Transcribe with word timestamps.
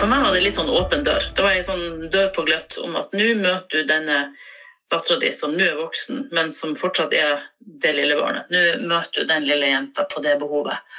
For 0.00 0.08
meg 0.08 0.22
var 0.24 0.32
det 0.32 0.40
litt 0.40 0.56
sånn 0.56 0.70
åpen 0.72 1.02
dør. 1.04 1.24
Det 1.36 1.42
var 1.44 1.52
ei 1.52 1.64
sånn 1.64 2.06
dør 2.12 2.30
på 2.32 2.46
gløtt 2.46 2.78
om 2.80 2.94
at 2.96 3.10
nå 3.12 3.26
møter 3.36 3.82
du 3.82 3.88
denne 3.90 4.20
dattera 4.90 5.18
di 5.22 5.30
som 5.32 5.54
nå 5.54 5.64
er 5.64 5.78
voksen, 5.78 6.28
men 6.34 6.50
som 6.54 6.74
fortsatt 6.78 7.14
er 7.14 7.44
det 7.58 7.92
lille 7.96 8.16
barnet. 8.18 8.50
Nå 8.50 8.88
møter 8.90 9.22
du 9.22 9.30
den 9.30 9.46
lille 9.46 9.70
jenta 9.70 10.06
på 10.10 10.22
det 10.24 10.36
behovet. 10.40 10.90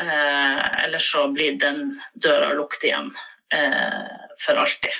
Eh, 0.00 0.84
ellers 0.84 1.10
så 1.12 1.28
blir 1.32 1.58
den 1.60 1.92
døra 2.14 2.52
lukket 2.56 2.88
igjen 2.88 3.10
eh, 3.54 4.12
for 4.40 4.60
alltid. 4.64 4.96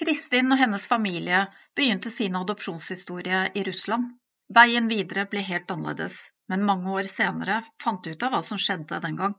Kristin 0.00 0.54
og 0.54 0.58
hennes 0.58 0.86
familie 0.88 1.44
begynte 1.76 2.10
sin 2.10 2.36
adopsjonshistorie 2.36 3.50
i 3.54 3.64
Russland. 3.64 4.16
Veien 4.50 4.88
videre 4.90 5.26
ble 5.30 5.44
helt 5.46 5.70
annerledes, 5.70 6.16
men 6.48 6.64
mange 6.66 6.90
år 6.96 7.06
senere 7.06 7.60
fant 7.82 8.06
ut 8.06 8.22
av 8.26 8.32
hva 8.34 8.40
som 8.42 8.58
skjedde 8.58 9.02
den 9.04 9.20
gang. 9.20 9.36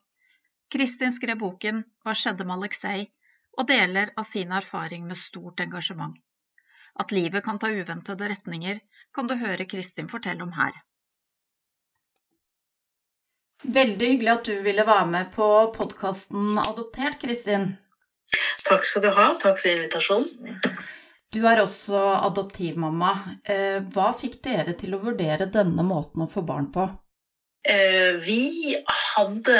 Kristin 0.71 1.11
skrev 1.11 1.41
boken 1.41 1.81
Hva 2.05 2.13
skjedde 2.15 2.45
med 2.45 2.61
Aleksej, 2.61 3.09
og 3.59 3.67
deler 3.67 4.13
av 4.15 4.29
sin 4.29 4.53
erfaring 4.55 5.03
med 5.09 5.19
stort 5.19 5.59
engasjement. 5.65 6.15
At 6.99 7.11
livet 7.15 7.43
kan 7.45 7.59
ta 7.59 7.71
uventede 7.71 8.29
retninger, 8.31 8.79
kan 9.15 9.27
du 9.27 9.35
høre 9.39 9.67
Kristin 9.69 10.09
fortelle 10.11 10.43
om 10.43 10.51
her. 10.57 10.73
Veldig 13.61 14.07
hyggelig 14.15 14.31
at 14.33 14.47
du 14.49 14.55
ville 14.65 14.85
være 14.87 15.07
med 15.07 15.29
på 15.35 15.47
podkasten 15.75 16.57
Adoptert, 16.57 17.19
Kristin. 17.21 17.75
Takk 18.65 18.87
skal 18.87 19.05
du 19.05 19.11
ha. 19.13 19.27
Takk 19.37 19.59
for 19.61 19.69
invitasjonen. 19.69 20.57
Du 21.31 21.45
er 21.47 21.61
også 21.61 21.99
adoptivmamma. 22.27 23.11
Eh, 23.45 23.79
hva 23.93 24.09
fikk 24.17 24.41
dere 24.43 24.73
til 24.79 24.97
å 24.97 25.01
vurdere 25.03 25.47
denne 25.51 25.85
måten 25.87 26.25
å 26.25 26.29
få 26.31 26.43
barn 26.47 26.67
på? 26.73 26.89
Eh, 27.61 28.15
vi 28.17 28.75
hadde 28.89 29.57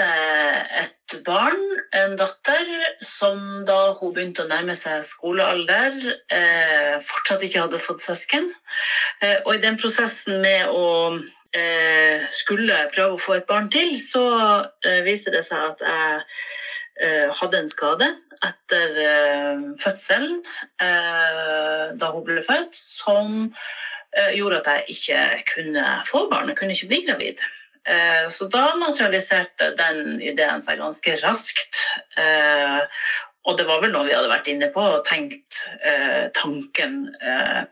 et 0.82 1.14
barn, 1.26 1.60
en 1.94 2.16
datter, 2.18 2.70
som 3.06 3.62
da 3.68 3.92
hun 4.00 4.16
begynte 4.16 4.42
å 4.42 4.50
nærme 4.50 4.74
seg 4.78 5.04
skolealder, 5.06 6.00
eh, 6.34 6.96
fortsatt 7.06 7.46
ikke 7.46 7.68
hadde 7.68 7.82
fått 7.84 8.02
søsken. 8.02 8.50
Eh, 9.22 9.38
og 9.46 9.54
i 9.54 9.62
den 9.62 9.78
prosessen 9.78 10.42
med 10.42 10.68
å 10.70 11.20
skulle 12.32 12.88
prøve 12.96 13.18
å 13.18 13.20
få 13.20 13.34
et 13.36 13.46
barn 13.46 13.68
til, 13.70 13.90
så 14.00 14.24
viste 15.04 15.34
det 15.34 15.42
seg 15.44 15.60
at 15.60 15.82
jeg 15.84 17.34
hadde 17.42 17.60
en 17.60 17.68
skade 17.68 18.08
etter 18.48 18.96
fødselen 19.76 20.40
da 20.80 22.12
hun 22.14 22.24
ble 22.24 22.40
født, 22.40 22.72
som 22.72 23.52
gjorde 24.32 24.62
at 24.64 24.72
jeg 24.72 24.96
ikke 24.96 25.44
kunne 25.58 25.84
få 26.08 26.30
barn. 26.32 26.48
Jeg 26.48 26.62
kunne 26.62 26.72
ikke 26.72 26.88
bli 26.94 27.04
gravid. 27.10 27.44
Eh, 27.90 28.30
så 28.30 28.46
da 28.46 28.76
materialiserte 28.78 29.72
den 29.78 30.22
ideen 30.22 30.62
seg 30.62 30.82
ganske 30.82 31.18
raskt. 31.24 31.84
Eh, 32.20 32.82
og 33.50 33.58
det 33.58 33.66
var 33.66 33.82
vel 33.82 33.94
noe 33.94 34.06
vi 34.06 34.14
hadde 34.14 34.30
vært 34.30 34.50
inne 34.52 34.70
på 34.74 34.84
og 34.86 35.06
tenkt 35.08 35.64
eh, 35.82 36.30
tanken 36.38 37.08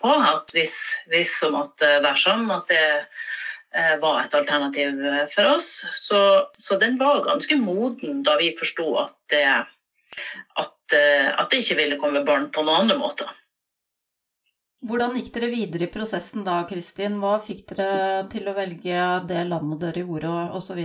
på. 0.01 0.13
At 0.31 0.49
hvis, 0.55 0.77
hvis 1.11 1.35
som 1.43 1.59
at 1.59 1.77
dersom 2.05 2.49
at 2.55 2.71
det 2.71 2.85
var 4.01 4.23
et 4.23 4.33
alternativ 4.33 4.97
for 5.29 5.51
oss. 5.51 5.67
Så, 5.93 6.19
så, 6.57 6.79
den 6.81 6.97
var 6.97 7.21
ganske 7.27 7.53
moden 7.61 8.23
da 8.25 8.33
vi 8.39 8.49
forsto 8.57 8.95
at 8.97 9.35
at, 9.37 10.95
at 10.95 11.51
det 11.51 11.59
ikke 11.61 11.77
ville 11.77 11.99
komme 12.01 12.25
barn 12.25 12.49
på 12.49 12.65
noen 12.65 12.87
andre 12.87 12.97
måter. 12.97 13.29
Hvordan 14.87 15.17
gikk 15.17 15.33
dere 15.35 15.49
videre 15.51 15.89
i 15.89 15.91
prosessen 15.91 16.45
da, 16.47 16.61
Kristin? 16.69 17.17
Hva 17.19 17.33
fikk 17.43 17.65
dere 17.73 18.27
til 18.31 18.47
å 18.47 18.55
velge 18.55 19.07
det 19.27 19.41
landet 19.49 19.81
dere 19.83 20.05
gjorde, 20.05 20.35
osv.? 20.55 20.79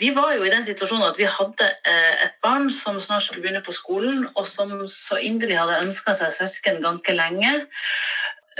Vi 0.00 0.10
var 0.16 0.34
jo 0.36 0.44
i 0.44 0.52
den 0.52 0.64
situasjonen 0.64 1.10
at 1.10 1.20
vi 1.20 1.28
hadde 1.28 1.68
eh, 1.88 2.24
et 2.26 2.34
barn 2.44 2.70
som 2.72 2.98
snart 3.00 3.26
skulle 3.26 3.44
begynne 3.44 3.64
på 3.64 3.74
skolen, 3.76 4.24
og 4.36 4.48
som 4.48 4.72
så 4.88 5.20
inderlig 5.20 5.60
hadde 5.60 5.82
ønska 5.84 6.16
seg 6.16 6.32
søsken 6.32 6.80
ganske 6.84 7.16
lenge. 7.16 7.52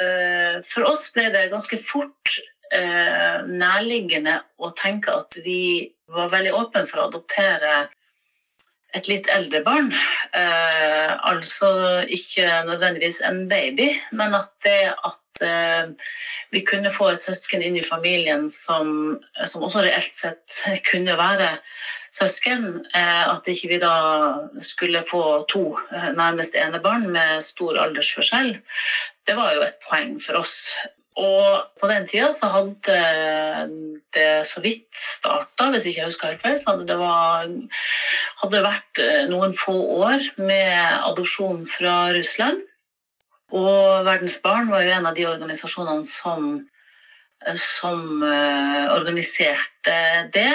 Eh, 0.01 0.61
for 0.65 0.89
oss 0.89 1.09
ble 1.17 1.27
det 1.33 1.51
ganske 1.53 1.81
fort 1.81 2.37
eh, 2.73 3.41
nærliggende 3.49 4.39
å 4.61 4.73
tenke 4.77 5.17
at 5.21 5.41
vi 5.45 5.89
var 6.13 6.33
veldig 6.33 6.53
åpne 6.57 6.85
for 6.89 7.01
å 7.01 7.09
adoptere 7.11 7.87
et 8.97 9.09
litt 9.09 9.29
eldre 9.33 9.63
barn. 9.65 9.91
Eh, 10.37 11.13
altså 11.29 12.03
ikke 12.05 12.49
nødvendigvis 12.69 13.23
en 13.27 13.47
baby, 13.49 13.89
men 14.13 14.37
at 14.37 14.53
det 14.65 14.93
at 14.93 15.43
eh, 15.47 16.13
vi 16.53 16.65
kunne 16.69 16.93
få 16.93 17.13
et 17.13 17.23
søsken 17.23 17.65
inn 17.65 17.79
i 17.81 17.87
familien 17.87 18.49
som, 18.53 19.19
som 19.45 19.65
også 19.65 19.87
reelt 19.87 20.15
sett 20.17 20.63
kunne 20.91 21.17
være 21.19 21.55
søsken, 22.13 22.87
eh, 22.95 23.29
at 23.29 23.49
ikke 23.49 23.71
vi 23.73 23.81
da 23.83 23.95
skulle 24.61 25.05
få 25.07 25.45
to 25.51 25.65
eh, 25.93 26.11
nærmest 26.17 26.57
enebarn 26.59 27.09
med 27.15 27.41
stor 27.45 27.81
aldersforskjell, 27.87 28.59
det 29.27 29.39
var 29.39 29.55
jo 29.57 29.65
et 29.65 29.79
poeng 29.89 30.19
for 30.21 30.43
oss. 30.43 30.75
Og 31.21 31.65
på 31.77 31.89
den 31.91 32.07
tida 32.09 32.31
så 32.33 32.49
hadde 32.55 32.97
det 34.17 34.29
så 34.49 34.63
vidt 34.65 34.89
starta, 34.97 35.69
hvis 35.73 35.85
ikke 35.89 36.01
jeg 36.01 36.09
husker 36.09 36.33
helt 36.33 36.45
feil, 36.45 36.57
så 36.57 36.73
hadde 36.73 36.89
det 36.89 36.97
var, 37.01 37.51
hadde 38.41 38.63
vært 38.65 39.01
eh, 39.03 39.25
noen 39.29 39.53
få 39.57 39.75
år 40.07 40.25
med 40.41 40.73
adopsjon 41.11 41.67
fra 41.69 41.97
Russland. 42.17 42.63
Og 43.53 44.07
Verdens 44.09 44.39
Barn 44.45 44.73
var 44.73 44.87
jo 44.87 44.95
en 44.97 45.11
av 45.11 45.17
de 45.17 45.29
organisasjonene 45.29 46.09
som, 46.09 46.55
som 47.61 48.25
uh, 48.25 48.95
organiserte 48.95 49.97
det. 50.33 50.55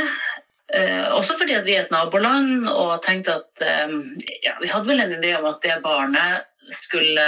Uh, 0.73 1.13
også 1.13 1.37
fordi 1.37 1.59
vi 1.67 1.77
er 1.77 1.85
et 1.85 1.93
naboland 1.93 2.65
og 2.71 2.97
tenkte 3.05 3.37
at 3.37 3.61
ja, 4.43 4.57
Vi 4.59 4.67
hadde 4.67 4.89
vel 4.89 5.05
en 5.05 5.13
idé 5.19 5.35
om 5.37 5.45
at 5.47 5.61
det 5.61 5.77
barnet 5.85 6.49
skulle 6.73 7.27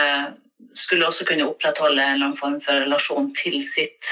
skulle 0.73 1.07
også 1.07 1.25
kunne 1.27 1.47
opprettholde 1.49 2.03
en 2.03 2.23
lang 2.23 2.35
form 2.37 2.59
for 2.63 2.83
relasjon 2.83 3.31
til 3.37 3.59
sitt 3.65 4.07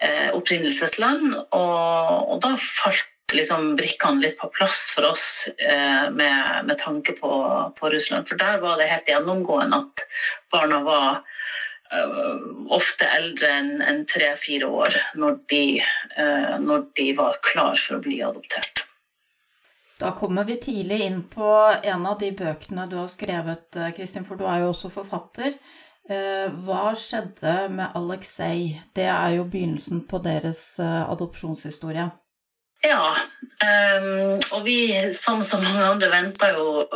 eh, 0.00 0.30
opprinnelsesland. 0.36 1.34
Og, 1.36 2.32
og, 2.32 2.36
da 2.42 2.54
falt 2.56 3.06
liksom 3.36 3.74
brikkene 3.78 4.24
litt 4.24 4.38
på 4.40 4.50
plass 4.54 4.88
for 4.94 5.10
oss 5.12 5.24
eh, 5.58 6.10
med, 6.10 6.66
med, 6.66 6.76
tanke 6.80 7.14
på, 7.18 7.32
på, 7.78 7.90
Russland. 7.92 8.28
For 8.28 8.40
der 8.40 8.60
var 8.62 8.80
det 8.80 8.90
helt 8.90 9.10
gjennomgående 9.10 9.82
at 9.84 10.04
barna 10.52 10.82
var 10.86 11.22
eh, 11.92 12.44
ofte 12.74 13.08
eldre 13.20 13.54
enn 13.60 13.72
en 13.86 14.04
tre-fire 14.08 14.70
år 14.70 14.98
når 15.20 15.42
de, 15.52 15.64
eh, 15.80 16.54
når 16.62 16.88
de 16.98 17.10
var 17.18 17.42
klar 17.46 17.78
for 17.78 17.98
å 17.98 18.04
bli 18.06 18.22
adoptert. 18.26 18.86
Da 20.00 20.10
kommer 20.16 20.44
vi 20.44 20.56
tidlig 20.56 21.00
inn 21.00 21.22
på 21.28 21.74
en 21.82 22.06
av 22.06 22.16
de 22.20 22.30
bøkene 22.32 22.86
du 22.88 22.96
har 22.96 23.08
skrevet, 23.12 23.76
eh, 23.76 23.92
Kristin, 23.92 24.24
for 24.24 24.40
du 24.40 24.46
er 24.48 24.62
jo 24.62 24.70
også 24.72 24.88
forfatter. 24.94 25.52
Eh, 26.08 26.48
hva 26.64 26.94
skjedde 26.96 27.68
med 27.68 27.92
Alexei? 27.94 28.80
Det 28.96 29.04
er 29.04 29.36
jo 29.36 29.44
begynnelsen 29.44 30.06
på 30.08 30.22
deres 30.24 30.78
eh, 30.80 31.04
adopsjonshistorie. 31.04 32.08
Ja, 32.80 33.10
um, 33.12 34.40
og 34.56 34.62
vi 34.64 34.88
som 35.12 35.42
så 35.44 35.58
mange 35.60 35.84
andre 35.84 36.08
venter 36.08 36.54
jo 36.56 36.86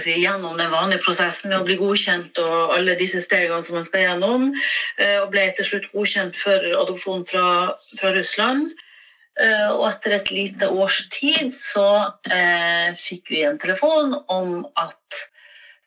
gjennom 0.00 0.56
den 0.56 0.70
vanlige 0.72 1.02
prosessen 1.04 1.52
med 1.52 1.58
å 1.60 1.66
bli 1.66 1.76
godkjent 1.76 2.40
og 2.40 2.72
alle 2.78 2.94
disse 2.96 3.20
stegene 3.20 3.60
som 3.60 3.76
man 3.76 3.84
skal 3.84 4.06
gjennom, 4.06 4.46
og 5.18 5.28
ble 5.34 5.44
til 5.58 5.68
slutt 5.68 5.90
godkjent 5.92 6.40
for 6.40 6.70
adopsjon 6.80 7.28
fra, 7.28 7.44
fra 8.00 8.14
Russland. 8.16 8.72
Eh, 9.36 9.68
og 9.74 9.84
etter 9.90 10.16
et 10.16 10.30
lite 10.32 10.68
års 10.72 11.02
tid 11.12 11.52
så 11.52 11.88
eh, 12.24 12.92
fikk 12.96 13.34
vi 13.34 13.42
en 13.44 13.58
telefon 13.60 14.14
om 14.32 14.62
at 14.80 15.26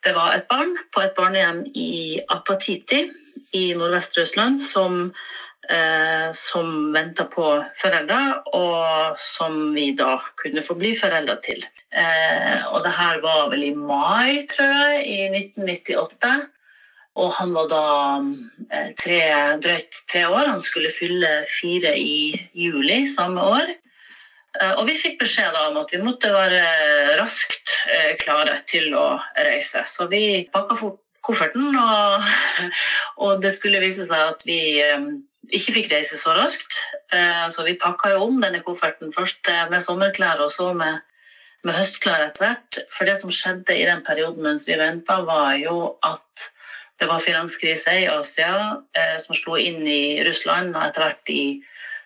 det 0.05 0.13
var 0.15 0.35
et 0.35 0.45
barn 0.47 0.75
på 0.93 1.01
et 1.03 1.15
barnehjem 1.17 1.63
i 1.75 2.19
Apatiti 2.31 3.01
i 3.57 3.63
Nordvest-Russland 3.75 4.61
som, 4.61 5.09
eh, 5.69 6.29
som 6.31 6.93
venta 6.93 7.25
på 7.25 7.47
foreldre, 7.81 8.19
og 8.53 9.17
som 9.19 9.73
vi 9.73 9.89
da 9.97 10.13
kunne 10.39 10.63
få 10.63 10.77
bli 10.79 10.93
foreldre 10.95 11.35
til. 11.43 11.65
Eh, 11.91 12.69
og 12.69 12.85
det 12.85 12.93
her 12.95 13.19
var 13.25 13.49
vel 13.51 13.65
i 13.71 13.73
mai, 13.75 14.45
tror 14.47 14.71
jeg, 14.71 15.03
i 15.09 15.19
1998. 15.33 16.37
Og 17.19 17.33
han 17.39 17.51
var 17.55 17.67
da 17.71 17.83
eh, 18.69 18.91
tre, 18.99 19.19
drøyt 19.63 20.01
tre 20.09 20.25
år. 20.29 20.51
Han 20.53 20.63
skulle 20.63 20.91
fylle 20.93 21.43
fire 21.51 21.93
i 21.99 22.31
juli 22.55 23.01
samme 23.09 23.43
år. 23.43 23.73
Eh, 24.59 24.73
og 24.77 24.85
vi 24.87 24.97
fikk 24.99 25.19
beskjed 25.21 25.57
om 25.65 25.79
at 25.81 25.91
vi 25.93 26.01
måtte 26.03 26.31
være 26.33 26.63
raskt 27.19 27.75
eh, 27.91 28.15
klare 28.21 28.59
til 28.69 28.95
å 28.97 29.11
reise. 29.35 29.83
Så 29.87 30.07
vi 30.11 30.45
pakka 30.53 30.79
fort 30.79 31.01
kofferten, 31.25 31.75
og, 31.75 32.29
og, 33.25 33.41
det 33.43 33.51
skulle 33.53 33.81
vise 33.83 34.07
seg 34.07 34.31
at 34.31 34.45
vi, 34.47 34.79
ikke 35.51 35.75
fikk 35.75 35.91
reise 35.91 36.17
så 36.17 36.31
raskt. 36.33 36.79
Så 37.53 37.65
vi 37.67 37.75
pakka 37.77 38.13
jo 38.15 38.23
om 38.29 38.39
denne 38.41 38.63
kofferten 38.65 39.11
først 39.13 39.49
med 39.69 39.83
sommerklær 39.83 40.41
og 40.41 40.49
så 40.53 40.71
med, 40.77 41.03
med 41.67 41.75
høstklær 41.75 42.23
etter 42.23 42.45
hvert. 42.45 42.79
For 42.95 43.09
det 43.09 43.17
som 43.19 43.33
skjedde 43.35 43.75
i 43.75 43.85
den 43.85 44.01
perioden 44.07 44.41
mens 44.47 44.65
vi 44.69 44.79
venta, 44.79 45.19
var 45.27 45.59
jo 45.59 45.75
at 46.07 46.48
det 46.99 47.07
var 47.09 47.23
finanskrise 47.23 47.93
i 48.03 48.07
Asia 48.11 48.79
som 49.23 49.37
slo 49.37 49.55
inn 49.59 49.85
i 49.87 50.19
Russland 50.27 50.75
og 50.75 50.83
etter 50.83 51.05
hvert 51.05 51.31
i 51.31 51.43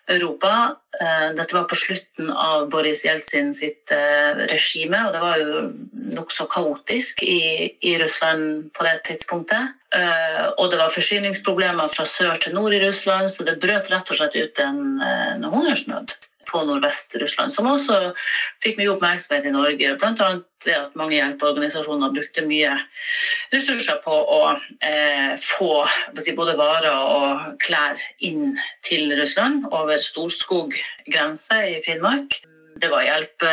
Europa. 0.08 0.76
Eh, 1.00 1.34
dette 1.34 1.54
var 1.54 1.64
på 1.64 1.76
slutten 1.78 2.30
av 2.30 2.68
Boris 2.70 3.04
Jeltsin 3.04 3.52
sitt 3.56 3.92
eh, 3.94 4.44
regime, 4.50 5.00
og 5.06 5.14
det 5.14 5.22
var 5.22 5.40
jo 5.40 5.62
nokså 6.14 6.46
kaotisk 6.52 7.24
i, 7.26 7.70
i, 7.80 7.96
Russland 8.02 8.68
på 8.76 8.84
det 8.86 8.98
tidspunktet. 9.08 9.72
Eh, 9.96 10.44
og 10.58 10.70
det 10.70 10.80
var 10.80 10.92
forsyningsproblemer 10.92 11.90
fra 11.92 12.06
sør 12.08 12.36
til 12.42 12.54
nord 12.56 12.76
i 12.76 12.82
Russland, 12.84 13.32
så 13.32 13.46
det 13.48 13.58
brøt 13.62 13.90
rett 13.92 14.12
og 14.12 14.20
slett 14.20 14.36
ut 14.36 14.62
en, 14.62 14.84
en 15.00 15.50
hungersnød 15.50 16.16
på 16.48 16.62
Nordvest-Russland, 16.66 17.52
som 17.52 17.68
også 17.70 17.98
fikk 18.64 18.80
mye 18.80 18.92
oppmerksomhet 18.94 19.48
i 19.48 19.54
Norge. 19.54 19.92
Bl.a. 20.00 20.30
ved 20.64 20.78
at 20.78 20.96
mange 20.98 21.18
hjelpeorganisasjoner 21.18 22.14
brukte 22.14 22.46
mye 22.46 22.72
ressurser 23.52 24.00
på 24.04 24.14
å 24.14 24.40
eh, 24.54 25.34
få 25.40 25.84
si, 26.18 26.34
både 26.36 26.56
varer 26.60 26.94
og 26.94 27.60
klær 27.64 28.00
inn 28.24 28.56
til 28.86 29.14
Russland 29.18 29.68
over 29.72 30.00
Storskog 30.00 30.76
grense 31.10 31.60
i 31.74 31.78
Finnmark. 31.84 32.40
Det 32.80 32.88
var, 32.90 33.04
hjelpe, 33.06 33.50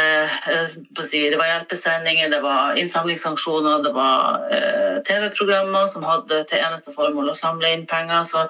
eh, 0.49 0.65
si, 1.05 1.19
det 1.29 1.37
var, 1.37 1.45
hjelpesendinger, 1.45 2.29
det 2.31 2.39
var 2.41 2.77
innsamlingsaksjoner, 2.79 3.83
det 3.85 3.91
var 3.93 4.47
eh, 4.49 4.97
TV-programmer 5.05 5.85
som 5.91 6.05
hadde 6.07 6.41
til 6.49 6.63
eneste 6.63 6.93
formål 6.95 7.29
å 7.29 7.37
samle 7.37 7.69
inn 7.75 7.85
penger. 7.89 8.23
Så 8.25 8.47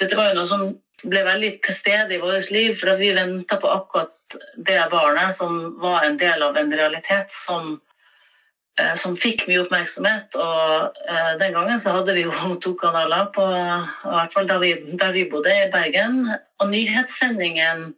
dette 0.00 0.18
var 0.18 0.32
jo 0.32 0.40
noe 0.40 0.50
som 0.50 0.64
ble 1.06 1.22
veldig 1.22 1.52
til 1.62 1.76
stede 1.76 2.16
i 2.16 2.22
vårt 2.22 2.50
liv, 2.50 2.74
for 2.74 2.98
vi 2.98 3.12
venta 3.14 3.60
på 3.62 3.70
akkurat 3.70 4.14
det 4.56 4.80
barnet 4.90 5.34
som 5.34 5.60
var 5.80 6.04
en 6.04 6.18
del 6.18 6.42
av 6.42 6.56
en 6.56 6.72
realitet 6.74 7.30
som, 7.30 7.78
eh, 8.80 8.94
som 8.94 9.16
fikk 9.16 9.46
mye 9.48 9.62
oppmerksomhet. 9.62 10.34
Og 10.34 10.98
eh, 11.08 11.32
den 11.38 11.54
gangen 11.54 11.78
så 11.80 11.94
hadde 11.94 12.16
vi 12.18 12.26
jo 12.26 12.34
to 12.64 12.74
kanaler, 12.74 13.30
på, 13.34 13.46
i 13.46 14.16
hvert 14.16 14.34
fall 14.34 14.50
der 14.50 14.58
vi, 14.58 14.74
der 14.98 15.14
vi 15.14 15.28
bodde, 15.30 15.54
i 15.54 15.70
Bergen. 15.72 16.24
Og 16.58 16.70
nyhetssendingen 16.74 17.92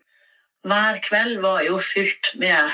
hver 0.67 0.99
kveld 1.05 1.41
var 1.41 1.63
jo 1.65 1.79
fylt 1.81 2.35
med 2.41 2.71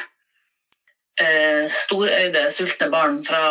eh, 1.22 1.66
storøyde, 1.70 2.50
sultne 2.50 2.90
barn 2.92 3.24
fra 3.24 3.42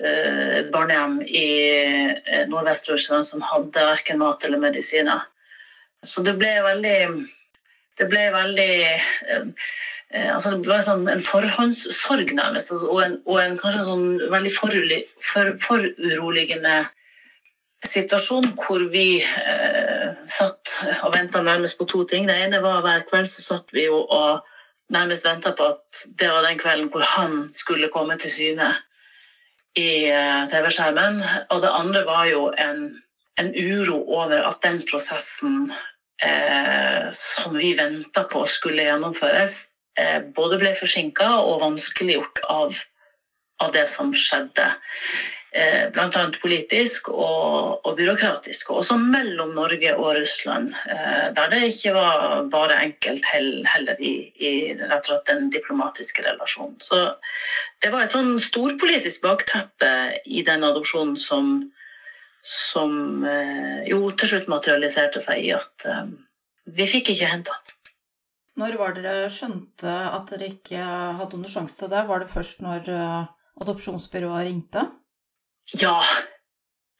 eh, 0.00 0.64
barnehjem 0.72 1.22
i 1.26 1.48
eh, 2.16 2.46
Nordvest-Russland 2.50 3.24
som 3.28 3.40
hadde 3.44 3.88
verken 3.90 4.18
mat 4.22 4.44
eller 4.46 4.58
medisiner. 4.62 5.20
Så 6.04 6.22
det 6.22 6.34
ble 6.38 6.62
veldig 6.62 7.26
Det 7.96 8.06
ble 8.12 8.26
veldig 8.28 8.84
eh, 8.84 9.44
eh, 10.12 10.28
altså 10.32 10.50
Det 10.52 10.60
ble 10.66 10.82
sånn 10.84 11.08
en 11.08 11.22
forhåndssorg, 11.24 12.32
nærmest, 12.36 12.70
altså, 12.74 12.86
og, 12.92 13.00
en, 13.04 13.14
og 13.24 13.40
en, 13.40 13.58
kanskje 13.60 13.80
en 13.80 13.90
sånn 13.90 14.08
veldig 14.32 14.52
foruroligende 14.52 16.76
for, 16.84 16.92
situasjon 17.86 18.46
hvor 18.58 18.80
vi 18.92 19.22
eh, 19.22 20.05
satt 20.30 20.76
og 21.02 21.14
venta 21.14 21.42
nærmest 21.42 21.78
på 21.78 21.86
to 21.88 22.04
ting. 22.04 22.28
Det 22.28 22.36
ene 22.36 22.62
var 22.62 22.82
hver 22.84 23.06
kveld 23.08 23.28
så 23.30 23.42
satt 23.44 23.72
vi 23.74 23.86
jo 23.86 24.02
og 24.02 24.44
nærmest 24.92 25.26
venta 25.26 25.52
på 25.56 25.70
at 25.74 26.04
det 26.18 26.28
var 26.30 26.46
den 26.46 26.58
kvelden 26.58 26.90
hvor 26.92 27.02
han 27.16 27.48
skulle 27.54 27.90
komme 27.92 28.16
til 28.20 28.32
syne 28.32 28.70
i 29.76 30.06
eh, 30.08 30.46
TV-skjermen. 30.50 31.20
Og 31.50 31.62
det 31.62 31.72
andre 31.72 32.04
var 32.06 32.26
jo 32.30 32.48
en, 32.58 32.88
en 33.40 33.52
uro 33.54 34.00
over 34.18 34.38
at 34.48 34.62
den 34.62 34.82
prosessen 34.90 35.72
eh, 36.22 37.08
som 37.12 37.56
vi 37.58 37.74
venta 37.78 38.24
på 38.30 38.44
skulle 38.48 38.86
gjennomføres, 38.86 39.58
eh, 39.98 40.20
både 40.36 40.60
ble 40.62 40.74
forsinka 40.78 41.28
og 41.42 41.60
vanskeliggjort 41.64 42.44
av, 42.48 42.78
av 43.62 43.74
det 43.76 43.86
som 43.90 44.14
skjedde. 44.14 44.70
Eh, 45.56 45.86
Bl.a. 45.88 46.10
politisk 46.42 47.08
og, 47.08 47.80
og, 47.86 47.92
byråkratisk, 47.96 48.70
og 48.70 48.82
også 48.82 48.98
mellom 49.00 49.54
Norge 49.56 49.94
og 49.96 50.18
Russland. 50.18 50.74
Eh, 50.84 51.30
der 51.36 51.48
det 51.48 51.60
ikke 51.70 51.94
var 51.94 52.42
bare 52.52 52.76
enkelt 52.84 53.24
heller 53.30 54.02
i, 54.04 54.10
i 54.36 54.50
rett 54.76 54.98
og 54.98 55.08
slett 55.08 55.30
den 55.30 55.48
diplomatiske 55.54 56.26
relasjonen. 56.26 56.74
Så 56.84 56.98
det 57.80 57.92
var 57.94 58.04
et 58.04 58.12
sånn 58.12 58.34
storpolitisk 58.42 59.24
bakteppe 59.24 59.94
i 60.26 60.44
den 60.44 60.66
adopsjonen 60.66 61.16
som 61.16 61.56
som 62.46 63.24
eh, 63.26 63.80
jo 63.88 64.12
til 64.12 64.30
slutt 64.30 64.52
materialiserte 64.52 65.18
seg 65.24 65.40
i 65.48 65.48
at 65.56 65.86
vi 66.76 66.84
fikk 66.86 67.10
ikke 67.14 67.30
hente 67.32 67.50
den. 67.50 67.72
Når 68.60 68.76
var 68.78 68.94
dere 68.94 69.32
skjønte 69.32 69.96
at 70.12 70.30
dere 70.30 70.52
ikke 70.52 70.84
hadde 71.18 71.40
noen 71.40 71.50
sjanse 71.50 71.80
til 71.80 71.90
det? 71.90 72.04
Var 72.06 72.22
det 72.22 72.30
først 72.30 72.62
når 72.62 72.92
adopsjonsbyrået 73.64 74.46
ringte? 74.46 74.84
Ja. 75.74 76.00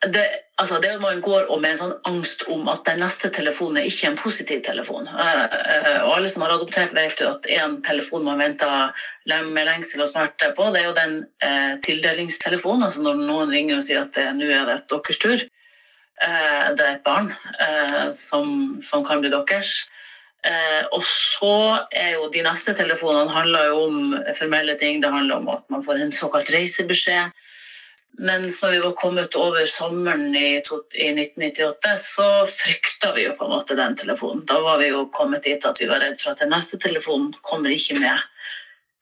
Det, 0.06 0.22
altså 0.60 0.78
det 0.78 0.98
man 1.00 1.22
går 1.24 1.48
med 1.56 1.70
en 1.70 1.78
sånn 1.78 1.94
angst 2.06 2.42
om 2.52 2.68
at 2.68 2.84
den 2.84 3.00
neste 3.00 3.30
telefonen 3.32 3.80
er 3.80 3.88
ikke 3.88 4.10
en 4.10 4.18
positiv 4.20 4.60
telefon. 4.66 5.08
Og 5.08 6.10
alle 6.12 6.28
som 6.30 6.44
har 6.44 6.52
adoptert, 6.52 6.92
vet 6.94 7.22
jo 7.22 7.30
at 7.32 7.48
en 7.56 7.78
telefon 7.82 8.26
man 8.26 8.42
venter 8.42 8.92
med 9.48 9.66
lengsel 9.66 10.04
og 10.04 10.10
smerte 10.10 10.52
på, 10.54 10.68
det 10.74 10.82
er 10.82 10.88
jo 10.90 10.96
den 11.00 11.16
eh, 11.42 11.74
tildelingstelefonen. 11.86 12.84
Altså 12.86 13.06
når 13.06 13.24
noen 13.24 13.54
ringer 13.56 13.80
og 13.80 13.86
sier 13.88 14.04
at 14.04 14.20
nå 14.36 14.50
er 14.50 14.68
det 14.68 14.78
deres 14.92 15.22
tur. 15.22 15.46
Eh, 16.22 16.68
det 16.76 16.84
er 16.84 16.94
et 16.94 17.04
barn 17.04 17.32
eh, 17.60 18.06
som, 18.12 18.76
som 18.84 19.04
kan 19.04 19.24
bli 19.24 19.32
deres. 19.32 19.86
Eh, 20.46 20.84
og 20.94 21.02
så 21.04 21.82
er 21.90 22.14
jo 22.14 22.30
de 22.32 22.44
neste 22.46 22.76
telefonene 22.76 23.32
handler 23.34 23.72
jo 23.72 23.82
om 23.88 24.14
formelle 24.38 24.76
ting. 24.80 25.02
Det 25.02 25.12
handler 25.12 25.40
om 25.40 25.50
at 25.56 25.66
man 25.72 25.84
får 25.84 26.00
en 26.00 26.14
såkalt 26.14 26.52
reisebeskjed. 26.54 27.34
Mens 28.16 28.62
når 28.62 28.72
vi 28.72 28.78
var 28.84 28.94
kommet 28.96 29.34
over 29.36 29.66
sommeren 29.68 30.30
i, 30.36 30.56
i 30.56 31.08
1998, 31.12 31.96
så 32.00 32.28
frykta 32.48 33.12
vi 33.16 33.26
jo 33.26 33.34
på 33.36 33.44
en 33.44 33.52
måte 33.52 33.76
den 33.76 33.96
telefonen. 33.98 34.44
Da 34.48 34.60
var 34.64 34.80
vi 34.80 34.88
jo 34.92 35.04
kommet 35.12 35.44
dit 35.44 35.66
at 35.68 35.80
vi 35.82 35.90
var 35.90 36.00
redd 36.04 36.16
for 36.20 36.32
at 36.32 36.40
den 36.40 36.54
neste 36.54 36.80
telefonen 36.80 37.34
kommer 37.44 37.74
ikke 37.74 37.98
med 38.00 38.24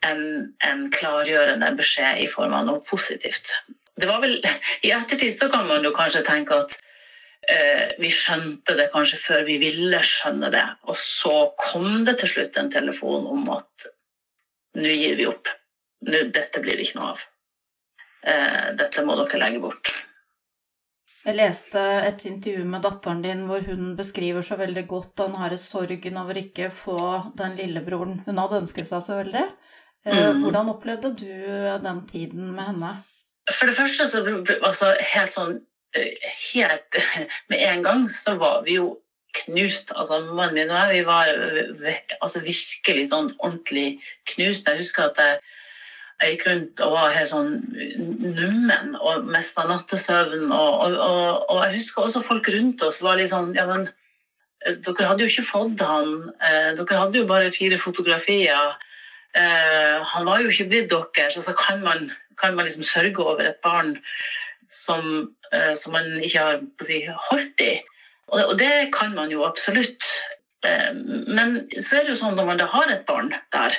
en, 0.05 0.25
en 0.67 0.89
klargjørende 0.93 1.71
beskjed 1.79 2.25
i 2.25 2.31
form 2.31 2.57
av 2.59 2.67
noe 2.67 2.83
positivt. 2.89 3.55
Det 3.95 4.11
var 4.11 4.19
vel, 4.25 4.41
I 4.83 4.91
ettertid 4.97 5.31
så 5.37 5.47
kan 5.53 5.69
man 5.71 5.87
jo 5.87 5.95
kanskje 5.95 6.25
tenke 6.27 6.59
at 6.65 6.75
Eh, 7.49 7.91
vi 8.01 8.09
skjønte 8.13 8.77
det 8.79 8.89
kanskje 8.93 9.19
før 9.21 9.43
vi 9.49 9.59
ville 9.61 10.01
skjønne 10.07 10.51
det. 10.55 10.65
Og 10.89 10.97
så 10.97 11.35
kom 11.61 12.05
det 12.07 12.17
til 12.21 12.31
slutt 12.37 12.57
en 12.61 12.73
telefon 12.73 13.27
om 13.31 13.51
at 13.53 13.89
nå 14.79 14.95
gir 14.97 15.19
vi 15.21 15.29
opp. 15.29 15.51
Nå, 16.09 16.27
dette 16.33 16.63
blir 16.65 16.79
det 16.79 16.89
ikke 16.89 17.01
noe 17.01 17.13
av. 17.13 17.25
Eh, 18.25 18.73
dette 18.79 19.05
må 19.05 19.17
dere 19.21 19.41
legge 19.43 19.61
bort. 19.63 19.93
Jeg 21.25 21.37
leste 21.39 21.81
et 22.05 22.25
intervju 22.29 22.67
med 22.69 22.83
datteren 22.85 23.23
din 23.25 23.47
hvor 23.49 23.65
hun 23.65 23.95
beskriver 23.97 24.45
så 24.45 24.59
veldig 24.61 24.85
godt 24.89 25.15
den 25.23 25.37
herre 25.41 25.57
sorgen 25.61 26.19
over 26.21 26.37
ikke 26.37 26.69
å 26.69 26.75
få 26.75 26.99
den 27.39 27.57
lillebroren 27.57 28.19
hun 28.27 28.41
hadde 28.43 28.61
ønsket 28.65 28.91
seg 28.91 29.05
så 29.05 29.21
veldig. 29.23 29.45
Eh, 30.05 30.19
mm. 30.21 30.43
Hvordan 30.45 30.73
opplevde 30.75 31.15
du 31.17 31.31
den 31.85 32.03
tiden 32.11 32.53
med 32.53 32.69
henne? 32.73 32.93
For 33.51 33.69
det 33.69 33.77
første 33.77 34.09
så 34.09 34.25
altså, 34.61 34.93
helt 35.15 35.37
sånn 35.37 35.57
helt 35.95 36.97
Med 37.53 37.61
en 37.69 37.83
gang 37.85 38.07
så 38.11 38.35
var 38.41 38.65
vi 38.67 38.79
jo 38.81 38.95
knust. 39.45 39.93
Altså, 39.97 40.21
mannen 40.35 40.55
min 40.55 40.71
og 40.71 40.79
jeg 40.79 40.99
vi 40.99 41.05
var 41.07 41.31
altså, 42.21 42.41
virkelig 42.45 43.09
sånn 43.11 43.33
ordentlig 43.39 43.99
knust. 44.35 44.69
Jeg 44.69 44.81
husker 44.81 45.11
at 45.11 45.21
jeg, 45.23 45.39
jeg 46.23 46.37
gikk 46.37 46.47
rundt 46.49 46.81
og 46.85 46.95
var 46.95 47.15
helt 47.15 47.31
sånn 47.31 47.51
nummen 48.23 48.95
og 49.01 49.27
mista 49.29 49.65
nattesøvn. 49.69 50.47
Og, 50.47 50.73
og, 50.87 50.95
og, 50.95 51.45
og, 51.51 51.61
jeg 51.67 51.81
husker 51.81 52.07
også 52.07 52.23
folk 52.25 52.49
rundt 52.55 52.85
oss 52.87 53.03
var 53.05 53.19
litt 53.19 53.33
sånn 53.33 53.53
Ja, 53.59 53.67
men 53.69 53.89
dere 54.65 55.09
hadde 55.11 55.25
jo 55.27 55.31
ikke 55.31 55.47
fått 55.47 55.83
han. 55.85 56.15
Eh, 56.41 56.71
dere 56.79 57.01
hadde 57.03 57.21
jo 57.21 57.29
bare 57.29 57.53
fire 57.55 57.79
fotografier. 57.81 58.77
Eh, 59.35 59.99
han 60.15 60.29
var 60.29 60.41
jo 60.41 60.53
ikke 60.53 60.69
blitt 60.71 60.95
deres. 61.17 61.37
Altså, 61.37 61.53
kan 61.59 61.83
man, 61.85 62.09
kan 62.41 62.55
man 62.57 62.65
liksom 62.65 62.87
sørge 62.87 63.25
over 63.25 63.51
et 63.51 63.61
barn 63.65 63.97
som, 64.69 65.35
eh, 65.53 65.75
som 65.75 65.93
man 65.93 66.07
ikke 66.23 66.47
har 66.47 66.63
si, 66.83 67.03
holdt 67.31 67.61
i. 67.61 67.75
Og, 68.33 68.59
det 68.59 68.91
kan 68.95 69.15
man 69.15 69.31
jo 69.31 69.45
absolutt. 69.45 70.07
Eh, 70.65 70.93
men 71.29 71.65
så 71.79 71.99
er 71.99 72.07
det 72.07 72.15
jo 72.15 72.21
sånn 72.23 72.39
når 72.39 72.49
man 72.49 72.63
da 72.63 72.71
har 72.73 72.93
et 72.93 73.05
barn 73.09 73.35
der, 73.53 73.77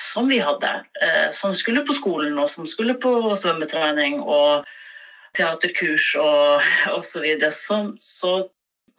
som 0.00 0.28
vi 0.30 0.40
hadde, 0.42 0.70
eh, 1.02 1.28
som 1.34 1.54
skulle 1.56 1.84
på 1.86 1.96
skolen, 1.96 2.38
og 2.38 2.48
som 2.48 2.68
skulle 2.68 2.96
på 3.00 3.12
svømmetrening 3.36 4.20
og 4.20 4.66
teaterkurs 5.36 6.14
og 6.20 6.64
osv., 6.98 7.28
så, 7.50 7.82
så 8.00 8.00
så 8.00 8.32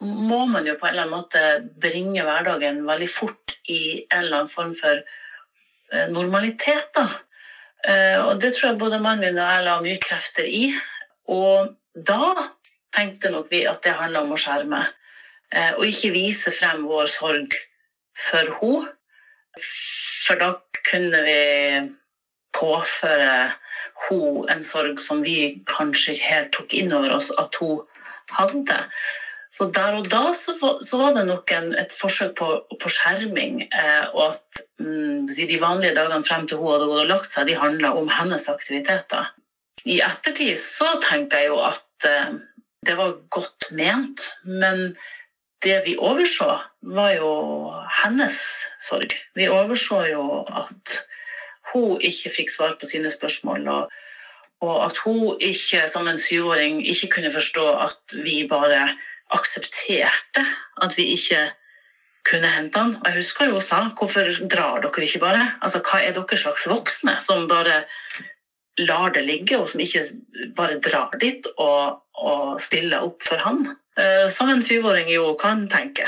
må 0.02 0.40
man 0.50 0.66
jo 0.66 0.74
på 0.74 0.88
en 0.88 0.96
eller 0.96 1.04
annen 1.04 1.14
måte 1.14 1.42
bringe 1.78 2.24
hverdagen 2.26 2.80
veldig 2.88 3.06
fort 3.10 3.52
i 3.70 4.02
en 4.08 4.24
eller 4.24 4.40
annen 4.40 4.50
form 4.50 4.72
for 4.74 4.98
normalitet. 6.10 6.88
da. 6.96 7.04
Og 8.24 8.40
det 8.42 8.50
tror 8.56 8.72
jeg 8.72 8.80
både 8.80 8.98
mannen 8.98 9.22
min 9.28 9.38
og 9.38 9.46
jeg 9.46 9.66
la 9.68 9.76
mye 9.84 10.00
krefter 10.02 10.48
i. 10.48 10.72
Og 11.30 11.70
da 11.94 12.48
tenkte 12.94 13.30
nok 13.32 13.50
vi 13.50 13.64
at 13.68 13.82
det 13.84 13.96
handla 13.98 14.24
om 14.24 14.34
å 14.34 14.40
skjerme. 14.40 14.84
eh, 15.52 15.72
og 15.76 15.84
ikke 15.84 16.14
vise 16.14 16.50
frem 16.50 16.86
vår 16.88 17.06
sorg 17.12 17.54
for 18.16 18.52
henne. 18.60 18.88
For 19.58 20.38
da 20.40 20.54
kunne 20.88 21.22
vi 21.26 21.40
påføre 22.56 23.50
hun 24.06 24.48
en 24.52 24.62
sorg 24.64 25.00
som 25.00 25.22
vi 25.24 25.62
kanskje 25.68 26.14
ikke 26.14 26.30
helt 26.30 26.54
tok 26.56 26.76
inn 26.76 26.94
over 26.96 27.16
oss 27.16 27.30
at 27.40 27.56
hun 27.60 27.82
hadde. 28.32 28.78
Så 29.52 29.66
der 29.68 29.98
og 29.98 30.08
da 30.08 30.30
så, 30.32 30.54
var 30.96 31.12
det 31.16 31.26
nok 31.28 31.52
en, 31.52 31.74
et 31.76 31.92
forsøk 31.92 32.32
på, 32.38 32.48
på 32.80 32.92
skjerming. 32.92 33.66
Eh, 33.68 34.06
og 34.14 34.30
at 34.30 34.62
mm, 34.80 35.28
de 35.28 35.58
vanlige 35.60 35.96
dagene 35.98 36.24
frem 36.24 36.46
til 36.48 36.60
hun 36.62 36.72
hadde 36.72 36.88
gått 36.88 37.02
og 37.04 37.10
lagt 37.10 37.34
seg, 37.34 37.50
de 37.50 37.58
handla 37.60 37.92
om 38.00 38.08
hennes 38.08 38.48
aktiviteter. 38.48 39.28
I 39.84 39.98
ettertid 40.06 40.56
så 40.56 40.94
tenker 41.04 41.42
jeg 41.42 41.52
jo 41.52 41.60
at 41.66 42.08
eh, 42.08 42.32
det 42.86 42.96
var 42.96 43.18
godt 43.34 43.68
ment, 43.76 44.24
men 44.48 44.94
det 45.62 45.82
vi 45.86 45.96
overså, 45.96 46.58
var 46.82 47.12
jo 47.14 47.30
hennes 48.02 48.38
sorg. 48.82 49.14
Vi 49.34 49.48
overså 49.48 50.04
jo 50.10 50.24
at 50.46 50.96
hun 51.72 52.00
ikke 52.00 52.32
fikk 52.36 52.50
svar 52.50 52.74
på 52.80 52.88
sine 52.88 53.10
spørsmål. 53.10 53.68
og 53.68 53.92
og 54.62 54.84
at 54.86 55.00
hun 55.02 55.40
ikke 55.42 55.86
som 55.90 56.06
en 56.08 56.20
syvåring 56.20 56.82
ikke 56.86 57.08
kunne 57.16 57.32
forstå 57.34 57.64
at 57.82 58.14
vi 58.22 58.44
bare 58.50 58.84
aksepterte 59.34 60.44
at 60.82 60.94
vi 60.96 61.08
ikke 61.16 61.48
kunne 62.28 62.50
hente 62.54 62.78
han. 62.78 62.94
Jeg 63.04 63.16
husker 63.16 63.50
jo 63.50 63.58
hun 63.58 63.60
sa 63.60 63.80
'hvorfor 63.88 64.30
drar 64.48 64.80
dere 64.80 65.02
ikke 65.02 65.18
bare'? 65.18 65.58
Altså, 65.62 65.78
Hva 65.78 65.98
er 65.98 66.12
dere 66.12 66.36
slags 66.36 66.68
voksne 66.68 67.20
som 67.20 67.48
bare 67.48 67.84
lar 68.78 69.08
det 69.08 69.26
ligge, 69.26 69.58
og 69.58 69.68
som 69.68 69.80
ikke 69.80 70.04
bare 70.56 70.80
drar 70.80 71.10
dit 71.20 71.46
og, 71.58 72.02
og 72.14 72.60
stiller 72.60 73.02
opp 73.02 73.22
for 73.22 73.36
han? 73.36 73.76
Uh, 73.98 74.26
som 74.32 74.48
en 74.48 74.62
syvåring 74.64 75.10
jo 75.12 75.34
kan 75.40 75.66
tenke. 75.70 76.06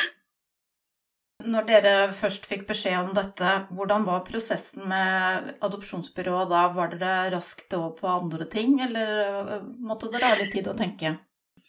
Når 1.45 1.67
dere 1.69 1.93
først 2.17 2.47
fikk 2.49 2.65
beskjed 2.71 2.97
om 2.97 3.13
dette, 3.17 3.51
hvordan 3.75 4.07
var 4.07 4.25
prosessen 4.25 4.87
med 4.89 5.51
adopsjonsbyrået 5.67 6.49
da? 6.49 6.63
Var 6.73 6.95
dere 6.95 7.35
raskt 7.35 7.77
over 7.77 7.93
på 7.99 8.09
andre 8.09 8.49
ting, 8.49 8.79
eller 8.81 9.61
måtte 9.85 10.09
dere 10.13 10.33
ha 10.33 10.41
litt 10.41 10.55
tid 10.57 10.71
å 10.73 10.77
tenke? 10.79 11.19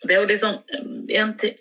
det 0.08 0.16
er 0.16 0.22
jo 0.22 0.28
liksom 0.30 0.58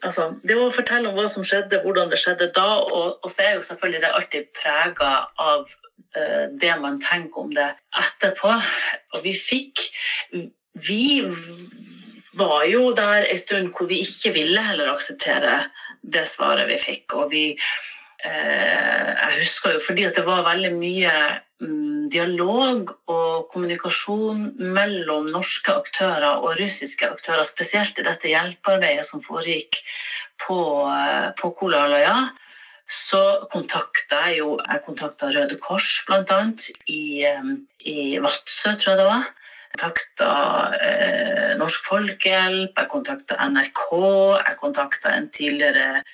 altså, 0.02 0.26
Det 0.42 0.56
å 0.58 0.70
fortelle 0.74 1.08
om 1.08 1.16
hva 1.18 1.26
som 1.30 1.46
skjedde, 1.46 1.80
hvordan 1.84 2.10
det 2.12 2.20
skjedde 2.20 2.50
da, 2.56 2.66
og, 2.82 3.18
og 3.22 3.30
så 3.30 3.46
er 3.46 3.56
jo 3.56 3.66
selvfølgelig 3.66 4.02
det 4.02 4.12
alltid 4.18 4.50
prega 4.58 5.12
av 5.40 5.64
uh, 5.64 6.46
det 6.60 6.74
man 6.82 7.00
tenker 7.02 7.46
om 7.46 7.54
det 7.54 7.70
etterpå. 8.00 8.52
Og 9.14 9.24
vi 9.24 9.34
fikk 9.38 9.86
Vi 10.74 11.22
var 12.38 12.64
jo 12.68 12.92
der 12.96 13.28
en 13.28 13.38
stund 13.38 13.72
hvor 13.74 13.88
vi 13.90 14.02
ikke 14.04 14.34
ville 14.34 14.62
heller 14.62 14.92
akseptere 14.92 15.64
det 16.02 16.26
svaret 16.28 16.68
vi 16.68 16.78
fikk. 16.80 17.16
Og 17.18 17.30
vi 17.32 17.46
eh, 17.54 19.08
Jeg 19.14 19.40
husker 19.40 19.76
jo 19.76 19.82
fordi 19.86 20.06
at 20.08 20.18
det 20.18 20.26
var 20.26 20.46
veldig 20.46 20.72
mye 20.76 21.14
um, 21.62 22.04
dialog 22.10 22.94
og 23.10 23.48
kommunikasjon 23.52 24.54
mellom 24.58 25.30
norske 25.32 25.72
aktører 25.72 26.40
og 26.40 26.58
russiske 26.60 27.08
aktører, 27.08 27.44
spesielt 27.48 27.98
i 27.98 28.06
dette 28.06 28.30
hjelpearbeidet 28.30 29.06
som 29.06 29.22
foregikk 29.24 29.80
på, 30.46 30.58
eh, 30.90 31.30
på 31.38 31.52
Kolaløya, 31.58 32.16
så 32.84 33.46
kontakta 33.48 34.26
jeg 34.28 34.42
jo 34.42 34.58
Jeg 34.60 34.82
kontakta 34.84 35.30
Røde 35.32 35.56
Kors, 35.56 36.04
bl.a. 36.06 36.40
I, 36.86 37.24
eh, 37.24 37.54
i 37.88 38.18
Vadsø, 38.20 38.74
tror 38.74 38.92
jeg 38.92 38.98
det 39.00 39.08
var. 39.08 39.32
Kontakta 39.74 40.70
eh, 40.78 41.54
Norsk 41.58 41.88
Folkehjelp, 41.88 42.76
jeg 42.78 42.90
kontakta 42.92 43.38
NRK, 43.50 43.80
jeg 44.38 44.58
kontakta 44.60 45.10
en 45.16 45.26
tidligere 45.34 46.04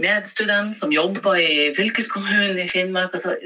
medstudent 0.00 0.72
som 0.76 0.92
jobba 0.92 1.34
i 1.36 1.68
fylkeskommunen 1.76 2.56
i 2.58 2.68
Finnmark. 2.68 3.12
Altså, 3.12 3.36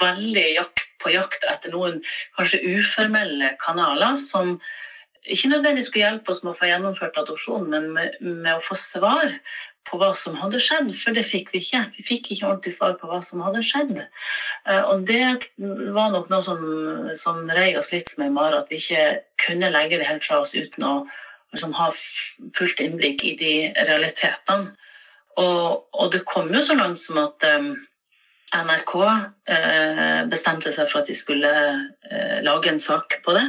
veldig 0.00 0.46
jakt, 0.54 0.86
på 1.04 1.12
jakt 1.12 1.44
etter 1.52 1.70
noen 1.70 2.00
kanskje 2.38 2.62
uformelle 2.64 3.52
kanaler 3.60 4.16
som 4.18 4.56
ikke 5.28 5.52
nødvendigvis 5.52 5.90
skulle 5.90 6.06
hjelpe 6.06 6.32
oss 6.32 6.40
med 6.42 6.54
å 6.54 6.56
få 6.56 6.70
gjennomført 6.70 7.20
adopsjon, 7.20 7.68
men 7.68 7.90
med, 7.92 8.16
med, 8.24 8.54
å 8.56 8.64
få 8.64 8.74
svar 8.78 9.36
på 9.88 9.98
hva 10.00 10.10
som 10.16 10.36
hadde 10.38 10.60
skjedd, 10.62 10.90
for 10.96 11.16
det 11.16 11.24
fikk 11.26 11.52
vi 11.54 11.62
ikke. 11.62 11.82
Vi 11.96 12.04
fikk 12.06 12.32
ikke 12.32 12.50
ordentlig 12.50 12.74
svar 12.74 12.96
på 13.00 13.08
hva 13.10 13.20
som 13.24 13.42
hadde 13.44 13.64
skjedd. 13.64 13.94
Eh, 13.98 14.82
og 14.92 15.06
det 15.08 15.48
var 15.96 16.12
nok 16.14 16.28
noe 16.32 16.44
som, 16.44 16.60
som 17.16 17.42
rei 17.56 17.70
oss 17.80 17.90
litt 17.94 18.10
som 18.10 18.26
ei 18.26 18.32
mare, 18.34 18.60
at 18.60 18.72
vi 18.72 18.80
ikke 18.80 19.06
kunne 19.46 19.72
legge 19.74 20.00
det 20.00 20.08
helt 20.08 20.26
fra 20.26 20.42
oss 20.42 20.54
uten 20.56 20.86
å 20.86 20.94
liksom, 21.54 21.74
ha 21.78 21.88
fullt 21.92 22.82
innblikk 22.84 23.24
i 23.24 23.34
de 23.40 23.54
realitetene. 23.88 24.74
Og, 25.38 25.86
og, 25.94 26.08
det 26.10 26.24
kom 26.26 26.50
jo 26.50 26.60
så 26.64 26.74
langt 26.74 26.98
som 26.98 27.20
at 27.22 27.44
um, 27.46 27.70
NRK 28.58 28.94
uh, 28.98 30.22
bestemte 30.26 30.72
seg 30.74 30.88
for 30.90 31.00
at 31.00 31.10
de 31.10 31.14
skulle 31.14 31.52
uh, 31.54 32.38
lage 32.42 32.72
en 32.72 32.82
sak 32.82 33.20
på 33.22 33.36
det. 33.36 33.46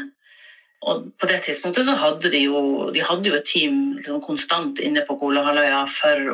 Og 0.87 1.09
på 1.19 1.27
det 1.27 1.41
tidspunktet 1.43 1.83
så 1.85 1.97
hadde 1.99 2.31
de 2.31 2.45
jo, 2.45 2.59
de 2.95 3.03
hadde 3.03 3.27
jo 3.27 3.35
et 3.35 3.47
team 3.47 3.81
liksom, 3.97 4.21
konstant 4.23 4.79
inne 4.79 5.03
på 5.07 5.17
Kolahalvøya 5.19 5.81
for, 5.91 6.31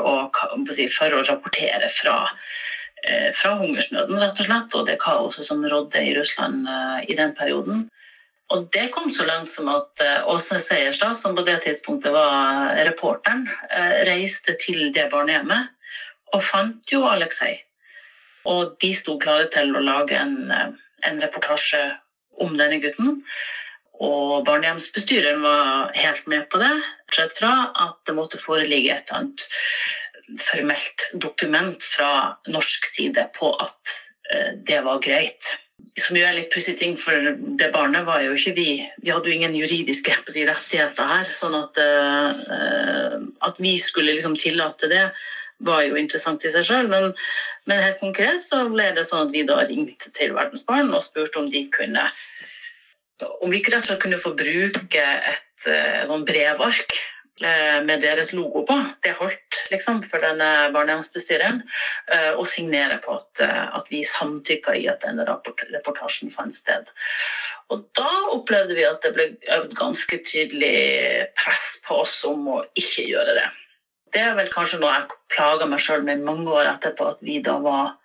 for, 0.93 1.17
å 1.17 1.23
rapportere 1.25 1.89
fra, 1.89 2.19
eh, 3.07 3.31
fra 3.33 3.55
hungersnøden, 3.57 4.21
rett 4.21 4.43
og 4.43 4.49
slett, 4.49 4.77
og 4.77 4.85
det 4.85 4.99
kaoset 5.01 5.47
som 5.47 5.65
rådde 5.65 6.05
i 6.05 6.13
Russland 6.17 6.69
i 7.09 7.17
den 7.17 7.33
perioden. 7.37 7.87
Og 8.53 8.67
det 8.73 8.91
kom 8.93 9.09
så 9.13 9.25
langt 9.25 9.49
som 9.49 9.69
at 9.73 10.01
eh, 10.03 10.27
Åse 10.29 10.59
Seierstad, 10.61 11.15
som 11.17 11.35
på 11.37 11.43
det 11.47 11.57
tidspunktet 11.63 12.13
var 12.13 12.75
reporteren, 12.85 13.47
eh, 13.73 14.03
reiste 14.05 14.53
til 14.61 14.91
det 14.93 15.07
barnehjemmet 15.13 15.71
og 16.35 16.43
fant 16.45 16.91
jo 16.91 17.05
Aleksej. 17.09 17.57
Og 18.51 18.75
de 18.81 18.91
sto 18.93 19.17
klare 19.21 19.49
til 19.49 19.73
å 19.73 19.81
lage 19.81 20.19
en, 20.19 20.51
eh, 20.51 20.67
en 21.09 21.21
reportasje 21.23 21.81
om 22.45 22.53
denne 22.59 22.77
gutten. 22.83 23.23
Og 24.03 24.45
barnehjemsbestyreren 24.47 25.43
var 25.45 25.91
helt 25.95 26.25
med 26.27 26.49
på 26.51 26.59
det, 26.59 26.73
bortsett 27.05 27.37
fra 27.39 27.53
at 27.85 28.01
det 28.07 28.15
måtte 28.17 28.41
foreligge 28.41 28.95
et 28.95 29.11
eller 29.11 29.21
annet 29.21 30.41
formelt 30.41 31.05
dokument 31.21 31.83
fra 31.85 32.09
norsk 32.49 32.89
side 32.89 33.27
på 33.37 33.53
at 33.61 33.93
det 34.65 34.79
var 34.83 35.03
greit 35.05 35.53
som 35.99 36.17
jo 36.17 36.25
er 36.27 36.35
litt 36.35 36.51
pussig 36.51 36.75
ting, 36.79 36.95
for 36.99 37.31
det 37.59 37.71
barnet 37.73 38.05
var 38.07 38.23
jo 38.25 38.35
ikke 38.35 38.55
vi 38.57 38.69
Vi 39.03 39.13
hadde 39.13 39.29
jo 39.29 39.35
ingen 39.35 39.55
juridiske 39.55 40.11
rettigheter 40.11 41.07
her. 41.07 41.23
sånn 41.23 41.55
at, 41.55 41.77
uh, 41.79 43.15
at 43.47 43.59
vi 43.59 43.77
skulle 43.79 44.15
liksom 44.15 44.35
tillate 44.35 44.87
det, 44.91 45.11
var 45.59 45.85
jo 45.85 45.95
interessant 45.95 46.43
i 46.43 46.51
seg 46.51 46.65
sjøl. 46.67 46.89
Men, 46.91 47.13
men, 47.65 47.79
helt 47.79 48.01
konkret 48.01 48.43
så 48.43 48.65
ble 48.67 48.89
det 48.95 49.05
sånn 49.07 49.27
at 49.27 49.31
vi 49.31 49.45
da 49.47 49.61
ringte 49.63 50.11
til 50.11 50.33
Verdens 50.35 50.65
Barn 50.67 50.91
og 50.91 51.03
spurte 51.03 51.39
om 51.39 51.49
de 51.49 51.63
kunne 51.71 52.09
om 53.23 53.51
vi 53.51 53.61
ikke 53.61 53.75
rett 53.75 53.85
og 53.85 53.91
slett 53.91 54.03
kunne 54.03 54.19
få 54.19 54.33
bruke 54.35 55.03
et, 55.03 55.67
et 55.69 56.07
sånn 56.09 56.25
brevark 56.27 56.97
Eh, 57.43 57.81
med 57.83 57.99
deres 57.99 58.29
logo 58.31 58.61
på. 58.63 58.77
Det 59.03 59.11
holdt 59.17 59.57
liksom 59.67 59.97
for 60.07 60.23
denne 60.23 60.69
barnehjemsbestyreren 60.71 61.57
og 62.37 62.37
å 62.39 62.45
signere 62.47 63.01
på 63.03 63.11
at, 63.11 63.41
eh, 63.43 63.65
at 63.75 63.89
vi 63.91 64.05
samtykka 64.07 64.71
i 64.79 64.85
at 64.87 65.03
denne 65.03 65.25
reportasjen 65.27 66.31
fant 66.31 66.55
sted. 66.55 66.87
Og 67.75 67.83
da 67.99 68.07
opplevde 68.31 68.77
vi 68.77 68.87
at 68.87 69.03
det 69.03 69.11
ble 69.17 69.27
øvd 69.51 69.75
ganske 69.75 70.21
tydelig 70.23 71.27
press 71.35 71.81
på 71.83 71.99
oss 72.05 72.21
om 72.23 72.47
å 72.47 72.63
ikke 72.71 73.03
gjøre 73.03 73.35
det. 73.35 73.49
Det 74.15 74.23
er 74.23 74.39
vel 74.39 74.47
kanskje 74.47 74.79
noe 74.79 74.95
jeg 74.95 75.19
plaga 75.35 75.67
meg 75.67 75.83
sjøl 75.83 76.07
med 76.07 76.23
mange 76.23 76.47
år 76.47 76.71
etterpå, 76.77 77.09
at 77.17 77.19
vi 77.19 77.41
da 77.43 77.57
var 77.59 77.97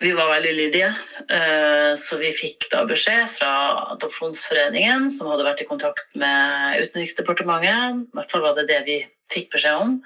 vi 0.00 0.12
var 0.14 0.28
veldig 0.30 0.52
lydige, 0.54 0.90
eh, 1.28 1.94
så 1.98 2.18
vi 2.20 2.30
fikk 2.34 2.68
da 2.72 2.84
beskjed 2.86 3.26
fra 3.32 3.52
Adopsjonsforeningen, 3.94 5.08
som 5.10 5.30
hadde 5.32 5.46
vært 5.46 5.64
i 5.64 5.66
kontakt 5.68 6.14
med 6.18 6.84
Utenriksdepartementet, 6.84 8.04
i 8.06 8.18
hvert 8.18 8.30
fall 8.30 8.44
var 8.46 8.54
det 8.58 8.68
det 8.70 8.78
vi 8.86 9.00
fikk 9.32 9.50
beskjed 9.56 9.82
om, 9.82 9.98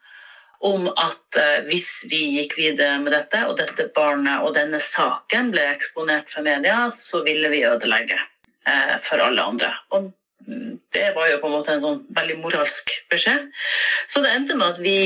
om 0.62 0.88
at 0.94 1.38
eh, 1.38 1.60
hvis 1.68 2.06
vi 2.10 2.22
gikk 2.38 2.56
videre 2.56 2.96
med 3.02 3.12
dette, 3.12 3.44
og 3.48 3.58
dette 3.60 3.90
barnet 3.94 4.46
og 4.46 4.54
denne 4.56 4.80
saken 4.80 5.52
ble 5.52 5.66
eksponert 5.74 6.32
for 6.32 6.46
media, 6.46 6.86
så 6.94 7.20
ville 7.26 7.50
vi 7.52 7.64
ødelegge 7.68 8.16
eh, 8.16 8.96
for 9.02 9.20
alle 9.20 9.44
andre. 9.44 9.74
Og 9.92 10.12
det 10.92 11.12
var 11.14 11.28
jo 11.30 11.38
på 11.42 11.50
en 11.50 11.54
måte 11.54 11.76
en 11.76 11.84
sånn 11.84 12.00
veldig 12.16 12.40
moralsk 12.42 12.94
beskjed. 13.12 13.50
Så 14.10 14.22
det 14.24 14.32
endte 14.32 14.56
med 14.58 14.72
at 14.72 14.80
vi 14.82 14.96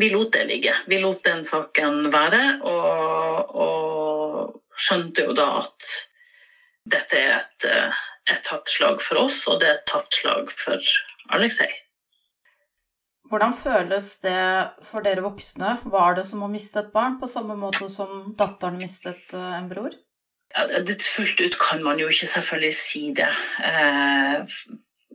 vi 0.00 0.08
lot 0.12 0.32
det 0.32 0.46
ligge. 0.48 0.74
Vi 0.88 1.00
lot 1.02 1.22
den 1.26 1.44
saken 1.46 2.08
være, 2.12 2.42
og, 2.66 3.52
og 3.66 4.80
skjønte 4.80 5.28
jo 5.28 5.36
da 5.36 5.50
at 5.60 5.92
dette 6.90 7.20
er 7.20 7.36
et, 7.36 7.68
et 8.30 8.42
tapt 8.46 8.72
slag 8.72 9.04
for 9.04 9.26
oss, 9.26 9.44
og 9.50 9.60
det 9.60 9.68
er 9.68 9.78
et 9.78 9.86
tapt 9.90 10.20
slag 10.22 10.52
for 10.56 10.90
Alexei. 11.36 11.70
Hvordan 13.30 13.52
føles 13.54 14.06
det 14.24 14.38
for 14.88 15.06
dere 15.06 15.22
voksne? 15.22 15.76
Var 15.92 16.16
det 16.18 16.24
som 16.26 16.42
å 16.42 16.50
miste 16.50 16.80
et 16.82 16.90
barn, 16.94 17.14
på 17.20 17.28
samme 17.30 17.54
måte 17.58 17.86
som 17.92 18.32
datteren 18.38 18.80
mistet 18.80 19.30
eh, 19.36 19.52
en 19.60 19.68
bror? 19.70 19.94
Ja, 20.50 20.64
det, 20.66 20.96
fullt 21.06 21.38
ut 21.38 21.58
kan 21.60 21.84
man 21.84 22.00
jo 22.02 22.08
ikke 22.10 22.26
selvfølgelig 22.26 22.72
si 22.74 23.04
det. 23.14 23.30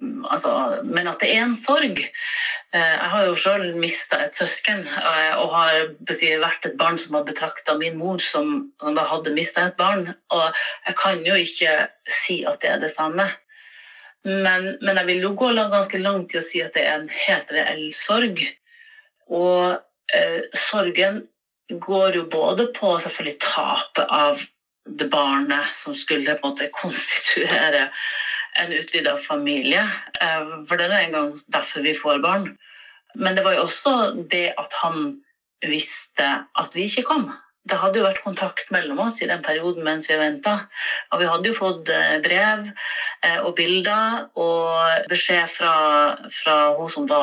Altså, 0.03 0.51
men 0.83 1.07
at 1.07 1.21
det 1.23 1.29
er 1.31 1.45
en 1.45 1.55
sorg. 1.55 2.01
Eh, 2.75 2.95
jeg 2.95 3.11
har 3.13 3.27
jo 3.29 3.37
sjøl 3.39 3.63
mista 3.79 4.19
et 4.25 4.35
søsken 4.35 4.83
eh, 4.83 5.37
og 5.39 5.53
har 5.55 5.93
vært 6.41 6.67
et 6.67 6.75
barn 6.79 6.99
som 6.99 7.15
har 7.15 7.23
betrakta 7.27 7.77
min 7.79 7.95
mor 7.99 8.19
som, 8.19 8.73
som 8.81 8.97
da 8.97 9.05
hadde 9.07 9.33
mista 9.35 9.63
et 9.69 9.77
barn. 9.79 10.09
Og 10.35 10.45
jeg 10.87 10.97
kan 10.99 11.23
jo 11.25 11.37
ikke 11.39 11.77
si 12.11 12.41
at 12.43 12.59
det 12.63 12.73
er 12.73 12.83
det 12.83 12.91
samme. 12.91 13.29
Men, 14.25 14.73
men 14.81 14.97
jeg 14.97 15.07
vil 15.07 15.23
jo 15.27 15.35
gå 15.37 15.51
ganske 15.55 16.01
langt 16.01 16.33
i 16.33 16.41
å 16.41 16.43
si 16.43 16.61
at 16.65 16.75
det 16.75 16.83
er 16.83 16.99
en 16.99 17.09
helt 17.13 17.55
reell 17.55 17.87
sorg. 17.95 18.41
Og 19.31 19.77
eh, 20.13 20.41
sorgen 20.51 21.23
går 21.69 22.19
jo 22.19 22.27
både 22.29 22.67
på 22.75 22.91
selvfølgelig 22.99 23.39
tapet 23.41 24.11
av 24.11 24.43
det 24.85 25.07
barnet 25.09 25.71
som 25.73 25.95
skulle 25.97 26.35
på 26.35 26.45
en 26.45 26.51
måte 26.51 26.69
konstituere 26.73 27.87
en 28.61 28.73
utvida 28.73 29.15
familie. 29.19 29.83
Eh, 30.21 30.53
for 30.67 30.79
det 30.79 30.89
er 30.89 30.97
en 31.05 31.15
gang 31.17 31.31
derfor 31.53 31.85
vi 31.85 31.95
får 31.97 32.21
barn. 32.23 32.57
Men 33.15 33.35
det 33.35 33.43
var 33.45 33.55
jo 33.55 33.65
også 33.67 34.25
det 34.31 34.51
at 34.57 34.79
han 34.83 35.21
visste 35.65 36.27
at 36.59 36.75
vi 36.75 36.87
ikke 36.89 37.07
kom 37.07 37.29
det 37.65 37.77
hadde 37.81 37.97
jo 37.97 38.05
vært 38.05 38.21
kontakt 38.21 38.69
mellom 38.73 38.99
oss 39.07 39.17
i 39.23 39.27
den 39.29 39.41
perioden 39.45 39.85
mens 39.87 40.05
vi 40.09 40.17
venta. 40.19 40.53
Og 41.13 41.21
vi 41.21 41.29
hadde 41.29 41.49
jo 41.49 41.57
fått 41.57 41.89
eh, 41.89 42.17
brev 42.21 42.67
eh, 43.25 43.39
og 43.39 43.55
bilder 43.57 44.27
og 44.37 45.07
beskjed 45.09 45.49
fra, 45.49 45.73
fra 46.29 46.57
hun 46.77 46.91
som 46.91 47.07
da 47.09 47.21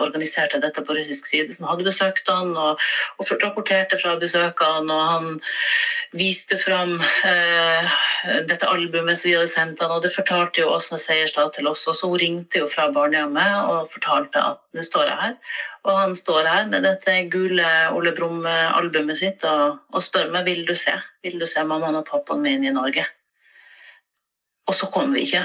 organiserte 0.00 0.62
dette 0.62 0.84
på 0.86 0.96
russisk 0.96 1.28
side, 1.28 1.52
som 1.52 1.68
hadde 1.68 1.84
besøkt 1.84 2.30
han 2.32 2.54
og, 2.56 2.80
og 3.20 3.34
rapporterte 3.42 4.00
fra 4.00 4.16
besøkene. 4.20 4.96
Og 4.96 5.10
han 5.12 5.28
viste 6.16 6.56
fram 6.60 6.96
eh, 7.28 7.92
dette 8.48 8.68
albumet 8.72 9.20
som 9.20 9.28
vi 9.28 9.36
hadde 9.36 9.52
sendt 9.52 9.84
han, 9.84 9.92
og 9.92 10.06
det 10.06 10.14
fortalte 10.14 10.64
jo 10.64 10.72
Åsne 10.72 11.00
Seierstad 11.00 11.52
til 11.58 11.68
oss. 11.68 11.84
Og 11.92 11.98
så 11.98 12.08
hun 12.08 12.20
ringte 12.22 12.64
jo 12.64 12.70
fra 12.70 12.88
barnehjemmet 12.96 13.68
og 13.68 13.92
fortalte 13.92 14.40
at 14.54 14.64
det 14.72 14.88
står 14.88 15.10
jeg 15.10 15.20
her. 15.26 15.36
Og 15.82 15.96
han 15.98 16.14
står 16.14 16.46
her 16.46 16.68
med 16.70 16.84
dette 16.86 17.14
gule 17.30 17.66
Ole 17.96 18.12
Brumm-albumet 18.14 19.18
sitt 19.18 19.42
og, 19.48 19.80
og, 19.90 20.02
spør 20.04 20.30
meg 20.34 20.46
vil 20.46 20.62
du 20.68 20.76
se 20.78 20.94
Vil 21.26 21.40
du 21.40 21.46
se 21.46 21.64
mammaen 21.66 21.98
og 21.98 22.06
pappaen 22.06 22.42
min 22.42 22.64
i 22.66 22.74
Norge. 22.74 23.04
Og 24.70 24.74
så 24.78 24.86
kommer 24.94 25.18
vi 25.18 25.26
ikke. 25.26 25.42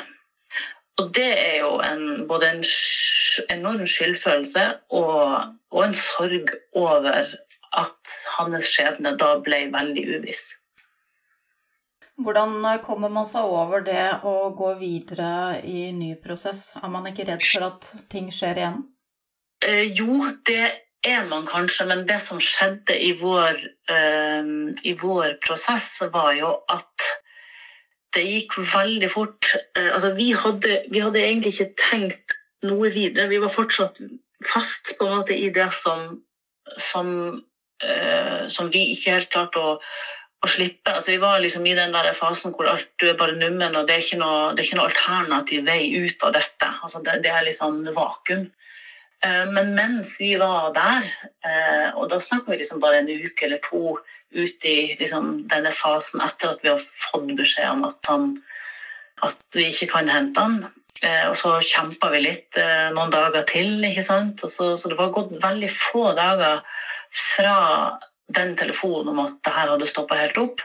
Og 1.02 1.10
det 1.14 1.30
er 1.38 1.58
jo 1.62 1.78
en, 1.86 2.28
både 2.30 2.52
en 2.52 2.64
enorm 3.54 3.86
skyldfølelse 3.86 4.64
og, 4.98 5.58
og 5.74 5.84
en 5.84 5.94
sorg 5.98 6.54
over 6.74 7.34
at 7.78 8.14
hans 8.38 8.72
skjebne 8.72 9.14
da 9.20 9.36
ble 9.46 9.68
veldig 9.74 10.06
uviss. 10.18 10.48
Hvordan 12.18 12.66
kommer 12.82 13.14
man 13.14 13.28
seg 13.30 13.46
over 13.46 13.84
det 13.86 14.24
å 14.26 14.50
gå 14.58 14.72
videre 14.80 15.60
i 15.62 15.92
ny 15.94 16.16
prosess? 16.22 16.72
Er 16.82 16.90
man 16.90 17.06
ikke 17.10 17.28
redd 17.30 17.46
for 17.46 17.68
at 17.68 17.92
ting 18.10 18.32
skjer 18.34 18.64
igjen? 18.64 18.80
Eh, 19.66 19.88
jo, 19.98 20.26
det 20.46 20.66
er 21.08 21.24
man 21.30 21.46
kanskje, 21.48 21.88
men 21.90 22.06
det 22.08 22.20
som 22.22 22.40
skjedde 22.42 22.98
i 23.00 23.14
vår, 23.18 23.62
eh, 23.90 24.52
i 24.84 24.94
vår 25.02 25.38
prosess, 25.46 26.04
var 26.14 26.34
jo 26.38 26.52
at 26.70 27.08
det 28.16 28.26
gikk 28.26 28.58
veldig 28.74 29.10
fort. 29.12 29.54
Eh, 29.78 29.94
altså, 29.94 30.14
vi, 30.18 30.32
hadde, 30.34 30.82
vi, 30.92 31.02
hadde, 31.04 31.24
egentlig 31.24 31.54
ikke 31.54 31.74
tenkt 31.90 32.38
noe 32.66 32.92
videre. 32.94 33.30
Vi 33.32 33.42
var 33.42 33.54
fortsatt 33.54 34.00
fast 34.46 34.96
på 34.98 35.08
en 35.08 35.20
måte 35.20 35.38
i 35.38 35.50
det 35.54 35.70
som, 35.76 36.20
som, 36.78 37.10
eh, 37.84 38.48
som 38.54 38.72
vi 38.74 38.88
ikke 38.94 39.18
helt 39.18 39.34
klarte 39.34 39.64
å, 39.64 39.76
å 40.44 40.50
slippe. 40.50 40.94
Altså, 40.94 41.14
vi 41.14 41.22
var 41.22 41.42
liksom 41.44 41.66
i 41.68 41.76
den 41.78 41.94
der 41.96 42.12
fasen 42.18 42.56
hvor 42.56 42.70
alt 42.72 42.90
du 43.02 43.10
er 43.10 43.20
bare 43.20 43.38
nummen, 43.38 43.76
og 43.76 43.90
det 43.90 44.00
er 44.00 44.22
noe, 44.22 44.54
det 44.54 44.64
er 44.64 44.70
ikke 44.70 44.82
noe 44.82 44.90
alternativ 44.92 45.66
vei 45.68 45.82
ut 45.98 46.28
av 46.28 46.36
dette. 46.38 46.72
Altså, 46.82 47.04
det, 47.06 47.20
det 47.26 47.34
er 47.34 47.46
liksom 47.48 47.84
vakuum. 47.96 48.48
Eh, 49.26 49.46
men 49.52 49.74
mens 49.76 50.22
vi 50.22 50.36
var 50.38 50.74
der, 50.74 51.06
eh, 51.46 51.90
og 51.98 52.10
da 52.12 52.20
snakker 52.22 52.52
vi 52.52 52.60
liksom 52.62 52.82
bare 52.82 53.02
en 53.02 53.10
uke 53.10 53.48
eller 53.48 53.62
to 53.64 53.98
ut 54.38 54.66
i 54.68 54.96
liksom 55.00 55.48
denne 55.50 55.72
fasen 55.72 56.22
etter 56.22 56.52
at 56.52 56.64
vi 56.64 56.70
har 56.70 56.82
fått 56.82 57.32
beskjed 57.38 57.70
om 57.72 57.86
at, 57.88 57.98
han, 58.12 58.36
at 59.26 59.56
vi 59.56 59.70
ikke 59.72 59.90
kan 59.96 60.12
hente 60.12 60.44
han. 60.44 60.60
Eh, 61.02 61.30
og 61.30 61.38
så 61.38 61.56
kjempa 61.62 62.12
vi 62.14 62.26
litt 62.26 62.58
noen 62.94 63.14
dager 63.14 63.46
til, 63.50 63.80
ikke 63.86 64.06
sant. 64.06 64.44
Så, 64.44 64.76
så, 64.76 64.92
det 64.92 65.00
var 65.00 65.14
gått 65.16 65.34
veldig 65.42 65.72
få 65.72 66.12
dager 66.18 66.62
fra 67.14 67.58
den 68.38 68.56
telefonen 68.60 69.14
om 69.14 69.24
at 69.24 69.38
det 69.46 69.54
her 69.56 69.72
hadde 69.72 69.90
stoppa 69.90 70.18
helt 70.20 70.38
opp, 70.42 70.64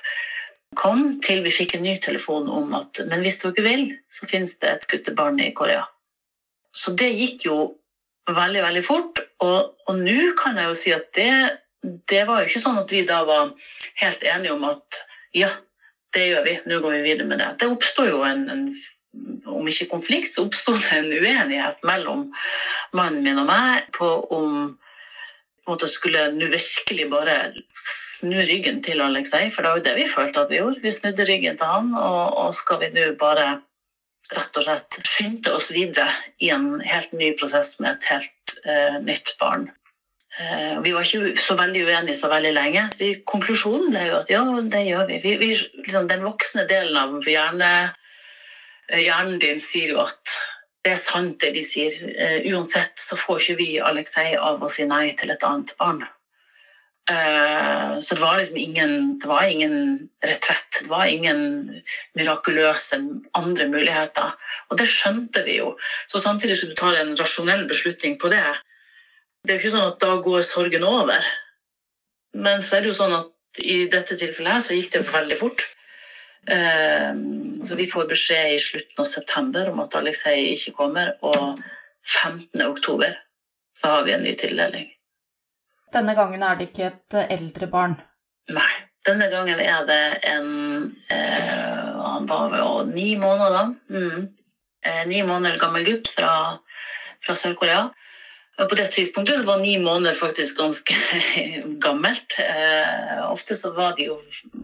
kom 0.74 1.20
til 1.22 1.42
vi 1.44 1.52
fikk 1.52 1.76
en 1.76 1.84
ny 1.84 1.98
telefon 2.02 2.48
om 2.50 2.72
at 2.74 3.02
men 3.06 3.20
hvis 3.22 3.38
du 3.42 3.50
ikke 3.50 3.64
vil, 3.64 3.84
så 4.10 4.26
finnes 4.26 4.56
det 4.58 4.70
et 4.70 4.86
guttebarn 4.90 5.38
i 5.44 5.52
Korea. 5.54 5.84
Så 6.72 6.96
det 6.96 7.12
gikk 7.12 7.46
jo 7.46 7.58
veldig, 8.30 8.62
veldig 8.62 8.84
fort. 8.86 9.20
Og 9.42 9.98
nå 9.98 10.32
kan 10.38 10.58
jeg 10.60 10.70
jo 10.70 10.78
si 10.78 10.94
at 10.94 11.10
det, 11.16 11.32
det 12.10 12.24
var 12.28 12.42
jo 12.42 12.50
ikke 12.50 12.62
sånn 12.62 12.80
at 12.82 12.92
vi 12.94 13.04
da 13.08 13.22
var 13.28 13.52
helt 14.02 14.26
enige 14.26 14.56
om 14.56 14.66
at 14.70 15.02
ja, 15.36 15.50
det 16.12 16.26
gjør 16.28 16.44
vi, 16.46 16.56
nå 16.68 16.80
går 16.84 16.98
vi 16.98 17.06
videre 17.06 17.28
med 17.28 17.40
det. 17.40 17.50
Det 17.62 17.70
oppsto 17.72 18.04
jo 18.06 18.20
en, 18.28 18.44
en, 18.52 18.66
om 19.48 19.68
ikke 19.68 19.90
konflikt, 19.90 20.30
så 20.30 20.46
oppsto 20.46 20.76
det 20.76 20.98
en 20.98 21.10
uenighet 21.10 21.82
mellom 21.88 22.28
mannen 22.96 23.24
min 23.24 23.40
og 23.42 23.48
meg 23.48 23.90
på 23.96 24.14
om 24.36 24.78
på 25.62 25.76
en 25.78 25.90
skulle 25.90 26.24
nå 26.34 26.48
virkelig 26.50 27.04
bare 27.06 27.34
snu 27.78 28.40
ryggen 28.42 28.80
til 28.82 28.98
Alexei, 29.00 29.44
for 29.46 29.62
det 29.62 29.70
var 29.70 29.78
jo 29.78 29.84
det 29.86 29.92
vi 30.00 30.06
følte 30.10 30.42
at 30.42 30.50
vi 30.50 30.58
gjorde. 30.58 30.82
Vi 30.82 30.90
snudde 30.90 31.26
ryggen 31.28 31.58
til 31.58 31.70
han, 31.70 31.92
og, 31.94 32.34
og 32.34 32.56
skal 32.58 32.80
vi 32.80 32.88
nå 32.96 33.12
bare 33.20 33.60
rett 34.30 34.56
og 34.56 34.64
slett 34.64 34.98
skyndte 35.06 35.52
oss 35.56 35.70
videre 35.74 36.08
i 36.42 36.50
en 36.54 36.80
helt 36.84 37.12
ny 37.16 37.32
prosess 37.38 37.78
med 37.80 37.96
et 37.96 38.10
helt 38.12 38.54
uh, 38.66 38.98
nytt 39.02 39.34
barn. 39.40 39.68
Uh, 40.32 40.80
vi 40.84 40.94
var 40.94 41.04
ikke 41.04 41.34
så 41.40 41.56
veldig 41.58 41.82
uenige 41.88 42.16
så 42.16 42.30
veldig 42.32 42.52
lenge. 42.56 42.86
Vi, 43.00 43.10
konklusjonen 43.28 43.90
ble 43.92 44.06
jo 44.08 44.20
at 44.22 44.32
ja, 44.32 44.44
det 44.74 44.86
gjør 44.86 45.10
vi. 45.10 45.18
vi, 45.24 45.34
vi 45.42 45.50
liksom, 45.82 46.08
den 46.08 46.24
voksne 46.24 46.64
delen 46.70 46.96
av 46.96 47.28
hjerne, 47.28 47.72
eh, 48.88 49.04
hjernen 49.04 49.38
din 49.42 49.60
sier 49.60 49.92
jo 49.92 50.00
at 50.06 50.38
det 50.82 50.96
er 50.96 50.98
sant, 51.02 51.36
det 51.42 51.52
de 51.58 51.62
sier. 51.66 51.98
Uh, 52.16 52.40
uansett 52.54 52.96
så 52.98 53.18
får 53.20 53.42
ikke 53.42 53.60
vi 53.60 53.70
Alexei 53.82 54.32
av 54.38 54.62
å 54.62 54.72
si 54.72 54.88
nei 54.88 55.10
til 55.18 55.34
et 55.34 55.48
annet 55.48 55.76
barn. 55.78 56.04
Eh, 57.10 57.98
så 58.00 58.14
det 58.14 58.20
var 58.20 58.38
liksom 58.38 58.56
ingen, 58.56 59.18
det 59.18 59.26
var 59.26 59.42
ingen 59.42 60.08
retrett. 60.24 60.78
Det 60.82 60.88
var 60.88 61.04
ingen 61.04 61.40
mirakuløse 62.14 63.00
andre 63.34 63.68
muligheter. 63.68 64.34
Og 64.70 64.78
det 64.78 64.86
skjønte 64.86 65.42
vi 65.46 65.58
jo. 65.58 65.74
Så 66.06 66.22
samtidig 66.22 66.58
som 66.58 66.70
du 66.70 66.76
tar 66.78 66.98
en 66.98 67.16
rasjonell 67.18 67.66
beslutning 67.68 68.18
på 68.18 68.28
det 68.28 68.44
Det 69.42 69.50
er 69.50 69.56
jo 69.56 69.60
ikke 69.64 69.70
sånn 69.72 69.88
at 69.90 69.98
da 69.98 70.16
går 70.22 70.42
sorgen 70.46 70.84
over. 70.86 71.24
Men 72.38 72.62
så 72.62 72.76
er 72.76 72.84
det 72.84 72.92
jo 72.92 72.98
sånn 73.00 73.16
at 73.16 73.58
i 73.58 73.88
dette 73.90 74.14
tilfellet 74.16 74.54
her 74.54 74.62
så 74.62 74.76
gikk 74.76 74.92
det 74.92 75.00
veldig 75.08 75.38
fort. 75.40 75.64
Eh, 76.46 77.10
så 77.66 77.74
vi 77.74 77.88
får 77.90 78.06
beskjed 78.14 78.54
i 78.54 78.62
slutten 78.62 79.02
av 79.02 79.10
september 79.10 79.72
om 79.72 79.82
at 79.82 79.98
Alexei 79.98 80.52
ikke 80.52 80.76
kommer, 80.78 81.16
og 81.26 81.58
15. 82.06 82.62
oktober 82.62 83.18
så 83.74 83.96
har 83.96 84.06
vi 84.06 84.14
en 84.14 84.22
ny 84.22 84.36
tildeling. 84.38 84.86
Denne 85.92 86.14
gangen 86.16 86.42
er 86.42 86.56
det 86.58 86.70
ikke 86.70 86.88
et 86.88 87.18
eh, 87.18 87.34
eldre 87.36 87.68
barn? 87.72 87.98
Nei. 88.52 88.70
Denne 89.02 89.26
gangen 89.32 89.58
er 89.58 89.86
det 89.88 90.02
en 90.30 90.50
eh, 91.10 91.88
Han 91.98 92.28
var 92.30 92.52
jo 92.54 92.68
ni 92.86 93.16
måneder 93.18 93.56
da. 93.56 93.64
Mm. 93.90 94.28
Eh, 94.86 95.02
ni 95.10 95.22
måneder 95.26 95.58
gammel 95.58 95.84
gutt 95.86 96.10
fra, 96.14 96.30
fra 97.22 97.34
Sør-Korea. 97.34 97.88
På 98.58 98.76
det 98.78 98.90
tidspunktet 98.94 99.40
så 99.40 99.46
var 99.48 99.58
ni 99.58 99.74
måneder 99.82 100.14
faktisk 100.14 100.60
ganske 100.60 100.94
gammelt. 101.84 102.38
Eh, 102.38 103.30
ofte 103.30 103.56
så 103.58 103.72
var 103.74 103.96
de 103.98 104.10
jo 104.10 104.18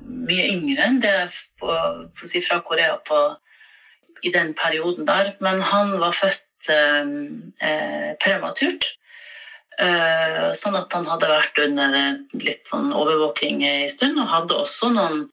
mye 0.06 0.46
yngre 0.52 0.86
enn 0.86 1.00
det 1.02 1.16
på, 1.58 1.72
på 2.18 2.30
si 2.30 2.42
fra 2.44 2.60
Korea 2.62 2.98
på, 3.02 3.22
i 4.22 4.32
den 4.34 4.54
perioden 4.54 5.08
der. 5.08 5.32
Men 5.42 5.64
han 5.72 5.96
var 5.98 6.14
født 6.14 6.70
eh, 6.70 7.14
eh 7.70 8.14
prematurt. 8.22 8.92
Eh, 9.78 10.48
sånn 10.58 10.74
at 10.74 10.90
han 10.96 11.06
hadde 11.06 11.28
vært 11.30 11.58
under 11.62 11.92
litt 12.42 12.66
sånn 12.66 12.88
overvåking 12.90 13.60
en 13.62 13.90
stund, 13.92 14.18
og 14.18 14.32
hadde 14.32 14.56
også 14.58 14.90
noen 14.90 15.28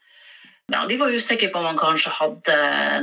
ja, 0.69 0.84
De 0.89 0.97
var 0.97 1.13
usikre 1.13 1.51
på 1.53 1.62
om 1.62 1.67
han 1.67 1.77
kanskje 1.77 2.13
hadde 2.13 2.55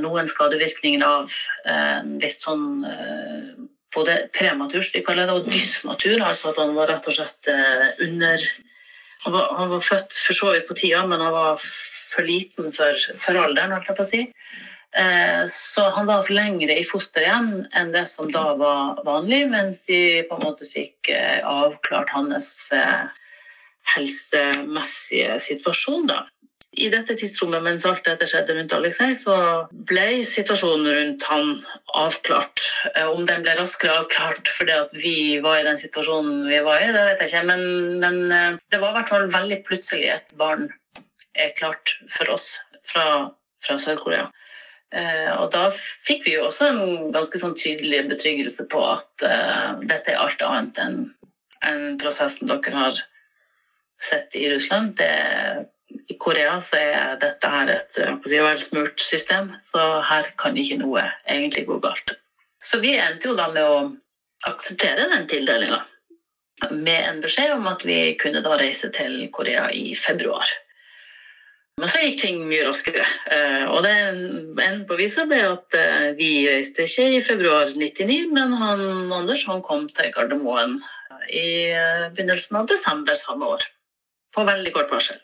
noen 0.02 0.26
skadevirkninger 0.26 1.02
av 1.06 1.30
eh, 1.66 2.00
litt 2.22 2.34
sånn 2.34 2.82
eh, 2.86 3.50
både 3.94 4.16
prematur, 4.34 4.82
vi 4.94 5.02
kaller 5.06 5.28
det, 5.28 5.36
og 5.36 5.50
dysmatur, 5.50 6.22
altså 6.22 6.50
at 6.50 6.58
han 6.62 6.74
var 6.74 6.90
rett 6.90 7.06
og 7.10 7.14
slett 7.14 7.50
under 8.02 8.46
han 9.22 9.34
var, 9.34 9.50
han 9.58 9.70
var 9.70 9.84
født 9.84 10.16
for 10.18 10.38
så 10.38 10.54
vidt 10.54 10.66
på 10.66 10.78
tida, 10.78 11.04
men 11.06 11.22
han 11.22 11.34
var 11.34 11.60
for 11.62 12.26
liten 12.26 12.72
for, 12.74 12.98
for 13.20 13.38
alderen, 13.38 13.74
holdt 13.76 13.90
jeg 13.90 13.98
på 13.98 14.06
å 14.06 14.10
si. 14.10 14.22
Eh, 14.96 15.44
så 15.46 15.82
han 15.88 16.06
var 16.06 16.28
lengre 16.28 16.76
i 16.76 16.84
fosterhjem 16.84 17.64
enn 17.72 17.94
det 17.94 18.04
som 18.10 18.28
da 18.32 18.50
var 18.60 19.00
vanlig, 19.06 19.46
mens 19.48 19.86
de 19.86 20.20
på 20.28 20.36
en 20.36 20.44
måte 20.44 20.68
fikk 20.68 21.08
eh, 21.14 21.40
avklart 21.48 22.12
hans 22.12 22.50
eh, 22.76 23.08
helsemessige 23.94 25.38
situasjon. 25.40 26.10
da. 26.10 26.26
I 26.72 26.90
dette 26.92 27.16
tidsrommet 27.16 27.64
mens 27.64 27.86
alt 27.88 28.04
dette 28.04 28.28
skjedde 28.28 28.56
rundt 28.56 28.74
Alexei, 28.76 29.10
så 29.16 29.36
ble 29.88 30.20
situasjonen 30.28 30.88
rundt 30.88 31.26
han 31.28 31.50
avklart. 32.00 32.64
Om 33.12 33.26
den 33.28 33.44
ble 33.44 33.56
raskere 33.58 33.96
avklart 34.02 34.48
fordi 34.52 34.76
at 34.76 34.94
vi 34.96 35.16
var 35.44 35.60
i 35.60 35.66
den 35.66 35.80
situasjonen 35.80 36.46
vi 36.48 36.60
var 36.64 36.84
i, 36.84 36.92
det 36.92 37.08
vet 37.08 37.24
jeg 37.24 37.32
ikke. 37.32 37.44
Men, 37.48 37.64
men 38.00 38.56
det 38.72 38.80
var 38.80 38.92
i 38.92 39.00
hvert 39.00 39.12
fall 39.12 39.28
veldig 39.36 39.60
plutselig 39.68 40.14
et 40.16 40.32
barn 40.40 40.70
er 41.32 41.52
klart 41.56 41.96
for 42.12 42.32
oss 42.32 42.54
fra, 42.88 43.04
fra 43.64 43.76
Sør-Korea. 43.80 44.30
Eh, 44.92 45.30
og 45.40 45.48
da 45.54 45.70
fikk 45.72 46.26
vi 46.26 46.36
jo 46.36 46.46
også 46.48 46.68
en 46.68 47.12
ganske 47.14 47.40
sånn 47.40 47.56
tydelig 47.56 48.04
betryggelse 48.10 48.66
på 48.72 48.80
at 48.84 49.24
uh, 49.24 49.80
dette 49.80 50.12
er 50.12 50.20
alt 50.20 50.44
annet 50.44 50.80
enn 50.82 50.98
en 51.62 51.98
prosessen 51.98 52.50
dere 52.50 52.74
har 52.76 52.98
sett 54.02 54.34
i 54.36 54.48
Russland. 54.50 54.96
Det, 54.98 55.12
I 56.08 56.16
Korea 56.18 56.58
så 56.60 56.80
er 56.80 57.20
dette 57.22 57.52
her 57.52 57.70
et 57.70 58.00
si, 58.26 58.40
velsmurt 58.42 59.00
system, 59.00 59.52
så 59.62 60.02
her 60.08 60.32
kan 60.38 60.58
ikke 60.58 60.80
noe 60.82 61.06
egentlig 61.22 61.66
gå 61.68 61.78
galt. 61.84 62.16
Så 62.62 62.82
vi 62.82 62.96
endte 62.98 63.30
jo 63.30 63.38
da 63.38 63.48
med 63.54 63.62
å 63.62 63.78
akseptere 64.50 65.08
den 65.14 65.28
tildelinga. 65.30 65.80
Med 66.70 67.08
en 67.08 67.22
beskjed 67.22 67.54
om 67.56 67.66
at 67.70 67.82
vi 67.86 68.14
kunne 68.18 68.42
da 68.42 68.58
reise 68.58 68.90
til 68.94 69.24
Korea 69.34 69.68
i 69.74 69.94
februar. 69.98 70.46
Men 71.80 71.88
så 71.88 72.02
gikk 72.02 72.18
ting 72.20 72.42
mye 72.50 72.66
raskere. 72.66 73.04
Eh, 73.32 73.64
og 73.72 73.80
det 73.86 73.92
enden 73.96 74.82
på 74.88 74.98
visa 74.98 75.24
ble 75.28 75.40
at 75.54 75.76
eh, 75.78 76.10
vi 76.18 76.44
reiste 76.44 76.84
ikke 76.84 77.06
i 77.16 77.22
februar 77.24 77.72
99, 77.72 78.26
men 78.34 78.52
han 78.60 78.84
Anders 79.12 79.46
han 79.48 79.64
kom 79.64 79.86
til 79.88 80.12
Gardermoen 80.12 80.76
i 81.32 81.72
eh, 81.72 82.10
begynnelsen 82.12 82.60
av 82.60 82.68
desember 82.68 83.16
samme 83.16 83.48
år. 83.56 83.64
På 84.36 84.44
veldig 84.48 84.74
kort 84.76 84.92
varsel. 84.92 85.18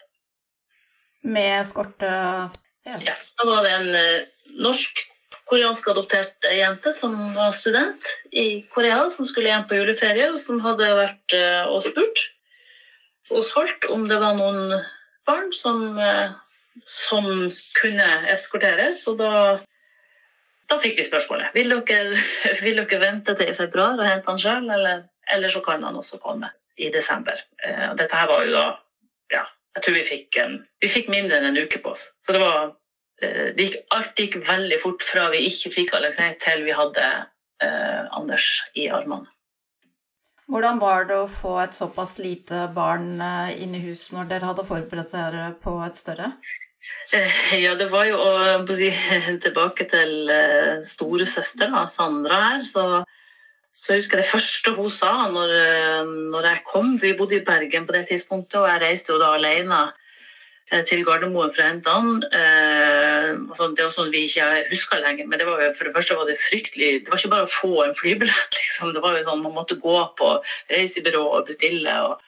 Med 1.28 1.61
eskorte 1.61 2.08
ja. 2.08 2.96
ja. 3.04 3.14
Da 3.37 3.44
var 3.44 3.62
det 3.66 3.76
en 3.76 4.58
norsk-koreansk 4.64 5.92
adoptert 5.92 6.48
jente 6.48 6.92
som 6.96 7.14
var 7.37 7.52
student 7.52 8.12
i 8.32 8.64
Korea, 8.72 9.02
som 9.12 9.28
skulle 9.28 9.52
hjem 9.52 9.66
på 9.68 9.82
juleferie, 9.82 10.30
og 10.32 10.40
som 10.40 10.62
hadde 10.64 10.88
vært 10.96 11.37
og 11.68 11.82
spurt 11.84 12.22
hos 13.28 13.50
Holt 13.52 13.90
om 13.92 14.06
det 14.08 14.16
var 14.22 14.38
noen 14.38 14.78
barn 15.28 15.52
som 15.54 15.84
som 16.84 17.26
kunne 17.80 18.08
eskorteres. 18.32 19.04
Og 19.10 19.18
da, 19.20 19.58
da 20.70 20.80
fikk 20.80 20.98
de 20.98 21.06
spørsmålet 21.06 21.54
vil 21.56 21.74
dere, 21.74 22.24
vil 22.64 22.82
dere 22.82 23.02
vente 23.02 23.36
til 23.38 23.52
i 23.52 23.56
februar 23.56 23.98
og 23.98 24.08
hente 24.08 24.30
han 24.30 24.42
sjøl, 24.42 24.68
eller, 24.78 25.06
eller, 25.30 25.52
så 25.52 25.62
kan 25.64 25.84
han 25.84 25.96
også 25.98 26.20
komme 26.22 26.50
i 26.78 26.90
desember. 26.94 27.38
Eh, 27.64 27.88
dette 27.98 28.18
her 28.18 28.28
var 28.30 28.44
jo 28.46 28.52
da 28.54 28.66
ja, 29.32 29.46
Jeg 29.76 29.82
tror 29.84 29.94
vi 29.94 30.04
fikk, 30.06 30.36
vi 30.80 30.88
fikk 30.90 31.10
mindre 31.12 31.38
enn 31.38 31.50
en 31.50 31.58
uke 31.58 31.80
på 31.82 31.90
oss. 31.92 32.12
Så 32.24 32.34
det 32.34 32.42
var 32.42 32.70
eh, 33.22 33.50
det 33.56 33.66
gikk, 33.66 33.80
Alt 33.94 34.22
gikk 34.22 34.38
veldig 34.46 34.78
fort 34.82 35.04
fra 35.04 35.26
vi 35.34 35.44
ikke 35.50 35.74
fikk 35.74 35.96
Alexei, 35.98 36.30
til 36.40 36.64
vi 36.66 36.76
hadde 36.76 37.08
eh, 37.62 38.06
Anders 38.16 38.48
i 38.78 38.88
armene. 38.94 39.28
Hvordan 40.48 40.78
var 40.80 41.04
det 41.04 41.16
å 41.20 41.28
få 41.28 41.58
et 41.61 41.76
såpass 41.76 42.16
lite 42.24 42.62
barn 42.72 43.20
eh, 43.20 43.58
inn 43.61 43.74
i 43.76 43.82
hus 43.82 44.06
når 44.14 44.30
dere 44.30 44.48
hadde 44.48 44.64
forberedt 44.64 45.12
dere 45.12 45.50
på 45.61 45.74
et 45.84 45.98
større? 45.98 46.30
Eh, 47.12 47.42
ja, 47.61 47.74
det 47.76 47.90
var 47.92 48.08
jo 48.08 48.16
å 48.16 48.64
tilbake 49.44 49.84
til 49.90 50.32
eh, 50.32 50.80
storesøster, 50.88 51.76
Sandra 51.92 52.40
her. 52.46 52.64
Så, 52.64 52.87
så 53.68 53.92
jeg 53.92 54.00
husker 54.00 54.22
det 54.22 54.30
første 54.30 54.72
hun 54.78 54.88
sa 54.92 55.12
når, 55.28 55.52
når, 56.32 56.50
jeg 56.54 56.64
kom. 56.72 56.94
Vi 56.96 57.12
bodde 57.18 57.37
i 57.37 57.44
Bergen 57.44 57.84
på 57.84 57.98
det 57.98 58.06
tidspunktet, 58.08 58.62
og 58.62 58.70
jeg 58.72 58.84
reiste 58.87 59.12
jo 59.12 59.20
da 59.20 59.34
alene 59.37 59.84
til 60.88 61.04
Gardermoen 61.07 61.48
å 61.48 61.64
hente 61.64 61.92
han. 61.92 62.22
Altså, 62.28 63.70
det 63.72 63.87
var 63.87 63.92
sånn 63.94 64.11
vi 64.12 64.26
ikke 64.28 64.46
huska 64.68 65.00
lenger, 65.00 65.28
men 65.28 65.40
det 65.40 65.46
var 65.48 65.62
jo, 65.64 65.70
for 65.76 65.88
det 65.88 65.94
første 65.94 66.16
var 66.18 66.28
det 66.28 66.37
fryktelig 66.40 66.90
Det 67.04 67.12
var 67.12 67.20
ikke 67.20 67.33
bare 67.33 67.48
å 67.48 67.52
få 67.52 67.72
en 67.85 67.96
flybillett, 67.96 68.57
liksom. 68.59 68.92
Det 68.96 69.04
var 69.04 69.16
jo 69.16 69.26
sånn 69.26 69.44
Man 69.44 69.57
måtte 69.57 69.78
gå 69.81 70.00
på 70.18 70.35
reisebyrå 70.72 71.24
og 71.38 71.46
bestille. 71.48 71.94
og 72.09 72.20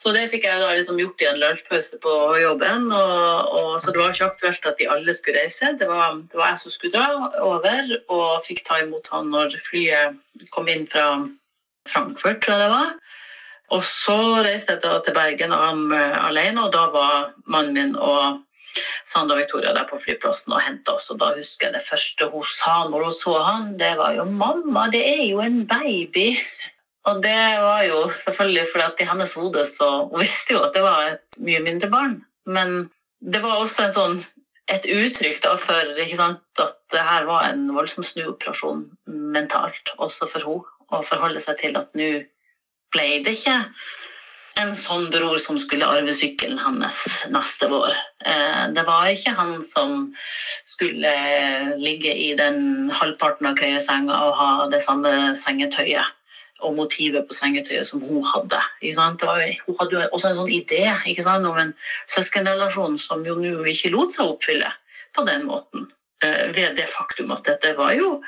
så 0.00 0.14
det 0.16 0.30
fikk 0.32 0.46
jeg 0.48 0.60
da 0.62 0.70
liksom 0.72 0.96
gjort 0.96 1.20
i 1.20 1.26
en 1.28 1.38
lunsjpause 1.42 1.98
på 2.00 2.12
jobben. 2.40 2.86
Og, 2.88 3.56
og, 3.58 3.72
så 3.82 3.92
det 3.92 4.00
var 4.00 4.14
ikke 4.14 4.30
aktuelt 4.30 4.68
at 4.70 4.78
de 4.78 4.86
alle 4.88 5.12
skulle 5.16 5.42
reise. 5.42 5.74
Det 5.76 5.88
var, 5.90 6.14
det 6.24 6.38
var, 6.38 6.54
jeg 6.54 6.60
som 6.62 6.72
skulle 6.72 6.94
dra 6.94 7.28
over, 7.44 7.90
og 8.08 8.40
fikk 8.46 8.62
ta 8.64 8.78
imot 8.80 9.10
han 9.12 9.28
når 9.34 9.58
flyet 9.60 10.16
kom 10.54 10.72
inn 10.72 10.88
fra 10.88 11.04
Frankfurt, 11.88 12.40
tror 12.40 12.56
jeg 12.56 12.62
det 12.64 12.70
var. 12.72 12.96
Og 13.70 13.84
så 13.86 14.18
reiste 14.42 14.74
jeg 14.74 15.02
til 15.06 15.14
Bergen 15.14 15.52
alene, 15.54 16.64
og 16.64 16.72
da 16.74 16.86
var 16.90 17.30
mannen 17.46 17.76
min 17.76 17.92
og 17.96 18.40
Sandra 19.06 19.36
Victoria 19.38 19.72
der 19.74 19.86
på 19.88 19.98
flyplassen 19.98 20.54
og 20.54 20.62
henta 20.62 20.94
oss. 20.98 21.10
Og 21.10 21.18
da 21.22 21.32
husker 21.36 21.68
jeg 21.68 21.78
det 21.78 21.86
første 21.86 22.28
hun 22.32 22.46
sa 22.46 22.80
når 22.90 23.06
hun 23.06 23.14
så 23.14 23.36
han, 23.42 23.72
det 23.78 23.96
var 23.98 24.14
jo 24.14 24.24
'mamma, 24.24 24.88
det 24.90 25.02
er 25.06 25.24
jo 25.30 25.40
en 25.40 25.66
baby'. 25.66 26.38
Og 27.08 27.22
det 27.22 27.44
var 27.64 27.82
jo 27.82 28.10
selvfølgelig 28.24 28.66
fordi 28.72 28.84
at 28.84 29.00
i 29.00 29.08
hennes 29.08 29.34
hode 29.34 29.62
så 29.66 29.88
Hun 30.10 30.20
visste 30.20 30.52
jo 30.54 30.62
at 30.62 30.74
det 30.74 30.82
var 30.82 31.06
et 31.08 31.38
mye 31.38 31.60
mindre 31.60 31.88
barn, 31.88 32.24
men 32.46 32.90
det 33.20 33.42
var 33.42 33.56
også 33.56 33.86
en 33.86 33.92
sånn, 33.92 34.18
et 34.68 34.84
uttrykk 34.84 35.40
da 35.42 35.56
for 35.56 35.96
sant, 36.16 36.44
at 36.58 36.76
det 36.92 37.00
her 37.00 37.24
var 37.24 37.48
en 37.48 37.74
voldsom 37.74 38.04
snuoperasjon 38.04 38.84
mentalt, 39.06 39.94
også 39.98 40.28
for 40.28 40.40
henne, 40.40 40.76
å 40.90 41.02
forholde 41.06 41.40
seg 41.40 41.58
til 41.58 41.76
at 41.78 41.94
nå 41.94 42.24
ble 42.94 43.08
det 43.24 43.36
ikke 43.38 43.56
en 44.60 44.72
sånn 44.76 45.08
bror 45.12 45.38
som 45.40 45.58
skulle 45.60 45.88
arve 45.88 46.12
sykkelen 46.16 46.60
hans 46.60 47.24
neste 47.32 47.68
vår. 47.70 47.94
Eh, 48.26 48.64
det 48.74 48.84
var 48.86 49.08
ikke 49.08 49.34
han 49.38 49.60
som 49.64 50.10
skulle 50.66 51.12
ligge 51.80 52.12
i 52.12 52.32
den 52.38 52.90
halvparten 52.92 53.50
av 53.50 53.58
køyesenga 53.60 54.18
og 54.26 54.34
ha 54.40 54.50
det 54.72 54.82
samme 54.84 55.32
sengetøyet 55.38 56.16
og 56.60 56.74
motivet 56.76 57.24
på 57.24 57.36
sengetøyet 57.36 57.88
som 57.88 58.02
hun 58.04 58.24
hadde. 58.26 58.60
Var, 58.82 59.46
hun 59.64 59.78
hadde 59.78 59.96
jo 59.96 60.02
også 60.10 60.30
en 60.30 60.40
sånn 60.42 60.52
idé 60.52 60.82
om 60.92 61.62
en 61.62 61.72
søskenrelasjon 62.10 62.98
som 63.00 63.24
jo 63.24 63.38
nå 63.40 63.56
ikke 63.72 63.94
lot 63.94 64.12
seg 64.12 64.28
oppfylle 64.28 64.68
på 65.16 65.24
den 65.28 65.46
måten. 65.48 65.88
Eh, 66.22 66.50
ved 66.52 66.76
det 66.76 66.90
faktum 66.90 67.32
at 67.32 67.46
dette 67.48 67.72
var 67.78 67.94
jo 67.96 68.18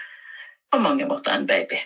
på 0.72 0.80
mange 0.80 1.04
måter 1.08 1.36
en 1.36 1.46
baby. 1.46 1.76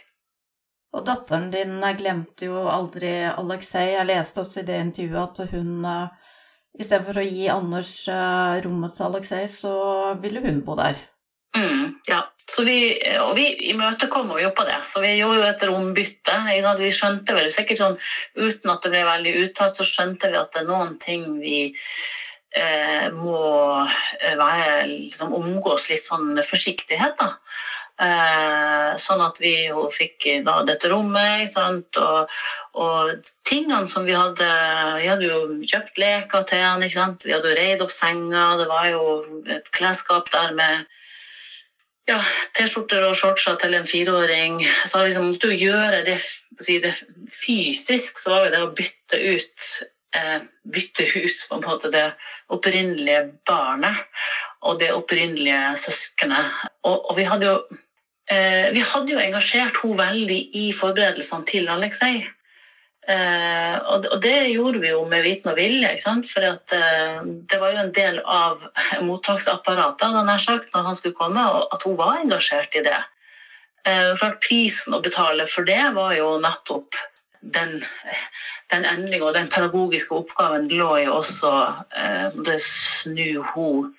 Og 0.95 1.03
datteren 1.05 1.51
din 1.53 1.81
glemte 1.99 2.47
jo 2.49 2.63
aldri 2.71 3.19
Alexei. 3.29 3.91
Jeg 3.95 4.09
leste 4.09 4.43
også 4.43 4.63
i 4.63 4.69
det 4.69 4.79
intervjuet 4.85 5.43
at 5.43 5.53
hun 5.53 5.85
eh, 5.85 6.31
istedenfor 6.79 7.21
å 7.21 7.27
gi 7.27 7.51
Anders 7.53 7.93
eh, 8.13 8.63
rommet 8.65 8.97
til 8.97 9.09
Alexei, 9.09 9.45
så 9.51 9.75
ville 10.23 10.43
hun 10.45 10.63
bo 10.65 10.77
der. 10.79 11.01
Mm, 11.57 11.95
ja. 12.09 12.23
Vi, 12.67 12.77
og 13.19 13.33
vi 13.37 13.47
imøtekommer 13.73 14.39
jo 14.39 14.53
på 14.55 14.65
det, 14.69 14.77
så 14.87 15.01
vi 15.03 15.17
gjorde 15.17 15.41
jo 15.41 15.47
et 15.49 15.65
rombytte. 15.67 16.37
Vi 16.79 16.93
skjønte 16.95 17.35
vel 17.35 17.49
sikkert 17.53 17.81
sånn, 17.81 17.97
uten 18.39 18.73
at 18.73 18.85
det 18.85 18.93
ble 18.93 19.03
veldig 19.09 19.33
uttalt, 19.43 19.79
så 19.79 19.87
skjønte 19.87 20.31
vi 20.31 20.39
at 20.39 20.53
det 20.55 20.63
er 20.63 20.69
noen 20.69 20.95
ting 21.03 21.25
vi 21.41 21.65
eh, 21.67 23.09
må 23.15 23.41
eh, 23.83 24.37
være, 24.39 24.87
liksom, 24.93 25.35
omgås 25.37 25.89
litt 25.91 26.05
sånn 26.05 26.31
med 26.37 26.47
forsiktighet. 26.47 27.19
da. 27.19 27.33
Eh, 27.97 28.91
sånn 29.01 29.23
at 29.25 29.39
vi 29.41 29.55
jo 29.71 29.87
fikk 29.89 30.27
da 30.45 30.59
dette 30.69 30.91
rommet. 30.93 31.55
Og, 31.57 32.35
og, 32.77 33.31
tingene 33.47 33.89
som 33.89 34.05
vi 34.05 34.13
hadde 34.17 34.49
Vi 35.01 35.09
hadde 35.09 35.29
jo 35.31 35.39
kjøpt 35.63 36.01
leker 36.03 36.45
til 36.49 36.65
han, 36.65 36.83
Vi 36.83 37.33
hadde 37.33 37.53
jo 37.53 37.57
reid 37.57 37.83
opp 37.85 37.95
senga. 37.95 38.57
Det 38.61 38.69
var 38.69 38.91
jo 38.93 39.03
et 39.57 39.73
klesskap 39.73 40.29
der 40.33 40.53
med 40.59 40.85
ja, 42.07 42.21
T-skjorter 42.55 43.03
og 43.09 43.17
shortser 43.19 43.57
til 43.59 43.75
en 43.75 43.89
fireåring. 43.89 44.61
Så 44.85 45.03
liksom, 45.03 45.33
måtte 45.33 45.49
du 45.49 45.57
gjøre 45.57 46.05
det, 46.07 46.21
si 46.61 46.79
det, 46.83 46.93
fysisk, 47.33 48.21
så 48.21 48.35
var 48.35 48.45
jo 48.45 48.53
det 48.53 48.63
å 48.63 48.75
bytte 48.77 49.23
ut 49.25 49.65
eh, 50.17 50.45
bytte 50.63 51.07
ut 51.17 51.43
på 51.49 51.57
en 51.57 51.65
måte 51.65 51.91
det 51.93 52.07
opprinnelige 52.55 53.25
barnet 53.49 54.05
og 54.67 54.79
det 54.81 54.93
opprinnelige 54.95 55.75
søskenet. 55.81 56.55
Og, 56.87 57.11
og 57.11 57.19
vi 57.19 57.27
hadde 57.27 57.51
jo 57.51 57.59
vi 58.27 58.83
hadde 58.83 59.13
jo 59.13 59.21
engasjert 59.23 59.77
henne 59.83 60.01
veldig 60.01 60.39
i 60.59 60.65
forberedelsene 60.75 61.47
til 61.47 61.69
Alexei. 61.71 62.25
Eh, 63.07 63.77
og, 63.87 64.07
det 64.23 64.49
gjorde 64.51 64.81
vi 64.83 64.91
jo 64.91 65.05
med 65.07 65.23
viten 65.23 65.53
og 65.53 65.59
vilje. 65.61 65.93
For 66.27 66.47
eh, 66.47 67.21
det 67.23 67.61
var 67.61 67.75
jo 67.75 67.83
en 67.85 67.93
del 67.95 68.19
av 68.23 68.65
mottaksapparatet 69.09 70.33
sagt, 70.43 70.73
når 70.75 70.89
han 70.89 70.99
skulle 70.99 71.19
komme, 71.19 71.45
at 71.73 71.87
hun 71.87 71.99
var 71.99 72.19
engasjert 72.23 72.75
i 72.75 72.83
det. 72.87 72.99
Eh, 73.87 74.17
klart 74.19 74.41
Prisen 74.43 74.97
å 74.97 75.03
betale 75.03 75.47
for 75.47 75.67
det 75.69 75.85
var 75.95 76.17
jo 76.17 76.35
nettopp 76.43 76.99
den, 77.41 77.79
den 78.73 78.87
endringa 78.89 79.29
og 79.29 79.37
den 79.37 79.51
pedagogiske 79.53 80.17
oppgaven 80.17 80.67
lå 80.73 80.97
jo 81.05 81.21
også 81.21 81.53
eh, 81.95 82.41
det 82.49 82.59
snu 82.65 83.45
hun 83.53 83.93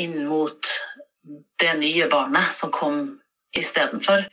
inn 0.00 0.22
mot 0.24 0.70
det 1.60 1.74
nye 1.76 2.08
barnet 2.08 2.48
som 2.54 2.72
kom 2.72 3.18
istedenfor. 3.58 4.26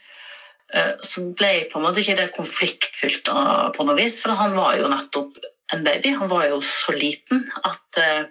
Eh, 0.74 0.92
så 1.02 1.24
ble 1.36 1.52
på 1.70 1.78
en 1.78 1.86
måte 1.86 2.02
ikke 2.02 2.18
det 2.20 2.28
konfliktfylt 2.36 3.30
på 3.76 3.86
noe 3.86 3.98
vis, 3.98 4.20
for 4.22 4.38
han 4.38 4.54
var 4.58 4.78
jo 4.80 4.90
nettopp 4.92 5.40
en 5.74 5.86
baby. 5.86 6.14
Han 6.18 6.30
var 6.30 6.48
jo 6.50 6.60
så 6.64 6.94
liten 6.96 7.46
at 7.62 8.00
eh, 8.00 8.28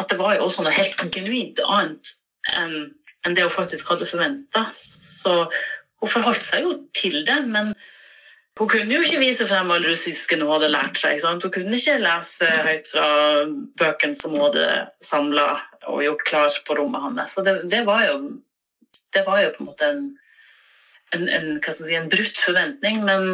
at 0.00 0.10
det 0.10 0.18
var 0.18 0.36
jo 0.36 0.46
også 0.46 0.64
noe 0.64 0.74
helt 0.74 0.98
genuint 1.12 1.62
annet 1.68 2.16
enn 2.56 2.76
enn 3.22 3.36
det 3.38 3.44
hun 3.46 3.54
faktisk 3.54 3.86
hadde 3.92 4.06
forventa. 4.08 4.64
Så 4.74 5.44
hun 6.02 6.10
forholdt 6.10 6.42
seg 6.42 6.64
jo 6.64 6.72
til 6.90 7.20
det, 7.22 7.36
men 7.46 7.68
hun 8.58 8.70
kunne 8.72 8.96
jo 8.96 9.02
ikke 9.04 9.20
vise 9.20 9.46
frem 9.46 9.70
all 9.70 9.86
russisken 9.86 10.42
hun 10.42 10.50
hadde 10.56 10.72
lært 10.72 10.98
seg. 10.98 11.22
Hun 11.22 11.38
kunne 11.54 11.78
ikke 11.78 12.00
lese 12.02 12.48
høyt 12.66 12.90
fra 12.90 13.06
bøkene 13.78 14.18
som 14.18 14.34
hun 14.34 14.42
hadde 14.48 14.66
samla 15.06 15.46
og 15.92 16.02
gjort 16.02 16.26
klar 16.32 16.58
på 16.66 16.76
rommet 16.80 17.04
hans. 17.04 17.36
Så 17.36 17.46
det, 17.46 17.60
det, 17.70 17.84
var 17.86 18.08
jo, 18.08 18.18
det 19.14 19.22
var 19.28 19.44
jo 19.44 19.54
på 19.54 19.62
en 19.62 19.70
måte 19.70 19.92
en 19.92 20.02
en, 21.16 21.28
en, 21.28 21.50
si, 21.62 21.94
en, 21.96 22.08
brutt 22.12 22.38
forventning, 22.40 23.02
men 23.06 23.26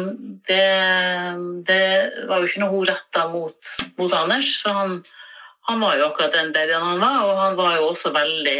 det, 0.47 0.65
det, 1.67 1.85
var 2.29 2.41
jo 2.41 2.49
ikke 2.49 2.63
noe 2.63 2.73
hun 2.73 2.89
retta 2.89 3.27
mot, 3.31 3.71
mot, 3.99 4.15
Anders. 4.17 4.51
For 4.63 4.75
han, 4.75 4.99
han, 5.69 5.79
var 5.83 5.97
jo 5.99 6.09
akkurat 6.09 6.35
den 6.35 6.53
babyen 6.55 6.85
han 6.85 7.01
var, 7.03 7.23
og 7.27 7.41
han 7.43 7.57
var 7.59 7.79
jo 7.79 7.87
også 7.91 8.13
veldig 8.15 8.57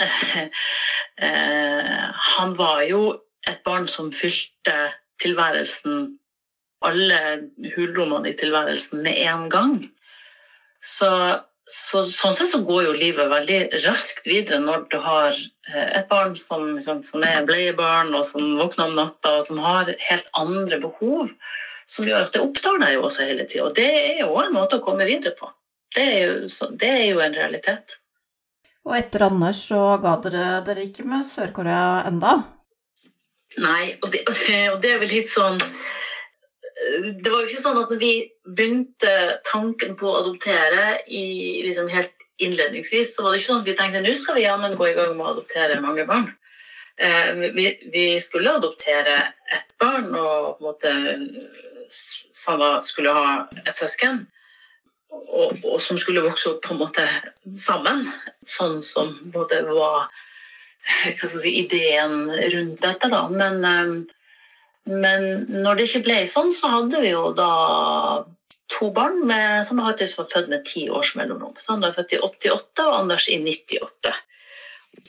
eh, 0.00 0.28
eh, 1.28 2.04
Han 2.34 2.58
var 2.58 2.84
jo 2.88 3.06
et 3.46 3.62
barn 3.64 3.88
som 3.90 4.12
fylte 4.12 4.76
tilværelsen 5.22 6.06
Alle 6.84 7.18
hulrommene 7.76 8.32
i 8.32 8.36
tilværelsen 8.36 9.04
med 9.04 9.20
en 9.24 9.50
gang. 9.52 9.76
Så 10.84 11.10
så, 11.64 12.02
sånn 12.04 12.36
sett 12.36 12.50
så 12.50 12.60
går 12.64 12.82
jo 12.88 12.96
livet 12.96 13.30
veldig 13.30 13.60
raskt 13.86 14.26
videre 14.28 14.60
når 14.60 14.86
du 14.92 14.98
har 15.04 15.36
et 15.72 16.08
barn 16.08 16.34
som, 16.36 16.76
som 16.80 17.24
er 17.24 17.44
bleiebarn, 17.48 18.12
og 18.14 18.24
som 18.26 18.56
våkner 18.58 18.90
om 18.90 18.96
natta, 18.98 19.36
og 19.38 19.46
som 19.46 19.60
har 19.64 19.90
helt 20.08 20.30
andre 20.36 20.80
behov, 20.82 21.32
som 21.86 22.08
gjør 22.08 22.26
at 22.26 22.34
det 22.34 22.42
opptar 22.44 22.80
deg 22.82 22.96
jo 22.96 23.04
også 23.08 23.28
hele 23.28 23.46
tida. 23.48 23.68
Og 23.68 23.76
det 23.76 23.88
er 23.88 24.22
jo 24.24 24.32
en 24.42 24.54
måte 24.56 24.80
å 24.80 24.84
komme 24.84 25.08
videre 25.08 25.34
på. 25.38 25.48
Det 25.94 26.04
er 26.04 26.24
jo, 26.26 26.68
det 26.74 26.90
er 26.90 27.04
jo 27.12 27.22
en 27.24 27.36
realitet. 27.36 27.98
Og 28.84 28.96
etter 28.98 29.24
Anders 29.24 29.62
så 29.70 29.80
ga 30.02 30.18
dere 30.24 30.46
dere 30.66 30.84
ikke 30.84 31.06
med 31.08 31.24
Sør-Korea 31.24 32.04
enda? 32.10 32.36
Nei, 33.62 33.94
og 34.02 34.10
det, 34.12 34.24
og 34.28 34.34
det, 34.34 34.56
og 34.74 34.80
det 34.82 34.90
er 34.90 35.00
vel 35.00 35.14
litt 35.14 35.30
sånn 35.30 35.60
det 37.22 37.30
var 37.30 37.40
jo 37.40 37.48
ikke 37.48 37.62
sånn 37.62 37.78
at 37.80 37.92
når 37.92 38.00
vi 38.00 38.12
begynte 38.44 39.12
tanken 39.46 39.94
på 39.98 40.08
å 40.10 40.18
adoptere 40.20 40.98
i, 41.06 41.62
liksom 41.64 41.88
helt 41.92 42.13
innledningsvis, 42.42 43.14
så 43.14 43.22
var 43.22 43.32
det 43.32 43.40
ikke 43.40 43.50
sånn 43.52 43.62
at 43.62 43.68
vi 43.68 43.76
tenkte 43.78 44.02
nå 44.02 44.14
skal 44.18 44.38
vi 44.38 44.46
jammen 44.46 44.76
gå 44.78 44.88
i 44.90 44.96
gang 44.96 45.12
med 45.14 45.26
å 45.26 45.32
adoptere 45.34 45.80
mange 45.82 46.06
barn. 46.08 46.28
Eh, 46.96 47.30
vi, 47.54 47.68
vi, 47.92 48.06
skulle 48.22 48.56
adoptere 48.58 49.16
ett 49.54 49.74
barn, 49.78 50.10
og 50.14 50.58
på 50.58 50.64
en 50.64 50.68
måte 50.68 50.94
Sanna 51.88 52.78
skulle 52.82 53.12
ha 53.14 53.32
et 53.60 53.74
søsken. 53.76 54.24
Og, 55.14 55.52
og, 55.62 55.78
som 55.82 55.98
skulle 56.00 56.24
vokse 56.24 56.50
opp 56.50 56.62
på 56.64 56.74
en 56.74 56.80
måte 56.80 57.04
sammen, 57.58 58.02
sånn 58.42 58.80
som 58.82 59.12
både 59.34 59.60
var 59.68 60.08
si, 61.14 61.52
ideen 61.60 62.30
rundt 62.30 62.80
dette. 62.82 63.10
da, 63.12 63.26
Men 63.30 63.62
eh, 63.68 63.96
men 64.84 65.46
når 65.48 65.78
det 65.78 65.86
ikke 65.88 66.04
ble 66.04 66.16
sånn, 66.28 66.50
så 66.52 66.70
hadde 66.74 67.00
vi 67.00 67.14
jo 67.14 67.30
da 67.36 68.24
to 68.72 68.90
barn 68.90 69.26
med, 69.26 69.64
som 69.66 69.80
faktisk 69.82 70.18
var 70.18 70.30
født 70.32 70.48
med 70.48 70.64
ti 70.64 70.86
års 70.90 71.14
mellomrom. 71.16 71.54
han 71.68 71.84
er 71.84 71.92
født 71.92 72.12
i 72.12 72.20
88 72.20 72.86
og 72.86 72.98
Anders 72.98 73.28
i 73.28 73.38
98. 73.38 74.12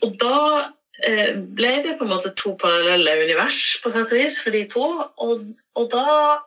Og 0.04 0.18
da 0.20 0.40
eh, 1.04 1.36
ble 1.36 1.72
det 1.84 1.98
på 1.98 2.06
en 2.06 2.14
måte 2.16 2.34
to 2.36 2.56
parallelle 2.60 3.16
univers 3.24 3.78
på 3.84 3.92
sett 3.94 4.12
og 4.12 4.20
vis 4.20 4.40
for 4.44 4.52
de 4.52 4.66
to. 4.72 4.86
Og, 5.24 5.46
og 5.76 5.90
da 5.94 6.42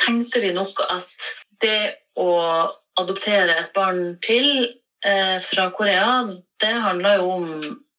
tenkte 0.00 0.42
vi 0.42 0.52
nok 0.56 0.80
at 0.88 1.30
det 1.62 1.94
å 2.18 2.30
adoptere 3.00 3.56
et 3.58 3.72
barn 3.74 4.16
til 4.22 4.66
eh, 5.04 5.38
fra 5.42 5.70
Korea, 5.74 6.24
det 6.60 6.74
handla 6.84 7.16
jo 7.18 7.30
om 7.38 7.48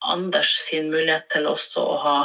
Anders 0.06 0.52
sin 0.67 0.91
mulighet 0.91 1.30
til 1.34 1.48
også 1.50 1.82
å 1.82 1.95
ha 2.04 2.17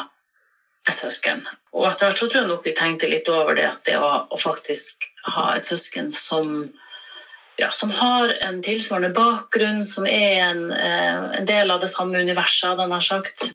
et 0.90 1.00
søsken. 1.00 1.44
Og 1.76 1.86
etter 1.88 2.08
hvert 2.08 2.18
så 2.18 2.28
tror 2.28 2.42
jeg 2.42 2.50
nok 2.50 2.66
vi 2.66 2.76
tenkte 2.76 3.10
litt 3.10 3.28
over 3.30 3.56
det 3.56 3.66
at 3.68 3.82
det 3.86 3.96
å, 4.00 4.10
å 4.26 4.40
faktisk 4.40 5.06
ha 5.28 5.50
et 5.56 5.66
søsken 5.66 6.10
som, 6.14 6.70
ja, 7.60 7.70
som 7.74 7.92
har 7.94 8.32
en 8.46 8.62
tilsvarende 8.64 9.12
bakgrunn, 9.16 9.84
som 9.86 10.06
er 10.06 10.40
en, 10.48 10.70
eh, 10.72 11.38
en 11.40 11.46
del 11.48 11.70
av 11.70 11.80
det 11.80 11.90
samme 11.92 12.18
universet, 12.18 12.70
hadde 12.70 12.88
han 12.90 13.02
sagt, 13.02 13.52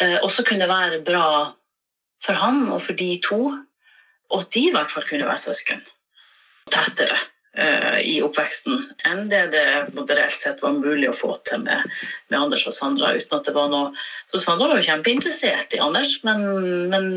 eh, 0.00 0.18
også 0.20 0.44
kunne 0.44 0.68
være 0.68 1.02
bra 1.04 1.54
for 2.22 2.38
han 2.38 2.68
og 2.68 2.80
for 2.82 2.92
de 2.98 3.16
to. 3.24 3.42
Og 4.32 4.40
at 4.40 4.54
de 4.54 4.68
i 4.68 4.72
hvert 4.72 4.90
fall 4.90 5.04
kunne 5.04 5.28
være 5.28 5.44
søsken. 5.44 5.82
Tettere. 6.70 7.18
Eh, 7.52 7.98
i 8.08 8.14
oppveksten 8.24 8.78
enn 9.04 9.26
det 9.28 9.50
det 9.52 9.64
moderelt 9.92 10.40
sett 10.40 10.62
var 10.64 10.72
mulig 10.72 11.10
å 11.10 11.16
få 11.16 11.34
til 11.44 11.60
med, 11.60 11.82
med, 12.30 12.38
Anders 12.38 12.62
og 12.64 12.72
Sandra. 12.72 13.10
uten 13.12 13.36
at 13.36 13.44
det 13.44 13.52
var 13.52 13.68
noe... 13.68 13.90
Så 14.32 14.40
Sandra 14.40 14.70
var 14.70 14.80
jo 14.80 14.86
kjempeinteressert 14.86 15.76
i 15.76 15.82
Anders, 15.84 16.14
men, 16.24 16.40
men 16.88 17.10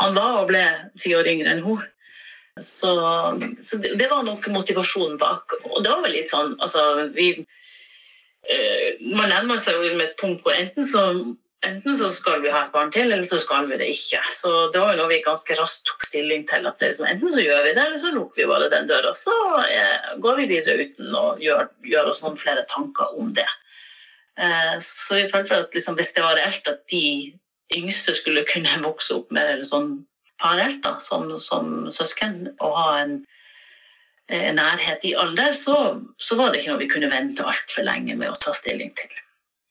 han 0.00 0.18
var 0.18 0.40
og 0.40 0.48
ble 0.50 0.64
ti 0.98 1.14
år 1.14 1.30
yngre 1.30 1.54
enn 1.54 1.62
hun. 1.62 1.84
Så, 2.60 2.90
så 3.60 3.76
det, 3.76 3.94
det, 4.00 4.08
var 4.08 4.22
nok 4.24 4.46
motivasjonen 4.48 5.18
bak. 5.20 5.58
Og 5.68 5.82
det 5.84 5.90
var 5.92 6.04
vel 6.06 6.14
litt 6.16 6.30
sånn 6.30 6.54
altså, 6.56 7.08
vi, 7.12 7.32
eh, 8.48 9.02
Man 9.12 9.28
nærmer 9.28 9.60
seg 9.60 9.76
jo 9.76 9.90
med 9.98 10.06
et 10.06 10.16
punkt 10.20 10.40
hvor 10.46 10.56
enten 10.56 10.86
så 10.88 11.10
enten 11.66 11.96
så 11.98 12.10
skal 12.14 12.42
vi 12.44 12.52
ha 12.52 12.62
et 12.64 12.72
barn 12.74 12.90
til, 12.94 13.10
eller 13.10 13.26
så 13.26 13.38
skal 13.42 13.66
vi 13.70 13.78
det 13.80 13.88
ikke. 13.90 14.20
Så 14.34 14.50
det 14.72 14.80
var 14.80 14.94
jo 14.94 15.00
noe 15.00 15.10
vi 15.10 15.22
ganske 15.24 15.56
raskt 15.58 15.86
tok 15.88 16.04
stilling 16.06 16.46
til. 16.48 16.66
at 16.68 16.82
liksom, 16.82 17.06
Enten 17.10 17.32
så 17.32 17.42
gjør 17.42 17.64
vi 17.66 17.74
det, 17.74 17.84
eller 17.84 18.00
så 18.00 18.12
lukker 18.14 18.42
vi 18.42 18.50
bare 18.50 18.70
den 18.72 18.88
døra. 18.90 19.12
Så 19.16 19.34
eh, 19.64 20.12
går 20.22 20.42
vi 20.42 20.50
videre 20.52 20.86
uten 20.86 21.16
å 21.16 21.26
gjøre, 21.42 21.68
gjøre, 21.84 22.12
oss 22.12 22.22
noen 22.24 22.38
flere 22.38 22.66
tanker 22.70 23.16
om 23.18 23.32
det. 23.34 23.48
Eh, 24.38 24.76
så 24.84 25.20
vi 25.20 25.30
følte 25.32 25.62
at 25.64 25.74
liksom, 25.74 25.96
hvis 25.98 26.14
det 26.16 26.24
var 26.24 26.38
reelt 26.38 26.70
at 26.70 26.84
de 26.92 27.06
yngste 27.76 28.14
skulle 28.14 28.46
kunne 28.46 28.82
vokse 28.84 29.16
opp 29.16 29.32
mer 29.34 29.64
sånn 29.66 30.04
parallelt 30.42 30.82
da, 30.84 30.96
som, 31.02 31.28
som 31.40 31.90
søsken 31.92 32.52
og 32.56 32.76
ha 32.78 32.88
en, 33.02 33.16
en 34.32 34.58
nærhet 34.58 35.06
i 35.08 35.14
alder, 35.18 35.52
så, 35.56 35.78
så 36.18 36.38
var 36.38 36.52
det 36.52 36.60
ikke 36.60 36.74
noe 36.74 36.82
vi 36.84 36.90
kunne 36.92 37.12
vente 37.12 37.46
altfor 37.46 37.86
lenge 37.88 38.18
med 38.18 38.32
å 38.32 38.38
ta 38.40 38.54
stilling 38.56 38.92
til. 38.98 39.12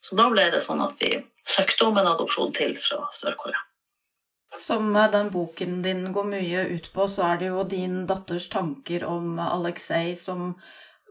Så 0.05 0.17
da 0.19 0.27
ble 0.29 0.49
det 0.53 0.61
sånn 0.61 0.83
at 0.85 0.99
vi 1.01 1.17
søkte 1.45 1.87
om 1.87 1.97
en 1.97 2.11
adopsjon 2.11 2.53
til 2.53 2.75
fra 2.77 3.07
Sør-Korea. 3.13 3.61
Som 4.55 4.93
den 5.11 5.29
boken 5.33 5.81
din 5.83 6.11
går 6.15 6.27
mye 6.29 6.65
ut 6.77 6.91
på, 6.93 7.07
så 7.11 7.31
er 7.31 7.39
det 7.41 7.49
jo 7.49 7.63
din 7.67 8.03
datters 8.07 8.47
tanker 8.53 9.03
om 9.09 9.39
Alexei 9.41 10.13
som 10.19 10.53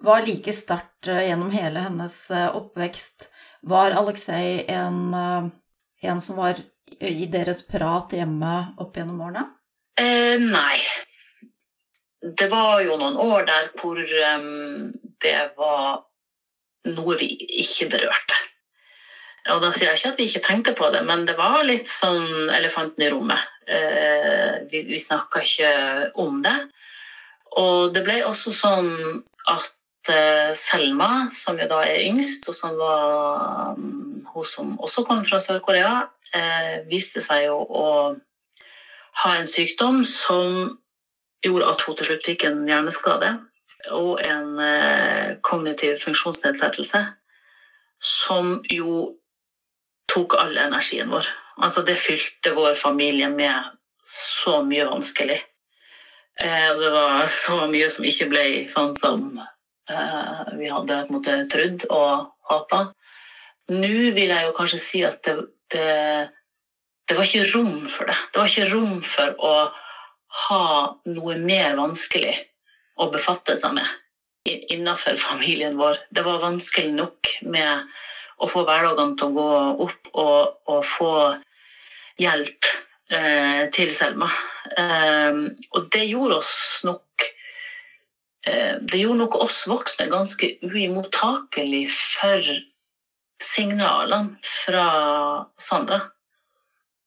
var 0.04 0.24
like 0.26 0.52
sterkt 0.52 1.08
eh, 1.08 1.26
gjennom 1.28 1.50
hele 1.54 1.82
hennes 1.86 2.16
eh, 2.30 2.48
oppvekst. 2.56 3.28
Var 3.62 3.96
Alexei 3.96 4.64
en, 4.68 5.14
eh, 5.14 5.50
en 6.10 6.20
som 6.20 6.38
var 6.40 6.60
i 7.00 7.26
deres 7.30 7.64
prat 7.66 8.12
hjemme 8.16 8.54
opp 8.82 8.96
gjennom 8.96 9.20
årene? 9.26 9.44
Eh, 10.00 10.40
nei. 10.40 10.78
Det 12.24 12.48
var 12.52 12.80
jo 12.82 12.96
noen 12.98 13.18
år 13.20 13.46
der 13.48 13.70
hvor 13.78 14.00
um, 14.00 14.90
det 15.22 15.38
var 15.58 16.04
noe 16.94 17.16
vi 17.20 17.30
ikke 17.60 17.90
berørte. 17.92 18.40
Og 19.52 19.60
da 19.60 19.70
sier 19.76 19.90
jeg 19.90 20.00
ikke 20.00 20.12
at 20.14 20.20
vi 20.20 20.26
ikke 20.30 20.46
tenkte 20.46 20.72
på 20.76 20.88
det, 20.94 21.02
men 21.04 21.26
det 21.28 21.36
var 21.36 21.60
litt 21.68 21.88
sånn 21.90 22.48
elefanten 22.56 23.04
i 23.04 23.10
rommet. 23.12 23.42
Eh, 23.68 24.64
vi 24.70 24.84
vi 24.88 25.00
snakka 25.00 25.42
ikke 25.44 25.72
om 26.20 26.40
det. 26.44 26.56
Og 27.60 27.92
det 27.94 28.02
ble 28.06 28.22
også 28.24 28.52
sånn 28.56 28.88
at 29.52 30.12
eh, 30.12 30.50
Selma, 30.56 31.26
som 31.32 31.60
jo 31.60 31.68
da 31.70 31.82
er 31.84 32.06
yngst, 32.08 32.48
og 32.48 32.56
som 32.56 32.76
var 32.80 33.76
um, 33.76 34.24
hun 34.32 34.48
som 34.48 34.74
også 34.80 35.04
kom 35.04 35.20
fra 35.28 35.40
Sør-Korea, 35.42 36.06
viste 36.90 37.22
seg 37.22 37.44
jo 37.46 37.60
å 37.62 37.88
ha 39.22 39.34
en 39.38 39.46
sykdom 39.46 40.02
som 40.08 40.78
gjorde 41.44 41.68
at 41.70 41.84
hun 41.86 41.98
til 41.98 42.08
slutt 42.08 42.26
fikk 42.26 42.46
en 42.48 42.64
hjerneskade 42.68 43.30
og 43.92 44.20
en 44.24 44.58
eh, 44.64 45.36
kognitiv 45.44 45.98
funksjonsnedsettelse 46.02 47.02
som 48.04 48.58
jo 48.72 49.14
tok 50.10 50.36
all 50.40 50.56
energien 50.60 51.10
vår. 51.12 51.28
Altså, 51.60 51.84
det 51.86 52.00
fylte 52.00 52.54
vår 52.56 52.74
familie 52.78 53.28
med 53.30 53.76
så 54.04 54.60
mye 54.66 54.86
vanskelig. 54.88 55.40
Eh, 56.40 56.70
det 56.80 56.90
var 56.90 57.26
så 57.30 57.64
mye 57.70 57.88
som 57.92 58.08
ikke 58.08 58.28
ble 58.32 58.44
sånn 58.70 58.94
som 58.96 59.26
eh, 59.38 60.54
vi 60.58 60.70
hadde 60.72 61.04
på 61.04 61.12
en 61.12 61.18
måte 61.18 61.38
trodd 61.52 61.86
og 61.90 62.30
håpa. 62.50 62.86
Nå 63.72 63.94
vil 64.16 64.32
jeg 64.32 64.48
jo 64.48 64.56
kanskje 64.56 64.80
si 64.80 65.04
at 65.06 65.22
det, 65.24 65.38
det, 65.72 66.28
det 67.08 67.16
var 67.16 67.28
ikke 67.28 67.48
rom 67.54 67.84
for 67.90 68.10
det. 68.10 68.16
Det 68.32 68.40
var 68.40 68.50
ikke 68.50 68.70
rom 68.72 69.00
for 69.04 69.34
å 69.38 69.54
ha 70.44 70.64
noe 71.08 71.36
mer 71.40 71.76
vanskelig 71.78 72.34
å 73.00 73.10
befatte 73.12 73.56
seg 73.58 73.76
med 73.78 74.00
innenfor 74.44 75.16
familien 75.16 75.78
vår. 75.78 76.00
Det 76.10 76.24
var 76.26 76.42
vanskelig 76.42 76.92
nok 76.94 77.30
med 77.48 77.86
å 78.42 78.48
få 78.50 78.64
hverdagene 78.66 79.16
til 79.18 79.30
å 79.30 79.36
gå 79.38 79.50
opp 79.86 80.10
og, 80.12 80.56
og 80.68 80.80
få 80.84 81.12
hjelp 82.20 82.68
eh, 83.14 83.64
til 83.74 83.92
Selma. 83.94 84.28
Eh, 84.76 85.40
og 85.72 85.88
det 85.94 86.04
gjorde 86.10 86.40
oss 86.42 86.82
nok 86.86 87.26
eh, 88.48 88.76
det 88.82 89.00
gjorde 89.00 89.22
nok 89.22 89.38
oss 89.40 89.64
voksne 89.70 90.10
ganske 90.12 90.54
uimottakelig 90.66 91.86
for 91.94 92.52
signalene 93.44 94.36
fra 94.64 94.86
Sandra 95.60 96.00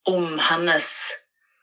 om 0.07 0.37
hennes 0.39 0.89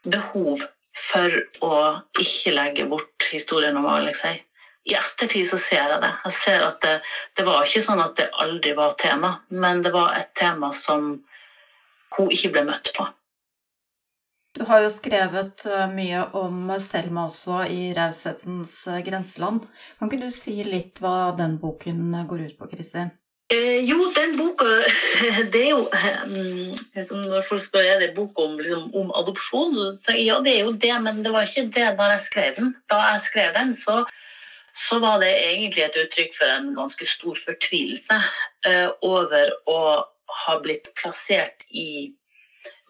behov 0.05 0.65
for 0.95 1.37
å 1.65 1.77
ikke 2.21 2.53
legge 2.55 2.87
bort 2.91 3.29
historien 3.33 3.77
om 3.81 3.87
Alexei. 3.91 4.37
I 4.85 4.99
ettertid 4.99 5.49
så 5.49 5.59
ser 5.59 5.81
jeg 5.81 6.01
det. 6.03 6.13
Jeg 6.27 6.37
ser 6.37 6.65
at 6.67 6.81
det, 6.85 6.95
det 7.37 7.47
var 7.47 7.65
ikke 7.65 7.83
sånn 7.87 8.03
at 8.05 8.19
det 8.19 8.29
aldri 8.45 8.75
var 8.77 8.97
tema, 9.01 9.33
men 9.49 9.81
det 9.83 9.95
var 9.95 10.13
et 10.19 10.35
tema 10.37 10.71
som 10.77 11.15
hun 12.19 12.31
ikke 12.31 12.53
ble 12.53 12.67
møtt 12.69 12.93
på. 12.97 13.07
Du 14.55 14.63
har 14.69 14.85
jo 14.85 14.91
skrevet 14.93 15.65
eh, 15.67 15.89
mye 15.91 16.21
om 16.39 16.69
Selma 16.79 17.25
også 17.27 17.65
i 17.67 17.89
Raushetens 17.97 18.77
eh, 18.87 19.01
grenseland. 19.03 19.65
Kan 19.99 20.11
ikke 20.11 20.29
du 20.29 20.31
si 20.31 20.61
litt 20.69 21.01
hva 21.03 21.33
den 21.35 21.57
boken 21.59 22.13
går 22.29 22.45
ut 22.45 22.59
på, 22.61 22.69
Kristin? 22.71 23.11
Eh, 23.53 23.85
jo, 23.85 23.99
den 24.17 24.39
boka 24.39 24.65
Det 25.53 25.61
er 25.61 25.71
jo 25.75 25.83
eh, 25.93 27.11
Når 27.13 27.45
folk 27.45 27.63
spør 27.63 27.85
er 27.85 28.01
det 28.01 28.15
bok 28.17 28.39
om, 28.41 28.57
liksom, 28.59 28.89
om 28.97 29.13
adopsjon, 29.15 29.77
så 29.99 30.17
ja, 30.17 30.39
det 30.45 30.55
er 30.55 30.65
jo 30.65 30.73
det, 30.73 30.95
men 31.05 31.21
det 31.25 31.33
var 31.35 31.45
ikke 31.45 31.69
det 31.75 31.91
da 31.99 32.09
jeg 32.15 32.25
skrev 32.25 32.57
den. 32.57 32.75
Da 32.91 33.03
jeg 33.13 33.21
skrev 33.27 33.53
den, 33.55 33.75
så, 33.77 34.01
så 34.73 34.99
var 35.05 35.21
det 35.21 35.35
egentlig 35.35 35.85
et 35.85 36.01
uttrykk 36.07 36.37
for 36.39 36.57
en 36.57 36.73
ganske 36.77 37.07
stor 37.07 37.39
fortvilelse 37.45 38.21
eh, 38.67 38.91
over 39.05 39.53
å 39.69 39.81
ha 40.45 40.59
blitt 40.65 40.95
plassert 40.99 41.67
i 41.69 42.15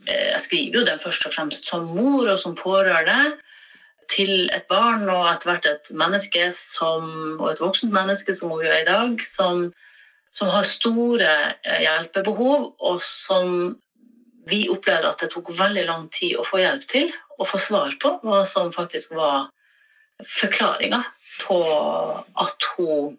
Eh, 0.06 0.30
jeg 0.32 0.40
skriver 0.40 0.78
jo 0.78 0.84
den 0.86 1.00
først 1.00 1.26
og 1.28 1.34
fremst 1.34 1.68
som 1.70 1.88
mor 1.96 2.28
og 2.28 2.38
som 2.40 2.56
pårørende 2.56 3.36
til 4.12 4.50
et 4.52 4.66
barn 4.68 5.08
og 5.08 5.24
etter 5.30 5.50
hvert 5.50 5.68
et 5.70 5.90
menneske 5.96 6.48
som, 6.52 7.06
og 7.40 7.54
et 7.54 7.62
voksent 7.62 7.94
menneske 7.94 8.34
som 8.36 8.52
hun 8.52 8.66
er 8.66 8.82
i 8.82 8.88
dag, 8.88 9.16
som, 9.24 9.70
som 10.34 10.50
har 10.50 10.66
store 10.66 11.32
eh, 11.62 11.80
hjelpebehov, 11.84 12.74
og 12.78 13.00
som 13.02 13.74
vi 14.50 14.64
opplevde 14.72 15.10
at 15.10 15.22
det 15.22 15.30
tok 15.32 15.52
veldig 15.56 15.84
lang 15.88 16.08
tid 16.12 16.36
å 16.36 16.44
få 16.44 16.60
hjelp 16.60 16.86
til 16.90 17.12
å 17.38 17.46
få 17.48 17.58
svar 17.60 17.94
på 18.00 18.16
hva 18.22 18.42
som 18.48 18.72
faktisk 18.74 19.14
var 19.16 19.48
forklaringa 20.20 21.00
på 21.42 21.58
at 22.44 22.66
hun 22.74 23.16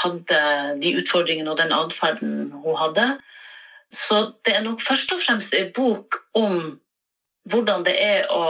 hadde 0.00 0.42
de 0.82 0.92
utfordringene 1.00 1.50
og 1.50 1.58
den 1.58 1.72
atferden 1.74 2.52
hun 2.52 2.78
hadde. 2.78 3.06
Så 3.90 4.20
det 4.46 4.54
er 4.54 4.66
nok 4.66 4.82
først 4.84 5.10
og 5.16 5.22
fremst 5.22 5.56
en 5.58 5.72
bok 5.74 6.20
om 6.38 6.76
hvordan 7.50 7.82
det 7.86 7.96
er 7.98 8.28
å 8.30 8.44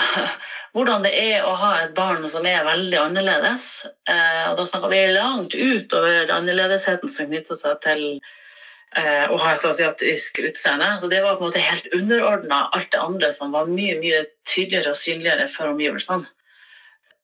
hvordan 0.76 1.06
det 1.06 1.14
er 1.16 1.46
å 1.48 1.54
ha 1.56 1.70
et 1.80 1.94
barn 1.96 2.26
som 2.28 2.44
er 2.44 2.66
veldig 2.66 2.98
annerledes. 3.00 3.86
Eh, 4.08 4.42
og 4.50 4.58
da 4.58 4.66
snakker 4.68 4.92
vi 4.92 5.04
langt 5.14 5.56
utover 5.56 6.28
annerledesheten 6.34 7.08
som 7.08 7.30
knytter 7.30 7.56
seg 7.56 7.78
til 7.86 8.02
eh, 8.12 9.24
å 9.32 9.38
ha 9.40 9.54
et 9.54 9.64
asiatisk 9.64 10.42
utseende. 10.44 10.90
Så 11.00 11.08
det 11.08 11.22
var 11.24 11.38
på 11.38 11.46
en 11.46 11.48
måte 11.48 11.64
helt 11.64 11.88
underordna 11.96 12.66
alt 12.76 12.90
det 12.92 13.00
andre 13.00 13.32
som 13.32 13.56
var 13.56 13.70
mye 13.70 13.96
mye 14.02 14.26
tydeligere 14.44 14.92
og 14.92 15.00
synligere 15.00 15.48
for 15.48 15.72
omgivelsene. 15.72 16.28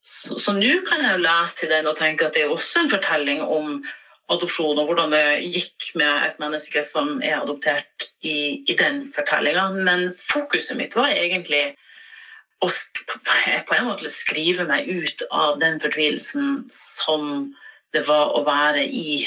Så 0.02 0.56
nå 0.56 0.72
kan 0.88 1.04
jeg 1.04 1.22
lese 1.22 1.60
til 1.60 1.70
den 1.70 1.86
og 1.86 1.98
tenke 2.00 2.26
at 2.26 2.34
det 2.34 2.46
er 2.46 2.54
også 2.56 2.80
en 2.80 2.90
fortelling 2.90 3.44
om 3.44 3.76
adopsjon, 4.32 4.80
og 4.80 4.88
hvordan 4.88 5.12
det 5.12 5.44
gikk 5.44 5.92
med 6.00 6.24
et 6.26 6.40
menneske 6.40 6.80
som 6.86 7.20
er 7.20 7.42
adoptert 7.42 8.08
i, 8.24 8.64
i 8.64 8.74
den 8.78 9.04
fortellinga. 9.12 9.68
Men 9.76 10.08
fokuset 10.16 10.80
mitt 10.80 10.96
var 10.96 11.12
egentlig 11.12 11.74
å 12.62 12.68
på 13.66 13.76
en 13.76 13.88
måte 13.88 14.10
skrive 14.10 14.66
meg 14.68 14.88
ut 14.88 15.24
av 15.34 15.58
den 15.60 15.80
fortvilelsen 15.82 16.64
som 16.72 17.52
det 17.92 18.04
var 18.06 18.32
å 18.36 18.44
være 18.46 18.84
i, 18.86 19.26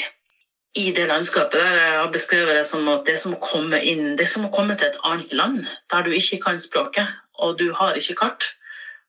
i 0.78 0.86
det 0.96 1.06
landskapet. 1.10 1.60
der 1.60 1.80
Jeg 1.82 1.98
har 2.00 2.12
beskrevet 2.14 2.56
det 2.56 2.64
som 2.68 2.88
at 2.92 3.04
det 3.06 3.16
er 3.16 3.22
som 3.22 3.36
å 3.36 3.42
komme 3.42 3.80
inn, 3.82 4.14
det 4.16 4.26
er 4.26 4.32
som 4.32 4.48
å 4.48 4.52
komme 4.54 4.76
til 4.78 4.88
et 4.88 5.00
annet 5.04 5.32
land 5.36 5.62
der 5.92 6.06
du 6.06 6.14
ikke 6.16 6.40
kan 6.48 6.60
språket, 6.62 7.12
og 7.38 7.58
du 7.60 7.70
har 7.76 7.98
ikke 7.98 8.18
kart, 8.24 8.48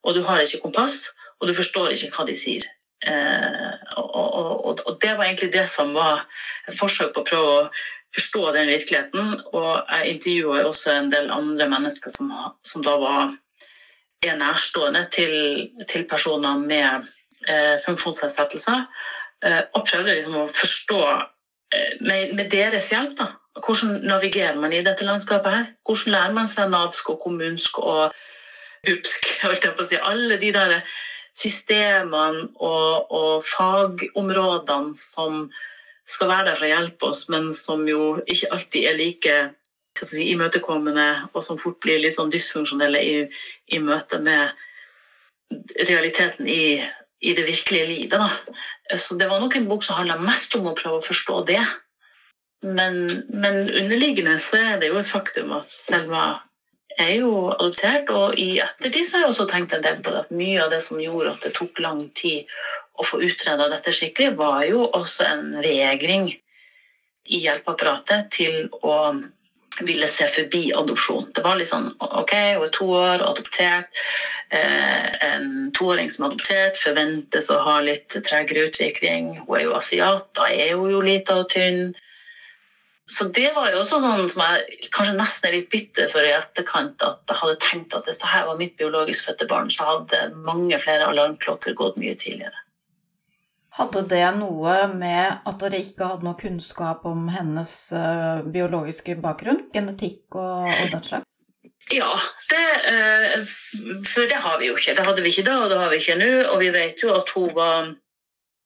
og 0.03 0.15
du 0.15 0.23
har 0.27 0.43
ikke 0.43 0.61
kompass, 0.67 1.07
og 1.39 1.47
du 1.47 1.55
forstår 1.55 1.95
ikke 1.95 2.11
hva 2.15 2.27
de 2.27 2.35
sier. 2.37 2.67
Eh, 3.07 3.73
og, 3.97 4.09
og, 4.11 4.79
og, 4.85 4.95
det 5.01 5.13
var 5.17 5.27
egentlig 5.27 5.53
det 5.53 5.67
som 5.69 5.93
var 5.95 6.25
et 6.67 6.75
forsøk 6.75 7.13
på 7.13 7.23
å 7.23 7.27
prøve 7.27 7.51
å 7.55 7.67
forstå 8.15 8.53
den 8.55 8.71
virkeligheten. 8.71 9.35
Og 9.53 9.91
jeg 9.91 10.15
intervjua 10.15 10.63
også 10.65 10.95
en 10.95 11.11
del 11.13 11.29
andre 11.33 11.69
mennesker 11.71 12.13
som, 12.13 12.33
som 12.65 12.85
da 12.85 12.95
var 13.01 13.35
er 14.25 14.37
nærstående 14.37 15.07
til, 15.11 15.33
til 15.89 16.07
personer 16.09 16.57
med 16.57 17.07
eh, 17.47 17.75
funksjonsnedsettelser. 17.85 18.85
Eh, 19.45 19.61
og 19.73 19.85
prøvde 19.85 20.15
liksom 20.15 20.39
å 20.41 20.47
forstå 20.49 21.01
eh, 21.11 21.91
med, 22.01 22.33
med, 22.33 22.49
deres 22.51 22.89
hjelp 22.93 23.17
da, 23.19 23.29
hvordan 23.61 24.01
navigerer 24.07 24.57
man 24.57 24.73
i 24.73 24.81
dette 24.85 25.05
landskapet. 25.05 25.53
her? 25.53 25.67
Hvordan 25.85 26.15
lærer 26.15 26.33
man 26.39 26.49
seg 26.49 26.71
navsk 26.73 27.13
og 27.13 27.21
kommunsk 27.23 27.79
og 27.83 28.17
bubsk? 28.85 29.33
Si. 29.87 29.97
Alle 30.01 30.39
de 30.41 30.51
der 30.51 30.79
systemene 31.37 32.47
og, 32.55 33.11
og 33.13 33.43
fagområdene 33.45 34.95
som 34.97 35.45
skal 36.07 36.31
være 36.31 36.45
der 36.47 36.57
for 36.57 36.65
å 36.65 36.71
hjelpe 36.71 37.09
oss, 37.11 37.27
men 37.29 37.51
som 37.53 37.83
jo 37.87 38.17
ikke 38.25 38.49
alltid 38.55 38.87
er 38.89 38.97
like 38.97 39.35
si, 40.05 40.27
imøtekommende, 40.33 41.07
og 41.33 41.43
som 41.45 41.59
fort 41.59 41.79
blir 41.83 42.01
litt 42.01 42.15
sånn 42.15 42.31
dysfunksjonelle 42.33 43.01
i, 43.01 43.17
i 43.73 43.81
møte 43.83 44.19
med 44.21 44.53
realiteten 45.87 46.47
i, 46.51 46.77
i, 47.23 47.33
det 47.33 47.45
virkelige 47.47 47.89
livet. 47.89 48.19
Da. 48.19 48.95
Så 48.95 49.17
det 49.19 49.29
var 49.29 49.41
nok 49.41 49.55
en 49.57 49.69
bok 49.69 49.85
som 49.85 49.99
handla 49.99 50.19
mest 50.19 50.55
om 50.57 50.67
å 50.69 50.75
prøve 50.77 50.99
å 50.99 51.05
forstå 51.05 51.43
det. 51.47 51.61
Men, 52.65 53.23
men 53.29 53.67
underliggende 53.69 54.35
så 54.41 54.59
er 54.73 54.81
det 54.81 54.89
jo 54.91 54.99
et 54.99 55.09
faktum 55.09 55.53
at 55.59 55.71
Selma 55.77 56.25
er 56.97 57.19
jo 57.19 57.31
adoptert, 57.53 58.09
og 58.09 58.33
i 58.41 58.57
ettertid 58.63 59.05
så 59.05 59.17
har 59.17 59.25
jeg 59.25 59.33
også 59.33 59.45
tenkt 59.51 59.75
en 59.75 59.83
del 59.85 59.99
på 60.01 60.13
det 60.13 60.23
at 60.25 60.33
mye 60.33 60.63
av 60.63 60.71
det 60.73 60.81
som 60.81 60.99
gjorde 61.01 61.35
at 61.35 61.45
det 61.45 61.53
tok 61.57 61.77
lang 61.83 62.01
tid 62.17 62.49
å 62.97 63.05
få 63.05 63.21
utreda 63.21 63.69
dette 63.69 63.93
skikkelig, 63.93 64.33
var 64.39 64.63
jo 64.65 64.87
også 64.87 65.27
en 65.27 65.51
vegring 65.61 66.31
i 67.27 67.41
hjelpeapparatet 67.43 68.31
til 68.33 68.65
å 68.81 68.95
ville 69.85 70.07
se 70.07 70.27
forbi 70.27 70.71
adopsjon. 70.75 71.29
Det 71.35 71.43
var 71.45 71.59
litt 71.59 71.69
sånn 71.69 71.89
OK, 72.01 72.33
hun 72.57 72.65
er 72.65 72.73
to 72.73 72.87
år, 72.97 73.23
adoptert. 73.25 74.01
Eh, 74.49 75.05
en 75.27 75.71
toåring 75.77 76.09
som 76.09 76.25
er 76.25 76.33
adoptert, 76.33 76.79
forventes 76.81 77.51
å 77.53 77.59
ha 77.65 77.77
litt 77.85 78.17
tregere 78.25 78.67
utvikling. 78.71 79.33
Hun 79.45 79.55
er 79.59 79.65
jo 79.67 79.77
asiat, 79.77 80.29
da 80.37 80.49
er 80.49 80.75
hun 80.75 80.91
jo 80.91 81.01
lita 81.05 81.39
og 81.43 81.49
tynn. 81.53 81.95
Så 83.07 83.29
det 83.31 83.53
var 83.55 83.71
jo 83.71 83.79
også 83.79 84.01
sånn 84.03 84.25
som 84.27 84.43
jeg 84.43 84.89
kanskje 84.91 85.15
nesten 85.15 85.47
er 85.47 85.55
litt 85.55 85.69
bitter 85.71 86.09
for 86.11 86.27
i 86.27 86.33
etterkant. 86.35 87.03
At 87.05 87.23
jeg 87.29 87.39
hadde 87.39 87.59
tenkt 87.63 87.95
at 87.95 88.07
hvis 88.07 88.19
dette 88.19 88.45
var 88.49 88.59
mitt 88.59 88.75
biologisk 88.79 89.29
fødte 89.29 89.47
barn, 89.47 89.71
så 89.71 89.93
hadde 89.93 90.25
mange 90.43 90.79
flere 90.81 91.07
alarmklokker 91.07 91.77
gått 91.77 92.01
mye 92.01 92.17
tidligere. 92.19 92.66
Hadde 93.77 94.03
det 94.09 94.25
noe 94.39 94.75
med 94.89 95.45
at 95.45 95.59
dere 95.61 95.81
ikke 95.83 96.09
hadde 96.11 96.25
noe 96.25 96.37
kunnskap 96.39 97.05
om 97.05 97.27
hennes 97.29 97.73
uh, 97.93 98.41
biologiske 98.41 99.17
bakgrunn? 99.21 99.67
Genetikk 99.73 100.33
og, 100.33 100.65
og 100.71 100.89
den 100.95 101.05
slags? 101.05 101.29
Ja, 101.93 102.09
det, 102.49 102.65
uh, 102.89 103.45
for 104.01 104.25
det 104.27 104.41
har 104.43 104.57
vi 104.59 104.71
jo 104.71 104.79
ikke. 104.79 104.97
Det 104.97 105.05
hadde 105.05 105.23
vi 105.23 105.31
ikke 105.31 105.45
da, 105.45 105.59
og 105.61 105.69
det 105.71 105.77
har 105.83 105.93
vi 105.93 106.01
ikke 106.01 106.17
nå. 106.17 106.33
Og 106.55 106.59
vi 106.63 106.73
vet 106.73 107.05
jo 107.05 107.13
at 107.13 107.29
hun 107.37 107.53
var, 107.55 107.93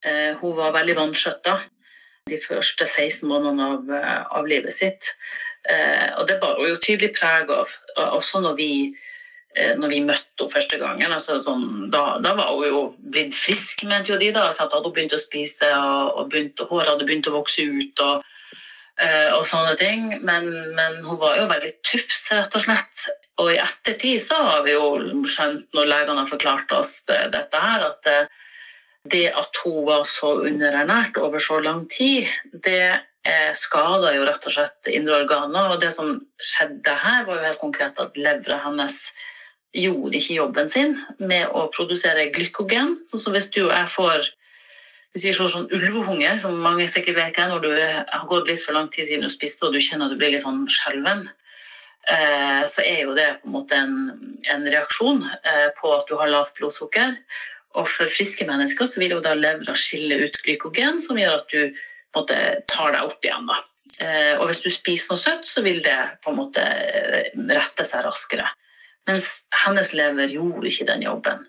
uh, 0.07 0.31
hun 0.39 0.57
var 0.57 0.73
veldig 0.79 0.97
vanskjøtta 1.03 1.59
de 2.29 2.39
første 2.41 2.87
16 2.87 3.29
månedene 3.29 3.67
av, 3.75 3.89
eh, 3.95 4.23
av 4.37 4.47
livet 4.47 4.73
sitt. 4.73 5.13
Eh, 5.69 6.09
og 6.17 6.27
det 6.27 6.39
bar 6.41 6.57
hun 6.57 6.69
jo 6.69 6.81
tydelig 6.81 7.13
preg 7.17 7.49
av, 7.53 7.69
også 7.97 8.41
når 8.41 8.55
vi, 8.57 8.71
eh, 8.89 9.10
når 9.51 9.91
vi 9.91 10.03
møtte 10.05 10.25
henne 10.39 10.51
første 10.51 10.77
gangen. 10.81 11.13
Altså, 11.13 11.37
sånn, 11.43 11.89
da, 11.93 12.17
da, 12.23 12.33
var 12.37 12.53
hun 12.55 12.67
jo 12.67 12.81
blitt 13.13 13.35
frisk, 13.35 13.83
mente 13.89 14.13
jo 14.13 14.19
de. 14.21 14.31
da, 14.35 14.47
så 14.53 14.65
hadde 14.65 14.81
hun 14.85 14.95
begynt 14.95 15.15
å 15.17 15.21
spise, 15.21 15.69
og, 15.75 16.21
og 16.21 16.29
begynt, 16.31 16.61
håret 16.69 16.93
hadde 16.93 17.07
begynt 17.07 17.29
å 17.29 17.35
vokse 17.35 17.65
ut. 17.67 18.03
og, 18.05 18.23
eh, 19.01 19.29
og 19.35 19.43
sånne 19.47 19.75
ting, 19.79 20.07
men, 20.25 20.47
men, 20.77 21.01
hun 21.05 21.19
var 21.21 21.37
jo 21.39 21.49
veldig 21.51 21.73
tufs, 21.85 22.29
rett 22.31 22.55
og 22.57 22.65
slett. 22.65 23.05
Og 23.41 23.51
i 23.53 23.59
ettertid 23.61 24.21
så 24.21 24.39
har 24.43 24.63
vi 24.65 24.75
jo 24.75 24.87
skjønt, 25.27 25.69
når 25.75 25.91
legene 25.93 26.23
har 26.23 26.31
forklart 26.31 26.73
oss 26.77 27.01
det, 27.09 27.21
dette 27.35 27.61
her, 27.61 27.87
at 27.91 28.09
eh, 28.11 28.41
det 29.11 29.31
at 29.33 29.63
hun 29.63 29.81
var 29.87 30.03
så 30.05 30.35
underernært 30.45 31.17
over 31.17 31.41
så 31.41 31.57
lang 31.63 31.87
tid, 31.89 32.29
det 32.53 33.01
eh, 33.25 33.53
skada 33.57 34.13
jo 34.13 34.25
rett 34.27 34.45
og 34.45 34.53
slett 34.53 34.91
indre 34.93 35.23
organer. 35.23 35.73
Og 35.73 35.81
det 35.81 35.89
som 35.95 36.19
skjedde 36.37 36.93
her, 37.03 37.25
var 37.25 37.39
jo 37.39 37.47
helt 37.49 37.61
konkret 37.63 38.01
at 38.01 38.17
levra 38.17 38.59
hennes 38.67 39.03
gjorde 39.75 40.17
ikke 40.17 40.37
jobben 40.37 40.69
sin 40.69 40.97
med 41.19 41.51
å 41.55 41.67
produsere 41.73 42.29
glykogen. 42.35 42.97
Sånn 43.07 43.23
som 43.23 43.35
hvis 43.35 43.51
du 43.53 43.63
og 43.65 43.73
jeg 43.73 43.89
får 43.93 44.29
hvis 45.11 45.25
vi 45.25 45.31
får 45.35 45.49
sånn 45.51 45.71
ulvehunger, 45.75 46.37
som 46.39 46.55
mange 46.63 46.85
sikkert 46.87 47.17
vet 47.17 47.39
er, 47.39 47.49
når 47.51 47.65
du 47.65 47.71
har 47.75 48.27
gått 48.29 48.47
litt 48.47 48.61
for 48.63 48.77
lang 48.77 48.87
tid 48.93 49.09
siden 49.09 49.25
du 49.27 49.33
spiste 49.33 49.65
og 49.67 49.75
du 49.75 49.81
kjenner 49.83 50.07
at 50.07 50.13
du 50.13 50.19
blir 50.19 50.31
litt 50.31 50.43
sånn 50.43 50.61
skjelven, 50.71 51.25
eh, 52.07 52.61
så 52.63 52.85
er 52.87 53.01
jo 53.03 53.15
det 53.17 53.27
på 53.41 53.49
en 53.49 53.55
måte 53.57 53.75
en, 53.75 53.97
en 54.53 54.63
reaksjon 54.63 55.19
eh, 55.27 55.67
på 55.75 55.91
at 55.97 56.07
du 56.07 56.15
har 56.15 56.31
lavt 56.31 56.55
blodsukker. 56.55 57.17
Og 57.75 57.87
for 57.91 58.11
friske 58.11 58.47
mennesker 58.47 58.87
så 58.87 59.03
vil 59.03 59.17
jo 59.17 59.19
da 59.23 59.35
levra 59.35 59.75
skille 59.75 60.21
ut 60.23 60.39
glykogen, 60.45 61.03
som 61.03 61.19
gjør 61.19 61.41
at 61.41 61.51
du 61.51 61.83
måte, 62.15 62.39
tar 62.71 62.95
deg 62.95 63.11
opp 63.11 63.27
igjen. 63.27 63.51
da. 63.51 63.59
Eh, 63.99 64.33
og 64.39 64.47
hvis 64.47 64.63
du 64.63 64.71
spiser 64.71 65.11
noe 65.11 65.21
søtt, 65.21 65.43
så 65.47 65.63
vil 65.65 65.83
det 65.83 65.99
på 66.23 66.31
en 66.31 66.39
måte 66.39 66.63
rette 67.51 67.87
seg 67.87 68.07
raskere. 68.07 68.47
Mens 69.09 69.47
hennes 69.63 69.93
lever 69.97 70.31
gjorde 70.35 70.69
ikke 70.69 70.87
den 70.89 71.05
jobben. 71.07 71.41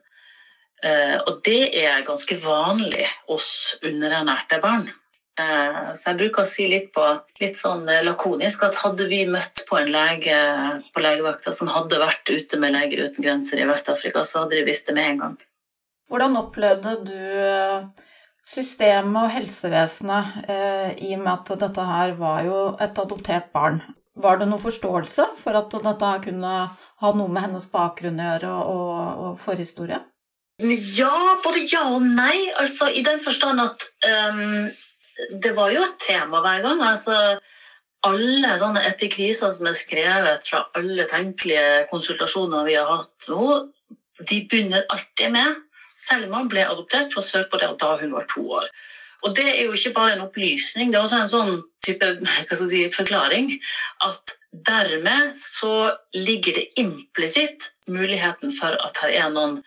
Eh, 0.82 1.18
og 1.20 1.42
det 1.46 1.70
er 1.82 2.07
ganske 2.07 2.36
vanlig 2.42 3.07
hos 3.28 3.78
underernærte 3.84 4.61
barn. 4.62 4.90
Så 5.32 6.11
jeg 6.11 6.18
bruker 6.20 6.42
å 6.42 6.46
si 6.46 6.66
litt, 6.68 6.90
på, 6.92 7.03
litt 7.40 7.57
sånn 7.57 7.86
lakonisk 8.05 8.66
at 8.66 8.76
hadde 8.82 9.07
vi 9.09 9.22
møtt 9.24 9.62
på 9.64 9.78
en 9.78 9.88
lege 9.90 10.36
på 10.92 11.00
legevakta 11.00 11.55
som 11.57 11.70
hadde 11.72 12.03
vært 12.03 12.28
ute 12.28 12.61
med 12.61 12.74
Leger 12.76 13.07
uten 13.09 13.24
grenser 13.24 13.62
i 13.62 13.64
Vest-Afrika, 13.66 14.26
så 14.28 14.42
hadde 14.42 14.59
de 14.59 14.66
visst 14.68 14.90
det 14.90 14.94
med 14.98 15.09
en 15.09 15.22
gang. 15.22 15.38
Hvordan 16.12 16.36
opplevde 16.36 16.94
du 17.09 17.16
systemet 18.42 19.22
og 19.22 19.32
helsevesenet, 19.32 20.38
eh, 20.48 20.90
i 21.07 21.14
og 21.14 21.22
med 21.22 21.32
at 21.32 21.59
dette 21.62 21.86
her 21.86 22.14
var 22.18 22.42
jo 22.46 22.61
et 22.80 22.98
adoptert 22.98 23.53
barn. 23.55 23.80
Var 24.14 24.38
det 24.38 24.48
noen 24.48 24.62
forståelse 24.62 25.28
for 25.40 25.57
at 25.57 25.70
dette 25.70 26.12
kunne 26.26 26.55
ha 27.03 27.12
noe 27.16 27.30
med 27.32 27.48
hennes 27.48 27.68
bakgrunn 27.72 28.20
å 28.20 28.28
gjøre 28.30 28.53
og, 28.72 29.22
og 29.26 29.38
forhistorie? 29.42 30.00
Ja, 30.62 31.12
både 31.42 31.64
ja 31.66 31.86
og 31.90 32.05
nei. 32.07 32.36
Altså, 32.61 32.88
I 32.92 33.03
den 33.07 33.22
forstand 33.24 33.62
at 33.62 33.86
um, 34.07 34.68
det 35.42 35.55
var 35.57 35.72
jo 35.74 35.82
et 35.82 35.98
tema 36.03 36.42
hver 36.44 36.62
gang. 36.64 36.82
altså 36.86 37.16
alle 38.03 38.57
sånne 38.59 38.82
epikriser 38.88 39.53
som 39.55 39.68
er 39.70 39.76
skrevet 39.78 40.48
fra 40.48 40.64
alle 40.78 41.07
tenkelige 41.11 41.84
konsultasjoner 41.90 42.66
vi 42.66 42.74
har 42.74 42.88
hatt 42.90 43.28
nå, 43.30 43.44
de 44.22 44.40
begynner 44.50 44.88
alltid 44.90 45.34
med 45.34 45.61
Selma 45.92 46.40
ble 46.48 46.64
adoptert 46.64 47.12
fra 47.12 47.22
Sør-Korea 47.24 47.74
da 47.76 47.90
hun 48.00 48.14
var 48.16 48.24
to 48.30 48.42
år. 48.59 48.68
Og 49.22 49.36
det 49.36 49.48
er 49.48 49.64
jo 49.64 49.72
ikke 49.76 49.94
bare 49.94 50.16
en 50.16 50.24
opplysning, 50.24 50.90
det 50.90 50.98
er 50.98 51.06
også 51.06 51.20
en 51.22 51.30
sånn 51.30 51.60
type 51.84 52.06
si, 52.58 52.80
forklaring 52.94 53.52
at 54.06 54.34
dermed 54.52 55.36
så 55.38 55.96
ligger 56.14 56.54
det 56.58 56.66
implisitt 56.80 57.70
muligheten 57.88 58.52
for 58.54 58.76
at 58.84 58.98
det 59.00 59.16
er 59.18 59.28
noen 59.32 59.64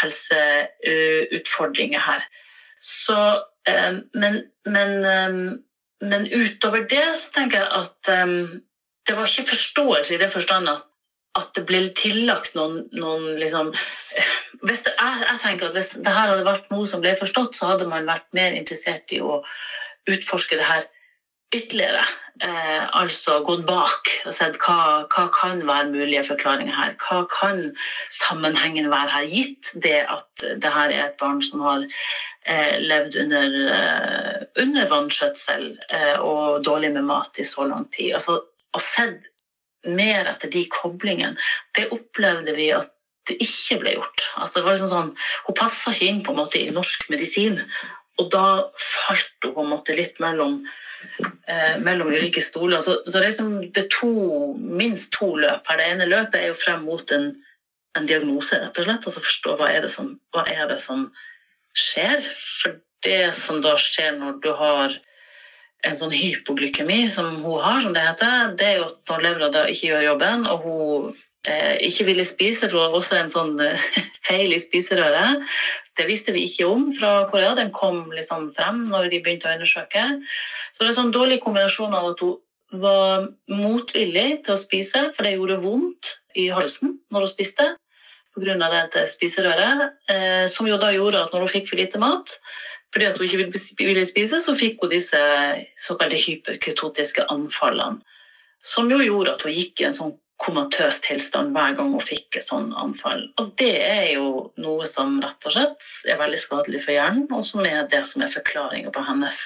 helseutfordringer 0.00 2.00
her. 2.02 2.24
Så, 2.80 3.42
eh, 3.68 3.92
men, 4.14 4.42
men, 4.66 5.04
eh, 5.04 5.32
men, 6.00 6.32
utover 6.32 6.88
det 6.90 7.16
så 7.16 7.30
tenker 7.38 7.58
jeg 7.62 7.70
at 7.78 8.08
eh, 8.12 8.26
det 9.06 9.16
var 9.16 9.26
ikke 9.28 9.52
forståelse 9.52 10.14
i 10.14 10.20
den 10.20 10.32
forstand 10.32 10.68
at, 10.68 10.82
at 11.38 11.48
det 11.56 11.66
ble 11.68 11.88
tillagt 11.96 12.54
noen, 12.58 12.88
noen 12.92 13.38
liksom 13.38 13.72
hvis 14.64 14.84
det, 14.86 14.94
jeg, 14.96 15.22
jeg, 15.28 15.40
tenker 15.42 15.68
at 15.68 15.76
hvis 15.76 15.94
det 16.00 16.16
her 16.16 16.32
hadde 16.32 16.46
vært 16.46 16.70
noe 16.72 16.88
som 16.88 17.02
ble 17.04 17.14
forstått, 17.18 17.56
så 17.58 17.72
hadde 17.72 17.88
man 17.90 18.08
vært 18.08 18.28
mer 18.36 18.56
interessert 18.56 19.12
i 19.12 19.20
å 19.20 19.40
utforske 20.10 20.58
det 20.60 20.68
her 20.68 20.84
ytterligere. 21.54 22.04
Eh, 22.42 22.96
altså 22.98 23.36
gått 23.46 23.62
bak 23.68 24.08
og 24.26 24.34
sett 24.34 24.56
hva, 24.64 25.04
hva 25.06 25.28
kan 25.30 25.60
være 25.68 25.92
mulige 25.92 26.24
forklaringer 26.26 26.74
her. 26.74 26.96
Hva 26.98 27.20
kan 27.30 27.60
sammenhengen 28.10 28.90
være 28.90 29.12
her, 29.12 29.28
gitt 29.30 29.70
det 29.84 30.00
at 30.10 30.46
det 30.62 30.72
her 30.74 30.90
er 30.90 31.04
et 31.04 31.20
barn 31.20 31.38
som 31.46 31.62
har 31.62 31.84
eh, 31.84 32.80
levd 32.82 33.20
under, 33.22 33.60
eh, 33.76 34.40
under 34.64 34.90
vannskjøtsel 34.90 35.68
eh, 35.94 36.16
og 36.18 36.64
dårlig 36.66 36.90
med 36.96 37.06
mat 37.06 37.38
i 37.38 37.46
så 37.46 37.68
lang 37.70 37.86
tid. 37.94 38.16
Altså, 38.18 38.40
å 38.74 38.82
sett 38.82 39.30
mer 39.84 40.26
etter 40.32 40.50
de 40.50 40.64
koblingene, 40.72 41.36
det 41.76 41.90
opplevde 41.94 42.56
vi 42.56 42.72
at 42.74 42.93
det 43.28 43.36
ikke 43.40 43.80
ble 43.80 43.96
gjort. 43.96 44.24
Altså, 44.40 44.58
det 44.58 44.64
var 44.64 44.76
liksom 44.76 44.90
sånn, 44.92 45.12
hun 45.46 45.58
passa 45.58 45.92
ikke 45.94 46.08
inn 46.10 46.22
på 46.24 46.34
en 46.34 46.40
måte 46.42 46.60
i 46.60 46.72
norsk 46.74 47.06
medisin. 47.12 47.60
Og 48.20 48.28
da 48.32 48.46
falt 48.78 49.46
hun 49.46 49.54
på 49.56 49.64
en 49.64 49.72
måte 49.72 49.96
litt 49.96 50.20
mellom, 50.22 50.60
eh, 51.48 51.78
mellom 51.82 52.12
ulike 52.12 52.42
stoler. 52.44 52.82
Så, 52.84 52.98
så 53.06 53.16
det, 53.16 53.22
er 53.22 53.30
liksom, 53.30 53.54
det 53.74 53.88
to, 53.94 54.12
minst 54.54 55.14
to 55.16 55.32
løp 55.40 55.66
her. 55.70 55.80
Det 55.80 55.88
ene 55.94 56.10
løpet 56.10 56.40
er 56.40 56.50
jo 56.52 56.60
frem 56.60 56.84
mot 56.86 57.16
en, 57.16 57.32
en 57.98 58.10
diagnose, 58.10 58.60
rett 58.60 58.82
og 58.82 58.88
slett. 58.88 59.08
Altså 59.08 59.24
forstå 59.24 59.56
hva 59.60 59.72
er, 59.72 59.88
som, 59.90 60.14
hva 60.34 60.46
er 60.52 60.68
det 60.70 60.80
som 60.84 61.08
skjer. 61.74 62.20
For 62.60 62.78
det 63.04 63.34
som 63.36 63.64
da 63.64 63.74
skjer 63.80 64.14
når 64.20 64.38
du 64.44 64.52
har 64.56 64.94
en 65.84 65.98
sånn 65.98 66.14
hypoglykemi 66.14 67.04
som 67.12 67.42
hun 67.42 67.60
har, 67.60 67.82
som 67.84 67.92
det 67.92 68.04
heter, 68.04 68.54
det 68.56 68.68
er 68.68 68.78
jo 68.78 68.86
at 68.88 69.10
når 69.10 69.24
levra 69.26 69.64
ikke 69.68 69.90
gjør 69.90 70.06
jobben, 70.12 70.46
og 70.48 70.64
hun 70.64 71.10
ikke 71.44 72.06
ville 72.08 72.24
spise, 72.24 72.68
for 72.68 72.78
det 72.78 72.82
var 72.86 72.94
også 72.96 73.18
en 73.18 73.32
sånn 73.32 73.58
eh, 73.60 73.86
feil 74.26 74.54
i 74.54 74.60
spiserøret. 74.62 75.44
Det 75.98 76.06
visste 76.08 76.32
vi 76.32 76.46
ikke 76.48 76.68
om 76.70 76.88
fra 76.94 77.26
Korea. 77.30 77.52
Den 77.58 77.72
kom 77.74 78.06
liksom 78.14 78.48
frem 78.56 78.86
når 78.88 79.10
de 79.12 79.20
begynte 79.20 79.50
å 79.50 79.54
undersøke. 79.58 80.06
Så 80.72 80.80
det 80.80 80.88
er 80.88 80.92
en 80.94 81.00
sånn 81.02 81.14
dårlig 81.14 81.42
kombinasjon 81.44 81.94
av 81.94 82.12
at 82.14 82.24
hun 82.24 82.38
var 82.80 83.28
motvillig 83.52 84.44
til 84.46 84.54
å 84.54 84.58
spise, 84.58 85.08
for 85.14 85.26
det 85.26 85.36
gjorde 85.36 85.60
vondt 85.62 86.14
i 86.40 86.48
halsen 86.50 86.96
når 87.12 87.26
hun 87.26 87.34
spiste 87.34 87.68
pga. 88.34 88.56
dette 88.58 89.04
spiserøret, 89.06 89.92
eh, 90.10 90.46
som 90.50 90.66
jo 90.66 90.80
da 90.80 90.90
gjorde 90.90 91.22
at 91.22 91.32
når 91.32 91.44
hun 91.44 91.52
fikk 91.52 91.68
for 91.68 91.78
lite 91.78 92.00
mat, 92.02 92.38
fordi 92.94 93.12
hun 93.12 93.26
ikke 93.26 93.84
ville 93.84 94.06
spise, 94.06 94.40
så 94.40 94.56
fikk 94.56 94.82
hun 94.82 94.90
disse 94.90 95.20
såkalte 95.76 96.16
hyperketotiske 96.16 97.28
anfallene. 97.30 98.00
Som 98.64 98.90
jo 98.90 98.98
gjorde 98.98 99.34
at 99.34 99.42
hun 99.42 99.52
gikk 99.52 99.82
i 99.82 99.90
en 99.90 99.94
sånn 99.94 100.14
komatøs 100.42 100.98
tilstand 101.04 101.54
hver 101.54 101.76
gang 101.78 101.92
hun 101.94 102.02
fikk 102.02 102.38
et 102.38 102.46
sånt 102.46 102.74
anfall. 102.80 103.28
Og 103.40 103.52
det 103.60 103.76
er 103.80 104.08
jo 104.16 104.48
noe 104.60 104.88
som 104.90 105.20
rett 105.22 105.46
og 105.46 105.54
slett 105.54 105.86
er 106.10 106.18
veldig 106.20 106.40
skadelig 106.40 106.82
for 106.84 106.96
hjernen, 106.96 107.28
og 107.30 107.46
som 107.46 107.64
er 107.68 107.86
det 107.90 108.02
som 108.08 108.24
er 108.24 108.32
forklaringa 108.32 108.92
på 108.94 109.04
hennes 109.06 109.40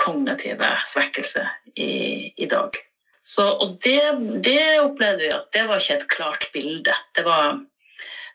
kognitive 0.00 0.70
svekkelse 0.90 1.44
i, 1.76 2.32
i 2.36 2.48
dag. 2.50 2.80
Så, 3.24 3.46
og 3.46 3.78
det, 3.84 4.00
det, 4.44 4.80
opplevde 4.82 5.24
vi 5.24 5.30
at 5.32 5.46
det 5.54 5.62
var 5.68 5.80
ikke 5.80 6.00
et 6.00 6.10
klart 6.12 6.48
bilde. 6.52 6.96
Det 7.16 7.24
var, 7.24 7.60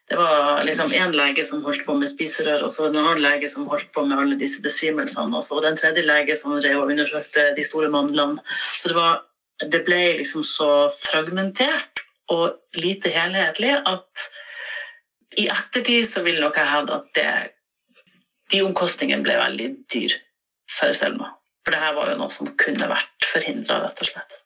det 0.10 0.18
var 0.18 0.64
liksom 0.66 0.94
én 0.98 1.14
lege 1.14 1.44
som 1.46 1.62
holdt 1.66 1.84
på 1.86 1.94
med 1.98 2.10
spiserør, 2.10 2.64
og 2.66 2.74
så 2.74 2.88
en 2.88 2.98
annen 2.98 3.22
lege 3.22 3.50
som 3.52 3.68
holdt 3.70 3.92
på 3.94 4.06
med 4.08 4.18
alle 4.18 4.40
disse 4.40 4.64
besvimelsene, 4.66 5.36
og 5.38 5.46
så 5.46 5.60
den 5.62 5.78
tredje 5.78 6.06
lege 6.06 6.38
som 6.38 6.56
undersøkte 6.58 7.52
de 7.58 7.66
store 7.66 7.92
mandlene. 7.94 8.42
Så 8.78 8.90
det 8.90 8.98
var 8.98 9.22
det 9.60 9.82
ble 9.88 10.00
liksom 10.20 10.46
så 10.48 10.70
fragmentert 10.94 12.04
og 12.32 12.78
lite 12.78 13.12
helhetlig 13.14 13.74
at 13.90 14.30
i 15.40 15.48
ettertid 15.52 16.06
så 16.08 16.24
vil 16.26 16.40
nok 16.42 16.58
jeg 16.58 16.72
hevde 16.72 16.96
at 16.96 17.10
det, 17.18 17.34
de 18.54 18.64
omkostningene 18.66 19.26
ble 19.26 19.36
veldig 19.38 19.70
dyr 19.92 20.16
for 20.70 20.94
Selma. 20.98 21.34
For 21.66 21.76
det 21.76 21.84
her 21.84 21.96
var 21.98 22.12
jo 22.12 22.18
noe 22.22 22.34
som 22.34 22.50
kunne 22.58 22.90
vært 22.90 23.28
forhindra, 23.30 23.82
rett 23.84 24.02
og 24.02 24.10
slett. 24.10 24.40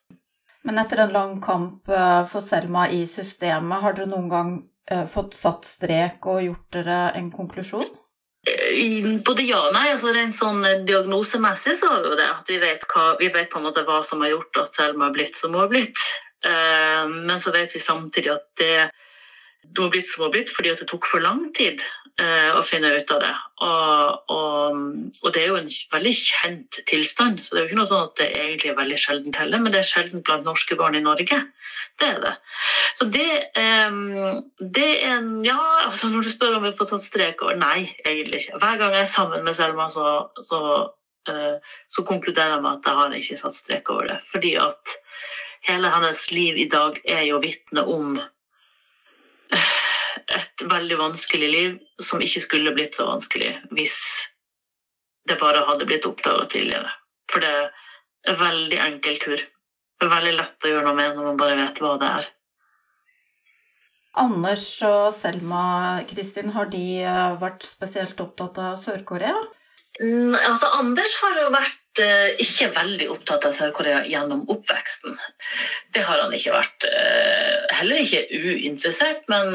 Men 0.64 0.80
etter 0.80 1.04
en 1.04 1.12
lang 1.12 1.34
kamp 1.44 1.88
eh, 1.92 2.22
for 2.28 2.44
Selma 2.44 2.88
i 2.92 3.04
systemet, 3.08 3.82
har 3.84 3.96
dere 3.96 4.10
noen 4.10 4.30
gang 4.32 4.54
eh, 4.90 5.04
fått 5.08 5.36
satt 5.36 5.68
strek 5.68 6.26
og 6.28 6.42
gjort 6.44 6.68
dere 6.76 6.98
en 7.18 7.30
konklusjon? 7.32 7.88
Både 9.24 9.46
ja 9.46 9.62
og 9.68 9.72
nei. 9.72 9.86
altså 9.92 10.12
Rent 10.12 10.36
sånn 10.36 10.64
eh, 10.68 10.82
diagnosemessig 10.84 11.76
så 11.78 11.94
er 11.96 12.08
jo 12.10 12.18
det 12.18 12.28
at 12.28 12.50
vi 12.50 12.58
vet, 12.60 12.84
hva, 12.90 13.14
vi 13.20 13.30
vet 13.32 13.50
på 13.52 13.60
en 13.60 13.66
måte 13.68 13.84
hva 13.86 14.02
som 14.04 14.24
har 14.24 14.34
gjort 14.34 14.60
at 14.66 14.76
Selma 14.76 15.08
har 15.08 15.16
blitt 15.16 15.38
som 15.38 15.54
hun 15.54 15.64
har 15.64 15.72
blitt. 15.72 16.00
Eh, 16.44 17.02
men 17.08 17.40
så 17.40 17.54
vet 17.54 17.72
vi 17.72 17.80
samtidig 17.80 18.34
at 18.34 18.46
det, 18.60 18.74
hun 19.72 19.86
har 19.86 19.94
blitt 19.94 20.10
som 20.10 20.22
hun 20.22 20.28
har 20.28 20.34
blitt 20.36 20.52
fordi 20.52 20.74
det 20.76 20.88
tok 20.90 21.08
for 21.08 21.24
lang 21.24 21.46
tid 21.56 21.80
Eh, 22.14 22.50
å 22.54 22.60
finne 22.62 22.92
ut 22.94 23.08
av 23.10 23.18
det. 23.24 23.30
Og, 23.66 24.28
og, 24.30 24.76
og, 25.18 25.30
det 25.34 25.40
er 25.40 25.48
jo 25.50 25.56
en 25.58 25.70
veldig 25.90 26.12
kjent 26.14 26.76
tilstand, 26.86 27.40
så 27.42 27.56
det 27.56 27.58
er 27.58 27.64
jo 27.64 27.70
ikke 27.72 27.78
noe 27.80 27.90
sånn 27.90 28.04
at 28.04 28.20
det 28.20 28.28
egentlig 28.38 28.70
er 28.70 28.76
veldig 28.78 28.98
sjeldent 29.02 29.38
heller, 29.40 29.62
men 29.64 29.74
det 29.74 29.80
er 29.80 29.88
sjeldent 29.88 30.22
blant 30.28 30.46
norske 30.46 30.76
barn 30.78 30.94
i 30.94 31.02
Norge. 31.02 31.40
Det 31.98 32.06
er 32.06 32.20
det. 32.22 32.34
Så 32.94 33.08
det, 33.10 33.26
um, 33.58 34.44
det 34.60 34.86
er 34.92 35.16
en 35.16 35.32
Ja, 35.42 35.58
altså 35.88 36.12
når 36.12 36.28
du 36.28 36.30
spør 36.30 36.54
om 36.60 36.62
vi 36.62 36.70
har 36.70 36.76
fått 36.78 36.92
satt 36.92 37.02
strek 37.02 37.42
over 37.42 37.58
Nei, 37.58 37.88
egentlig 38.04 38.44
ikke. 38.44 38.60
Hver 38.62 38.78
gang 38.78 38.94
jeg 38.94 39.08
er 39.08 39.10
sammen 39.10 39.42
med 39.48 39.58
Selma, 39.58 39.88
så, 39.90 40.12
så, 40.46 40.60
uh, 41.32 41.74
så 41.90 42.06
konkluderer 42.06 42.54
jeg 42.54 42.62
med 42.62 42.76
at 42.76 42.86
jeg 42.92 43.00
har 43.00 43.18
ikke 43.18 43.40
satt 43.42 43.58
strek 43.58 43.90
over 43.90 44.12
det. 44.12 44.20
Fordi 44.30 44.54
at 44.62 44.94
hele 45.66 45.90
hennes 45.96 46.22
liv 46.30 46.62
i 46.62 46.70
dag 46.70 47.02
er 47.02 47.26
jo 47.26 47.42
vitne 47.42 47.82
om 47.90 48.20
et 50.34 50.64
veldig 50.70 50.98
vanskelig 51.00 51.48
liv 51.50 51.74
som 52.02 52.22
ikke 52.22 52.42
skulle 52.42 52.74
blitt 52.76 52.98
så 52.98 53.06
vanskelig 53.08 53.52
hvis 53.74 53.96
det 55.28 55.38
bare 55.40 55.64
hadde 55.68 55.86
blitt 55.88 56.06
oppdaga 56.08 56.46
tidligere. 56.52 56.90
For 57.32 57.42
det 57.44 57.50
er 57.50 57.68
en 58.30 58.40
veldig 58.40 58.80
enkel 58.88 59.20
kur. 59.22 59.40
Det 59.40 60.06
er 60.06 60.12
veldig 60.12 60.34
lett 60.36 60.66
å 60.66 60.72
gjøre 60.72 60.86
noe 60.88 60.98
med 60.98 61.14
når 61.16 61.28
man 61.30 61.40
bare 61.40 61.58
vet 61.60 61.80
hva 61.80 61.94
det 62.00 62.10
er. 62.20 62.30
Anders 64.20 64.66
og 64.86 65.08
Selma 65.16 65.64
Kristin, 66.06 66.52
har 66.54 66.68
de 66.70 66.84
eh, 67.02 67.38
vært 67.40 67.64
spesielt 67.66 68.20
opptatt 68.22 68.60
av 68.62 68.76
Sør-Korea? 68.78 69.34
Mm, 69.98 70.36
altså, 70.38 70.70
Anders 70.78 71.16
har 71.22 71.40
jo 71.40 71.48
vært 71.54 71.80
ikke 72.02 72.70
veldig 72.74 73.06
opptatt 73.12 73.46
av 73.48 73.54
Sør-Korea 73.54 74.00
gjennom 74.08 74.44
oppveksten. 74.50 75.14
Det 75.94 76.02
har 76.06 76.22
han 76.22 76.34
ikke 76.34 76.54
vært. 76.54 76.86
Eh, 76.88 77.76
heller 77.78 78.00
ikke 78.02 78.24
uinteressert, 78.30 79.28
men 79.28 79.52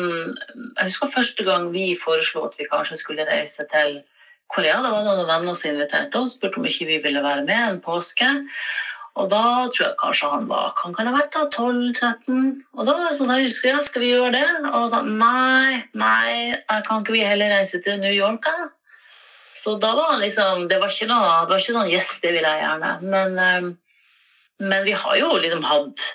jeg 0.55 0.85
husker 0.85 1.11
første 1.11 1.43
gang 1.47 1.69
vi 1.73 1.91
foreslo 1.99 2.45
at 2.47 2.55
vi 2.59 2.69
kanskje 2.69 2.99
skulle 3.01 3.27
reise 3.27 3.65
til 3.71 3.99
Korea. 4.47 4.79
Da 4.81 4.93
var 4.93 5.03
det 5.03 5.11
noen 5.11 5.29
venner 5.29 5.57
som 5.57 5.73
inviterte 5.73 6.21
oss, 6.21 6.37
spurte 6.37 6.61
om 6.61 6.69
ikke 6.69 6.87
vi 6.89 7.01
ville 7.03 7.25
være 7.25 7.45
med 7.45 7.65
en 7.65 7.83
påske. 7.83 8.29
Og 9.19 9.27
da 9.27 9.43
tror 9.67 9.83
jeg 9.83 9.99
kanskje 9.99 10.31
han 10.31 10.47
var 10.47 10.73
kan 10.79 10.93
kan 10.95 11.07
det 11.07 11.13
ha 11.13 11.19
vært 11.19 11.35
da, 11.35 11.45
12-13. 11.51 12.51
Og 12.77 12.87
da 12.87 12.95
det 13.01 13.15
sånn, 13.17 13.33
jeg 13.35 13.49
husker, 13.49 13.73
ja, 13.73 13.83
skal 13.83 14.05
vi 14.05 14.11
gjøre 14.13 14.31
det? 14.37 14.47
Og 14.69 14.89
sa 14.93 15.01
nei, 15.03 15.83
nei, 15.97 16.55
kan 16.87 17.03
ikke 17.03 17.17
vi 17.17 17.25
heller 17.27 17.51
reise 17.57 17.81
til 17.83 17.99
New 17.99 18.13
York, 18.15 18.45
da? 18.45 18.69
Så 19.59 19.75
da 19.81 19.91
var 19.95 20.13
han 20.13 20.23
liksom 20.23 20.67
Det 20.71 20.79
var 20.79 20.91
ikke 20.91 21.09
noe, 21.09 21.33
det 21.43 21.53
var 21.53 21.63
ikke 21.63 21.75
sånn 21.75 21.91
Yes, 21.91 22.13
det 22.23 22.31
vil 22.35 22.47
jeg 22.47 22.63
gjerne. 22.63 22.93
Men, 23.03 23.35
eh, 23.43 23.67
men 24.69 24.87
vi 24.87 24.95
har 24.95 25.19
jo 25.19 25.33
liksom 25.39 25.63
hatt 25.67 26.05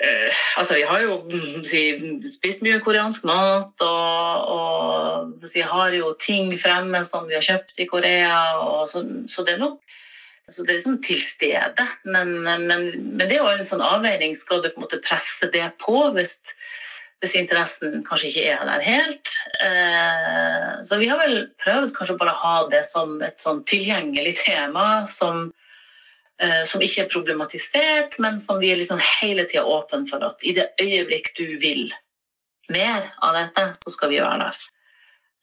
uh, 0.00 0.42
Altså, 0.58 0.78
vi 0.78 0.84
har 0.88 1.04
jo 1.04 1.18
mm, 1.28 1.64
si, 1.66 1.82
spist 2.28 2.64
mye 2.64 2.80
koreansk 2.84 3.26
mat, 3.28 3.84
og, 3.84 4.54
og 4.56 5.48
si, 5.48 5.62
har 5.64 5.92
jo 5.96 6.14
ting 6.20 6.54
fremme 6.60 7.02
som 7.06 7.28
vi 7.28 7.36
har 7.36 7.44
kjøpt 7.44 7.84
i 7.84 7.88
Korea, 7.90 8.38
så, 8.90 9.04
så 9.30 9.44
det 9.46 9.56
er 9.56 9.64
nok 9.66 9.80
så 10.48 10.62
det 10.62 10.74
er 10.74 10.76
liksom 10.76 10.98
til 11.00 11.20
stede. 11.24 11.86
Men, 12.04 12.34
men, 12.44 12.66
men 12.68 13.22
det 13.22 13.38
er 13.38 13.40
jo 13.40 13.52
en 13.54 13.64
sånn 13.64 13.84
avveining. 13.84 14.34
Skal 14.36 14.60
du 14.60 14.68
på 14.68 14.76
en 14.76 14.84
måte 14.84 15.00
presse 15.00 15.48
det 15.52 15.64
på 15.80 16.10
hvis 16.12 16.36
hvis 17.22 17.36
interessen 17.38 18.02
kanskje 18.04 18.30
ikke 18.30 18.52
er 18.52 18.68
der 18.68 18.84
helt. 18.84 19.32
Eh, 19.64 20.70
så 20.84 20.98
vi 21.00 21.08
har 21.08 21.20
vel 21.22 21.48
prøvd 21.60 21.94
kanskje 21.96 22.18
bare 22.20 22.34
å 22.34 22.42
ha 22.42 22.54
det 22.72 22.82
som 22.86 23.16
et 23.24 23.40
sånn 23.40 23.62
tilgjengelig 23.68 24.36
tema 24.42 25.06
som, 25.08 25.46
eh, 26.40 26.62
som 26.68 26.82
ikke 26.84 27.04
er 27.04 27.12
problematisert, 27.12 28.18
men 28.18 28.38
som 28.38 28.60
vi 28.60 28.72
er 28.72 28.80
liksom 28.80 29.00
hele 29.00 29.46
tida 29.48 29.64
åpne 29.64 30.08
for 30.10 30.24
at 30.26 30.44
i 30.44 30.52
det 30.52 30.72
øyeblikk 30.80 31.32
du 31.38 31.46
vil 31.62 31.92
mer 32.68 33.12
av 33.22 33.34
dette, 33.34 33.72
så 33.80 33.92
skal 33.92 34.12
vi 34.12 34.20
være 34.20 34.48
der. 34.48 34.58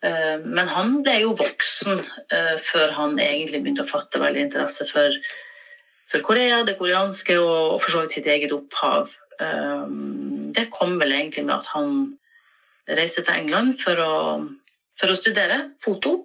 Eh, 0.04 0.38
men 0.46 0.68
han 0.68 1.02
ble 1.06 1.20
jo 1.22 1.38
voksen 1.38 2.02
før 2.62 2.94
han 2.98 3.18
egentlig 3.20 3.62
begynte 3.62 3.84
å 3.86 3.90
fatte 3.90 4.22
veldig 4.22 4.48
interesse 4.48 4.86
for, 4.90 5.18
for 6.10 6.24
Korea, 6.26 6.64
det 6.64 6.78
koreanske 6.78 7.38
og 7.42 7.82
for 7.82 7.90
så 7.90 8.06
vidt 8.06 8.16
sitt 8.20 8.30
eget 8.30 8.54
opphav. 8.56 9.10
Ehm, 9.42 10.21
det 10.56 10.70
kom 10.74 10.98
vel 11.02 11.14
egentlig 11.16 11.46
med 11.48 11.58
at 11.60 11.70
han 11.76 12.12
reiste 12.92 13.24
til 13.26 13.38
England 13.38 13.78
for 13.82 14.00
å, 14.02 14.14
for 15.00 15.12
å 15.12 15.18
studere 15.18 15.64
foto 15.82 16.18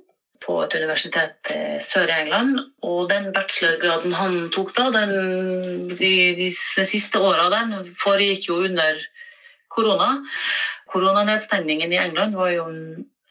på 0.42 0.58
et 0.64 0.76
universitet 0.78 1.50
sør 1.82 2.10
i 2.10 2.16
England. 2.22 2.60
Og 2.86 3.08
den 3.10 3.30
bachelorgraden 3.34 4.14
han 4.16 4.38
tok 4.54 4.72
da, 4.76 4.88
den, 4.94 5.88
de, 5.92 6.12
de, 6.38 6.50
siste 6.52 7.20
åra 7.22 7.48
den 7.52 7.78
foregikk 7.88 8.50
jo 8.50 8.60
under 8.68 9.00
korona. 9.72 10.12
Koronanedstengningen 10.92 11.92
i 11.92 12.00
England 12.00 12.36
var 12.38 12.52
jo 12.54 12.68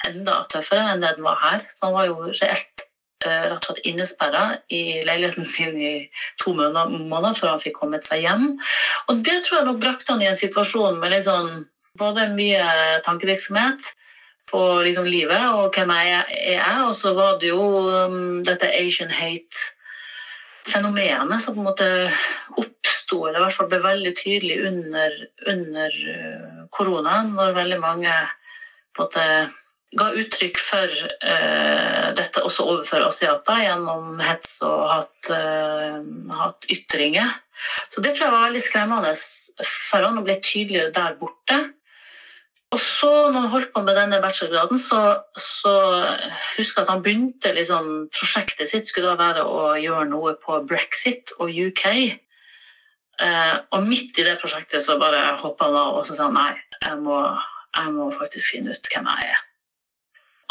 enda 0.05 0.41
tøffere 0.51 0.91
enn 0.91 1.03
det 1.03 1.15
den 1.17 1.27
var 1.27 1.39
her. 1.43 1.63
Så 1.69 1.87
han 1.87 1.97
var 1.97 2.09
jo 2.09 2.31
reelt 2.31 2.85
rett 3.25 3.57
og 3.57 3.65
slett 3.65 3.87
innesperra 3.89 4.43
i 4.73 4.83
leiligheten 5.05 5.45
sin 5.47 5.73
i 5.77 6.09
to 6.41 6.49
måneder 6.55 7.33
før 7.37 7.51
han 7.53 7.63
fikk 7.63 7.75
kommet 7.81 8.03
seg 8.07 8.17
hjem. 8.25 8.45
Og 9.09 9.13
det 9.25 9.37
tror 9.45 9.57
jeg 9.59 9.67
nok 9.69 9.83
brakte 9.83 10.11
han 10.13 10.23
i 10.23 10.31
en 10.31 10.39
situasjon 10.39 10.95
med 11.01 11.09
liksom 11.15 11.43
både 11.99 12.21
mye 12.35 12.65
tankevirksomhet 13.05 13.81
på 14.51 14.59
liksom 14.85 15.05
livet 15.09 15.45
og 15.57 15.65
hvem 15.73 15.89
jeg 15.95 16.07
er, 16.53 16.77
og 16.85 16.93
så 16.95 17.09
var 17.17 17.31
det 17.41 17.49
jo 17.49 17.63
um, 17.89 18.43
dette 18.45 18.75
Asian 18.77 19.11
hate-fenomenet 19.11 21.41
som 21.41 21.53
på 21.55 21.61
en 21.63 21.69
måte 21.71 21.87
oppsto, 22.61 23.17
eller 23.25 23.39
i 23.39 23.43
hvert 23.45 23.57
fall 23.57 23.71
ble 23.71 23.79
veldig 23.83 24.13
tydelig 24.19 24.57
under, 24.69 25.09
under 25.51 25.89
uh, 25.89 26.59
koronaen, 26.73 27.27
når 27.37 27.57
veldig 27.57 27.79
mange 27.81 28.13
på 28.95 29.01
en 29.01 29.07
måte 29.07 29.25
ga 29.93 30.09
uttrykk 30.17 30.59
for 30.59 30.91
uh, 30.91 32.09
dette 32.17 32.43
også 32.43 32.65
overfor 32.65 33.05
asiater 33.05 33.61
gjennom 33.63 34.19
hets 34.23 34.57
og 34.65 34.83
hatt, 34.91 35.29
uh, 35.31 36.01
hatt 36.41 36.67
ytringer. 36.73 37.31
Så 37.93 38.03
det 38.03 38.15
tror 38.15 38.27
jeg 38.27 38.35
var 38.35 38.47
veldig 38.49 38.63
skremmende 38.63 39.13
for 39.63 40.03
han 40.03 40.19
å 40.19 40.25
bli 40.25 40.35
tydeligere 40.43 40.93
der 40.95 41.15
borte. 41.19 41.61
Og 42.73 42.81
så, 42.81 43.09
når 43.31 43.45
han 43.45 43.51
holdt 43.53 43.71
på 43.71 43.81
med 43.85 43.95
denne 43.95 44.19
bachelorgraden, 44.19 44.79
så, 44.81 44.99
så 45.39 45.71
husker 46.57 46.81
jeg 46.81 46.83
at 46.83 46.91
han 46.91 47.03
begynte 47.05 47.53
liksom, 47.55 47.91
Prosjektet 48.11 48.67
sitt 48.67 48.89
skulle 48.89 49.13
da 49.13 49.19
være 49.21 49.45
å 49.47 49.75
gjøre 49.79 50.09
noe 50.11 50.35
på 50.41 50.57
brexit 50.67 51.31
og 51.39 51.53
UK. 51.53 51.85
Uh, 53.21 53.63
og 53.71 53.85
midt 53.87 54.17
i 54.19 54.25
det 54.27 54.35
prosjektet 54.41 54.83
så 54.83 54.97
bare 54.99 55.37
hoppa 55.39 55.69
han 55.69 55.77
av 55.79 56.01
og 56.01 56.07
så 56.07 56.17
sa 56.17 56.27
han 56.27 56.35
nei, 56.35 56.51
jeg 56.81 56.99
må, 57.05 57.21
jeg 57.77 57.93
må 57.95 58.09
faktisk 58.11 58.57
finne 58.57 58.75
ut 58.75 58.91
hvem 58.91 59.07
jeg 59.13 59.29
er. 59.31 59.43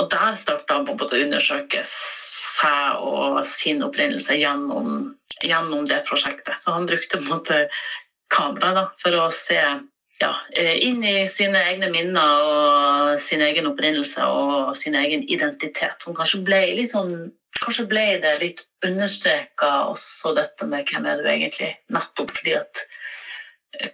Og 0.02 0.10
der 0.10 0.34
starta 0.38 0.80
på 0.82 0.94
å 1.06 1.18
undersøke 1.20 1.82
seg 1.86 3.02
og 3.04 3.42
sin 3.46 3.82
opprinnelse 3.86 4.34
gjennom, 4.40 5.14
gjennom, 5.44 5.84
det 5.86 6.02
prosjektet. 6.08 6.58
Så 6.58 6.74
han 6.74 6.88
brukte 6.88 7.20
på 7.20 7.22
en 7.22 7.30
måte 7.30 7.60
kamera 8.32 8.72
da, 8.74 8.84
for 8.98 9.14
å 9.20 9.28
se 9.34 9.60
ja, 10.20 10.32
inn 10.56 11.04
i 11.06 11.16
sine 11.30 11.62
egne 11.70 11.90
minner 11.92 12.48
og 12.48 13.22
sin 13.22 13.42
egen 13.44 13.70
opprinnelse 13.70 14.26
og 14.26 14.74
sin 14.78 14.98
egen 14.98 15.22
identitet. 15.30 16.02
Som 16.02 16.16
kanskje 16.18 16.44
ble 16.46 16.66
sånn 16.90 17.32
Kanskje 17.54 17.84
ble 17.86 18.02
det 18.18 18.32
litt 18.40 18.60
understreka 18.84 19.84
også 19.86 20.32
dette 20.34 20.66
med 20.66 20.88
hvem 20.90 21.04
er 21.06 21.20
du 21.22 21.28
egentlig, 21.30 21.70
nettopp 21.94 22.32
fordi 22.34 22.56
at 22.58 22.82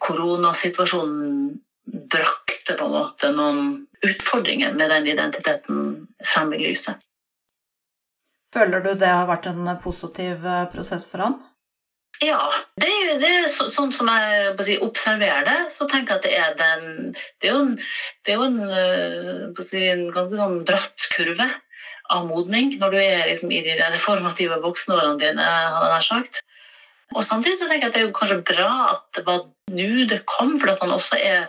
koronasituasjonen 0.01 1.59
brakte 1.91 2.76
på 2.78 2.88
en 2.88 2.97
måte 2.97 3.30
noen 3.34 3.70
utfordringer 4.07 4.74
med 4.76 4.91
den 4.91 5.09
identiteten 5.12 6.09
frem 6.24 6.53
i 6.57 6.62
lyset. 6.62 7.01
Føler 8.55 8.82
du 8.82 8.95
det 8.99 9.11
har 9.11 9.28
vært 9.28 9.47
en 9.51 9.68
positiv 9.82 10.47
eh, 10.47 10.66
prosess 10.72 11.07
for 11.11 11.22
han? 11.22 11.38
Ja, 12.20 12.43
det 12.76 12.88
er, 12.91 13.12
det 13.22 13.28
er 13.30 13.47
så, 13.49 13.68
sånn 13.72 13.93
som 13.97 14.11
jeg 14.11 14.53
si, 14.66 14.74
observerer 14.84 15.47
det, 15.47 15.59
så 15.72 15.86
tenker 15.88 16.18
jeg 16.18 16.18
at 16.18 16.26
det 16.26 16.32
er 16.36 16.57
den 16.59 17.14
Det 17.14 17.49
er 17.49 17.55
jo 17.55 17.61
en, 17.62 17.76
det 18.26 18.32
er 18.32 18.36
jo 18.36 18.49
en, 18.49 18.59
eh, 18.66 19.62
si, 19.64 19.84
en 19.88 20.03
ganske 20.12 20.36
sånn 20.36 20.59
bratt 20.68 21.07
kurve 21.14 21.47
av 22.11 22.26
modning 22.26 22.74
når 22.80 22.93
du 22.93 22.99
er 23.01 23.28
liksom 23.30 23.55
i 23.55 23.62
de 23.64 23.76
reformative 23.78 24.59
voksenårene 24.64 25.20
dine, 25.22 25.47
hadde 25.47 25.95
jeg 25.95 26.09
sagt. 26.11 26.43
Og 27.14 27.22
samtidig 27.26 27.57
så 27.59 27.70
tenker 27.70 27.86
jeg 27.86 27.91
at 27.91 27.97
det 27.97 28.03
er 28.03 28.09
jo 28.09 28.16
kanskje 28.18 28.43
bra 28.51 28.70
at 28.91 29.07
det 29.16 29.24
var 29.26 29.41
nå 29.70 29.88
det 30.11 30.20
kom, 30.28 30.57
for 30.59 30.74
at 30.74 30.82
han 30.82 30.95
også 30.95 31.18
er 31.22 31.49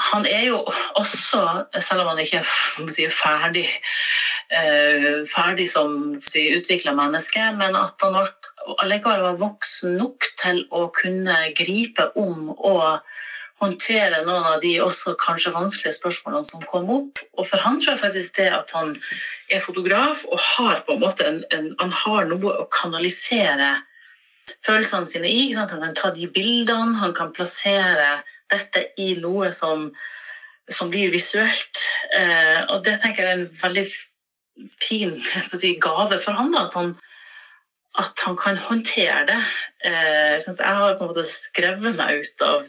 han 0.00 0.26
er 0.26 0.48
jo 0.48 0.64
også, 0.98 1.40
selv 1.80 2.02
om 2.02 2.12
han 2.12 2.22
ikke 2.22 2.40
er 2.42 3.12
ferdig, 3.14 3.68
uh, 4.50 5.20
ferdig 5.30 5.68
som 5.70 6.16
utvikla 6.18 6.94
menneske, 6.98 7.44
men 7.58 7.78
at 7.78 8.02
han 8.02 8.26
allikevel 8.82 9.22
var 9.28 9.38
voksen 9.38 9.98
nok 10.00 10.26
til 10.40 10.64
å 10.74 10.88
kunne 10.94 11.36
gripe 11.56 12.10
om 12.18 12.50
og 12.56 13.04
håndtere 13.62 14.24
noen 14.26 14.48
av 14.50 14.60
de 14.64 14.74
også 14.82 15.14
kanskje 15.20 15.54
vanskelige 15.54 15.94
spørsmålene 15.96 16.48
som 16.48 16.64
kom 16.68 16.90
opp. 16.90 17.22
Og 17.38 17.46
for 17.46 17.62
han 17.62 17.78
tror 17.78 17.94
jeg 17.94 18.02
faktisk 18.02 18.36
det 18.40 18.50
at 18.56 18.74
han 18.74 18.94
er 19.52 19.62
fotograf 19.62 20.24
og 20.26 20.40
har 20.42 20.82
på 20.86 20.96
en 20.96 21.02
måte 21.04 21.26
en, 21.28 21.42
en, 21.54 21.70
han 21.80 21.94
har 22.02 22.26
noe 22.30 22.56
å 22.64 22.68
kanalisere 22.72 23.76
følelsene 24.66 25.08
sine 25.08 25.30
i. 25.30 25.52
Han 25.54 25.70
kan 25.70 25.96
ta 25.96 26.10
de 26.14 26.26
bildene, 26.34 26.98
han 27.00 27.14
kan 27.16 27.32
plassere 27.36 28.24
dette 28.54 28.86
i 29.02 29.14
noe 29.22 29.50
som, 29.54 29.88
som 30.70 30.90
blir 30.92 31.12
visuelt. 31.14 31.84
Eh, 32.16 32.60
og 32.70 32.84
det 32.86 32.98
tenker 33.02 33.24
jeg 33.24 33.32
er 33.32 33.42
en 33.42 33.50
veldig 33.60 33.86
fin 34.80 35.14
si, 35.52 35.74
gave 35.82 36.18
for 36.22 36.38
han, 36.38 36.52
da, 36.54 36.66
at 36.68 36.78
han, 36.78 36.94
at 38.00 38.24
han 38.26 38.38
kan 38.38 38.60
håndtere 38.68 39.26
det. 39.30 39.40
Eh, 39.84 40.34
sånn 40.42 40.58
jeg 40.58 40.80
har 40.80 40.96
på 40.98 41.06
en 41.06 41.12
måte 41.12 41.26
skrevet 41.28 41.98
meg 41.98 42.22
ut 42.22 42.46
av 42.46 42.66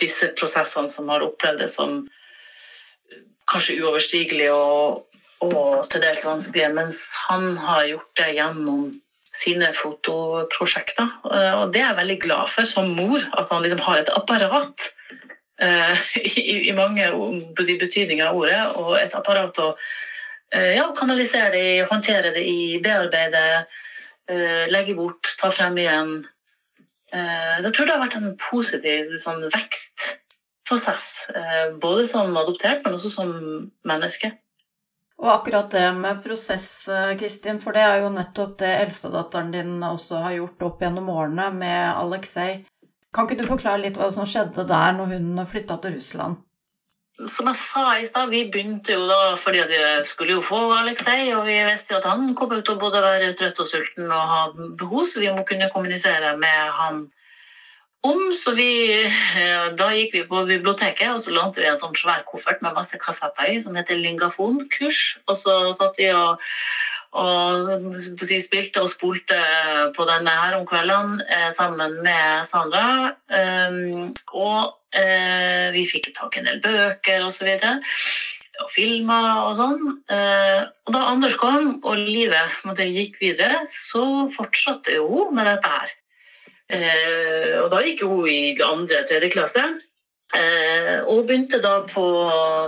disse 0.00 0.30
prosessene 0.38 0.88
som 0.88 1.10
har 1.12 1.24
opplevd 1.24 1.60
det 1.60 1.68
som 1.72 2.04
kanskje 3.50 3.80
uoverstigelig 3.82 4.48
og, 4.54 5.06
og 5.44 5.88
til 5.90 6.02
dels 6.04 6.24
vanskelige, 6.26 6.72
mens 6.76 7.02
han 7.26 7.56
har 7.60 7.88
gjort 7.88 8.12
det 8.20 8.28
gjennom 8.38 8.90
sine 9.34 9.70
fotoprosjekter. 9.76 11.10
Eh, 11.30 11.52
og 11.60 11.74
det 11.74 11.82
er 11.82 11.90
jeg 11.90 12.00
veldig 12.00 12.18
glad 12.24 12.50
for 12.50 12.68
som 12.68 12.90
mor, 12.96 13.22
at 13.38 13.50
han 13.52 13.62
liksom 13.64 13.82
har 13.86 14.00
et 14.00 14.12
apparat 14.14 14.88
uh, 15.62 16.02
i, 16.38 16.70
i, 16.70 16.72
mange 16.76 17.06
betydninger 17.56 18.26
av 18.26 18.36
ordet, 18.36 18.60
og 18.80 18.96
et 18.98 19.14
apparat 19.16 19.62
å 19.62 19.70
uh, 19.76 20.72
ja, 20.74 20.88
kanalisere 20.98 21.52
det 21.54 21.62
i, 21.76 21.78
håndtere 21.86 22.34
det 22.34 22.42
i, 22.42 22.80
bearbeide, 22.82 23.44
uh, 24.32 24.64
legge 24.72 24.98
bort, 24.98 25.36
ta 25.40 25.52
frem 25.54 25.78
igjen. 25.78 26.20
jeg 27.10 27.72
tror 27.74 27.86
det 27.86 27.94
har 27.94 28.02
vært 28.04 28.20
en 28.20 28.34
positiv 28.38 29.08
sånn, 29.18 29.40
vekstprosess, 29.50 31.06
både 31.82 32.04
som 32.06 32.36
adoptert, 32.38 32.84
men 32.84 32.94
også 32.94 33.10
som 33.10 33.32
menneske. 33.82 34.30
Og 35.20 35.28
akkurat 35.28 35.68
det 35.70 35.86
med 35.98 36.22
prosess, 36.24 36.88
Kristin, 37.20 37.58
for 37.60 37.76
det 37.76 37.82
er 37.84 37.98
jo 38.00 38.12
nettopp 38.14 38.54
det 38.62 38.70
eldstedatteren 38.86 39.50
din 39.52 39.74
også 39.84 40.22
har 40.24 40.38
gjort 40.38 40.62
opp 40.64 40.80
gjennom 40.80 41.10
årene 41.12 41.50
med 41.52 41.90
Aleksej. 41.92 42.62
Kan 43.12 43.26
ikke 43.26 43.42
du 43.42 43.50
forklare 43.50 43.82
litt 43.82 43.98
hva 44.00 44.08
som 44.14 44.28
skjedde 44.28 44.64
der 44.70 44.94
når 44.96 45.12
hun 45.16 45.42
flytta 45.50 45.76
til 45.82 45.98
Russland? 45.98 46.40
Som 47.28 47.50
jeg 47.50 47.58
sa 47.60 47.84
i 48.00 48.06
stad, 48.08 48.30
vi 48.32 48.46
begynte 48.48 48.94
jo 48.94 49.04
da 49.10 49.34
fordi 49.36 49.60
vi 49.68 49.80
skulle 50.08 50.38
jo 50.38 50.44
få 50.46 50.62
Aleksej, 50.78 51.34
og 51.36 51.44
vi 51.50 51.58
visste 51.68 51.92
jo 51.92 51.98
at 51.98 52.08
han 52.08 52.32
kom 52.38 52.54
til 52.56 52.76
å 52.76 52.80
både 52.80 53.02
være 53.04 53.34
trøtt 53.36 53.60
og 53.60 53.68
sulten 53.68 54.08
og 54.08 54.30
ha 54.32 54.42
behov, 54.56 55.04
så 55.04 55.20
vi 55.20 55.28
må 55.34 55.44
kunne 55.44 55.68
kommunisere 55.74 56.32
med 56.40 56.76
han 56.80 57.02
om. 58.06 58.20
Så 58.36 58.54
vi, 58.58 58.70
da 59.78 59.90
gikk 59.94 60.14
vi 60.14 60.26
på 60.28 60.44
biblioteket, 60.48 61.10
og 61.12 61.20
så 61.22 61.34
lånte 61.34 61.62
vi 61.62 61.68
en 61.70 61.78
sånn 61.80 61.96
svær 61.98 62.22
koffert 62.28 62.62
med 62.64 62.76
masse 62.76 62.98
kassetter 63.00 63.52
i, 63.52 63.58
som 63.62 63.76
heter 63.76 64.00
Lingafon-kurs. 64.00 65.02
Og 65.26 65.36
så 65.38 65.60
satt 65.76 66.00
vi 66.00 66.12
og 66.14 66.40
og 67.10 67.96
si, 67.98 68.36
spilte 68.38 68.84
og 68.84 68.90
spolte 68.90 69.38
på 69.96 70.04
denne 70.06 70.30
her 70.30 70.54
om 70.60 70.66
kveldene 70.68 71.24
eh, 71.26 71.48
sammen 71.50 71.96
med 72.04 72.44
Sandra. 72.46 73.16
Um, 73.26 74.12
og 74.30 74.76
eh, 74.94 75.72
vi 75.74 75.82
fikk 75.88 76.12
tak 76.14 76.36
i 76.36 76.42
en 76.42 76.46
del 76.52 76.60
bøker 76.62 77.24
og 77.26 77.32
så 77.34 77.48
videre. 77.48 77.80
Og 78.60 78.70
filmer 78.70 79.48
og 79.48 79.54
sånn. 79.56 79.78
Og 80.04 80.90
da 80.92 81.04
Anders 81.08 81.38
kom 81.40 81.78
og 81.80 81.94
livet 81.96 82.76
gikk 82.92 83.16
videre, 83.22 83.62
så 83.72 84.28
fortsatte 84.34 84.98
hun 85.00 85.32
med 85.32 85.48
dette 85.48 85.70
her. 85.72 85.94
Uh, 86.70 87.64
og 87.64 87.70
da 87.72 87.80
gikk 87.84 88.04
hun 88.06 88.28
i 88.30 88.56
andre-tredje 88.64 89.32
klasse. 89.32 89.64
Eh, 90.30 91.00
og 91.10 91.24
begynte 91.26 91.58
da 91.58 91.80
på 91.90 92.04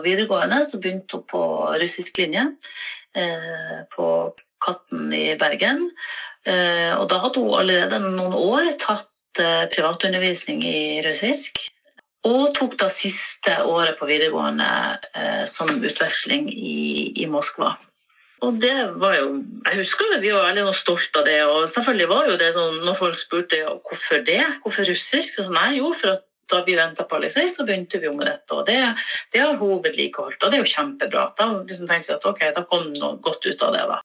videregående 0.02 0.64
så 0.66 0.80
begynte 0.82 1.20
hun 1.20 1.28
på 1.30 1.42
russisk 1.78 2.18
linje. 2.18 2.48
Eh, 3.14 3.84
på 3.92 4.32
Katten 4.64 5.12
i 5.12 5.34
Bergen. 5.36 5.90
Eh, 6.46 6.92
og 6.96 7.08
da 7.10 7.20
hadde 7.20 7.42
hun 7.42 7.58
allerede 7.60 8.00
noen 8.00 8.32
år 8.32 8.70
tatt 8.80 9.42
eh, 9.42 9.66
privatundervisning 9.72 10.62
i 10.64 11.02
russisk. 11.04 11.60
Og 12.24 12.54
tok 12.56 12.78
da 12.80 12.88
siste 12.92 13.58
året 13.66 13.98
på 13.98 14.06
videregående 14.06 14.68
som 15.50 15.72
utveksling 15.74 16.46
i, 16.54 17.10
i 17.18 17.26
Moskva. 17.26 17.72
Og 18.42 18.58
det 18.58 18.74
var 18.98 19.14
jo 19.20 19.28
Jeg 19.68 19.78
husker 19.78 20.18
vi 20.20 20.32
var 20.34 20.48
veldig 20.50 20.74
stolte 20.74 21.22
av 21.22 21.28
det. 21.28 21.38
Og 21.46 21.68
selvfølgelig 21.70 22.10
var 22.10 22.28
jo 22.30 22.36
det 22.40 22.50
sånn 22.56 22.82
når 22.86 22.98
folk 22.98 23.18
spurte 23.20 23.62
ja, 23.62 23.72
hvorfor 23.78 24.22
det, 24.26 24.42
hvorfor 24.64 24.88
russisk, 24.88 25.38
så 25.38 25.48
nei, 25.54 25.78
jo, 25.78 25.92
for 25.94 26.16
at 26.16 26.28
da 26.52 26.60
vi 26.66 26.76
venta 26.76 27.06
på 27.08 27.16
Alexei, 27.16 27.46
så 27.48 27.64
begynte 27.64 28.00
vi 28.02 28.10
jo 28.10 28.14
med 28.16 28.26
dette. 28.28 28.52
Og 28.52 28.66
det, 28.68 28.78
det 29.32 29.40
har 29.40 29.54
hun 29.60 29.82
vedlikeholdt, 29.84 30.42
og 30.42 30.50
det 30.50 30.58
er 30.58 30.64
jo 30.64 30.72
kjempebra. 30.74 31.26
Da 31.38 31.48
liksom 31.62 31.88
tenkte 31.88 32.12
vi 32.12 32.16
at 32.18 32.26
ok, 32.28 32.42
da 32.56 32.64
kom 32.68 32.90
det 32.90 33.00
noe 33.00 33.20
godt 33.24 33.46
ut 33.46 33.64
av 33.64 33.76
det. 33.76 33.84
da. 33.88 34.00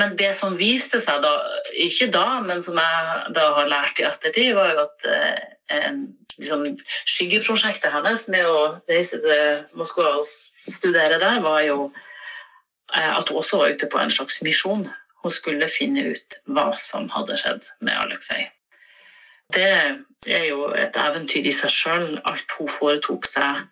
Men 0.00 0.14
det 0.16 0.32
som 0.36 0.56
viste 0.56 1.00
seg 1.00 1.22
da, 1.24 1.32
ikke 1.86 2.08
da, 2.12 2.40
men 2.44 2.62
som 2.64 2.78
jeg 2.80 3.32
da 3.36 3.48
har 3.58 3.70
lært 3.70 4.00
i 4.00 4.06
ettertid, 4.08 4.52
var 4.56 4.72
jo 4.72 4.84
at 4.84 5.08
eh, 5.08 5.90
liksom, 6.38 6.64
skyggeprosjektet 7.14 7.92
hennes 7.92 8.24
med 8.32 8.48
å 8.48 8.62
reise 8.88 9.20
til 9.22 9.60
Moskva 9.78 10.14
og 10.18 10.26
studere 10.26 11.20
der, 11.20 11.42
var 11.44 11.60
jo 11.68 11.92
at 12.92 13.28
hun 13.28 13.40
også 13.40 13.60
var 13.62 13.76
ute 13.76 13.88
på 13.88 14.00
en 14.00 14.12
slags 14.12 14.42
misjon. 14.44 14.88
Hun 15.22 15.32
skulle 15.32 15.70
finne 15.70 16.12
ut 16.12 16.40
hva 16.50 16.72
som 16.76 17.08
hadde 17.14 17.38
skjedd 17.40 17.70
med 17.80 17.96
Aleksej 17.96 18.50
det 19.52 19.68
er 20.26 20.46
jo 20.48 20.68
et 20.76 20.96
eventyr 20.98 21.46
i 21.48 21.54
seg 21.54 21.72
sjøl, 21.72 22.06
alt 22.28 22.56
hun 22.58 22.70
foretok 22.70 23.26
seg 23.28 23.64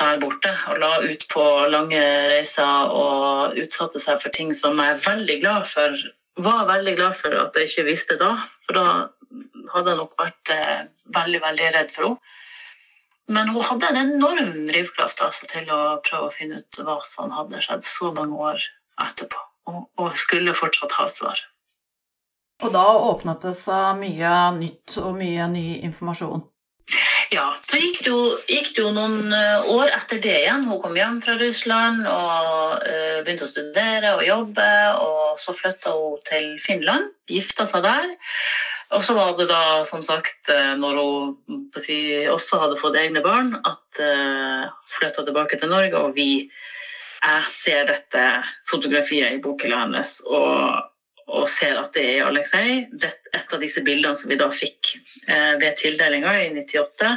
der 0.00 0.20
borte. 0.22 0.52
Og 0.70 0.80
la 0.82 0.92
ut 1.02 1.26
på 1.32 1.44
lange 1.72 2.00
reiser 2.32 2.94
og 2.94 3.58
utsatte 3.60 4.02
seg 4.02 4.20
for 4.22 4.34
ting 4.34 4.52
som 4.56 4.78
jeg 4.80 4.96
er 4.96 5.06
veldig 5.06 5.38
glad 5.42 5.68
for. 5.70 5.96
Var 6.40 6.68
veldig 6.68 6.96
glad 6.98 7.16
for 7.18 7.36
at 7.44 7.56
jeg 7.58 7.70
ikke 7.70 7.88
visste 7.90 8.18
da, 8.20 8.34
for 8.66 8.78
da 8.78 8.86
hadde 9.74 9.92
jeg 9.92 10.00
nok 10.00 10.14
vært 10.18 10.52
eh, 10.54 10.84
veldig, 11.14 11.40
veldig 11.42 11.72
redd 11.76 11.90
for 11.94 12.08
henne. 12.08 12.36
Men 13.30 13.52
hun 13.54 13.62
hadde 13.62 13.92
en 13.92 14.00
enorm 14.00 14.66
drivkraft 14.66 15.22
altså, 15.22 15.46
til 15.50 15.70
å 15.70 16.00
prøve 16.06 16.26
å 16.26 16.34
finne 16.34 16.60
ut 16.64 16.80
hva 16.82 16.98
som 17.06 17.30
hadde 17.34 17.62
skjedd 17.62 17.86
så 17.86 18.10
mange 18.16 18.34
år 18.34 18.64
etterpå, 19.00 19.38
og, 19.70 19.84
og 20.02 20.16
skulle 20.18 20.56
fortsatt 20.56 20.96
ha 20.98 21.06
svar. 21.10 21.44
Og 22.60 22.72
da 22.74 22.86
åpnet 23.06 23.46
det 23.46 23.54
seg 23.56 24.00
mye 24.00 24.32
nytt 24.58 24.98
og 25.00 25.14
mye 25.16 25.46
ny 25.52 25.66
informasjon. 25.86 26.42
Ja, 27.30 27.46
så 27.62 27.78
gikk 27.78 28.00
det, 28.02 28.10
jo, 28.10 28.22
gikk 28.50 28.72
det, 28.74 28.82
jo, 28.82 28.88
noen 28.90 29.30
eh, 29.30 29.68
år 29.70 29.92
etter 29.94 30.18
det 30.18 30.34
igjen. 30.40 30.64
Hun 30.66 30.80
kom 30.82 30.96
hjem 30.98 31.20
fra 31.22 31.36
Russland 31.38 32.02
og 32.10 32.82
uh, 32.82 33.20
begynte 33.22 33.46
å 33.46 33.50
studere 33.52 34.16
og 34.16 34.24
jobbe. 34.26 34.66
Og 34.98 35.38
så 35.38 35.54
flytta 35.54 35.94
hun 35.94 36.18
til 36.26 36.48
Finland, 36.58 37.12
gifta 37.30 37.68
seg 37.70 37.86
der. 37.86 38.10
Og 38.90 39.04
så 39.06 39.14
var 39.14 39.36
det 39.38 39.46
da, 39.50 39.82
som 39.86 40.02
sagt, 40.02 40.48
eh, 40.50 40.74
når 40.78 40.98
hun 40.98 41.68
også 42.34 42.62
hadde 42.64 42.78
fått 42.80 42.98
egne 42.98 43.22
barn, 43.22 43.54
at 43.62 44.00
hun 44.00 44.70
flytta 44.96 45.24
tilbake 45.26 45.58
til 45.58 45.72
Norge, 45.72 45.96
og 45.98 46.14
vi 46.18 46.50
Jeg 47.20 47.48
ser 47.52 47.82
dette 47.84 48.20
fotografiet 48.64 49.34
i 49.34 49.40
bokhylla 49.44 49.82
hennes, 49.82 50.22
og 50.24 50.86
og 51.30 51.46
ser 51.50 51.78
at 51.78 51.92
det 51.94 52.06
er 52.16 52.26
Alexei. 52.26 52.80
Et 52.90 53.54
av 53.54 53.62
disse 53.62 53.82
bildene 53.86 54.16
som 54.18 54.30
vi 54.30 54.38
da 54.40 54.48
fikk 54.52 54.94
eh, 55.28 55.54
ved 55.60 55.78
tildelinga 55.78 56.34
i 56.42 56.50
98. 56.56 57.12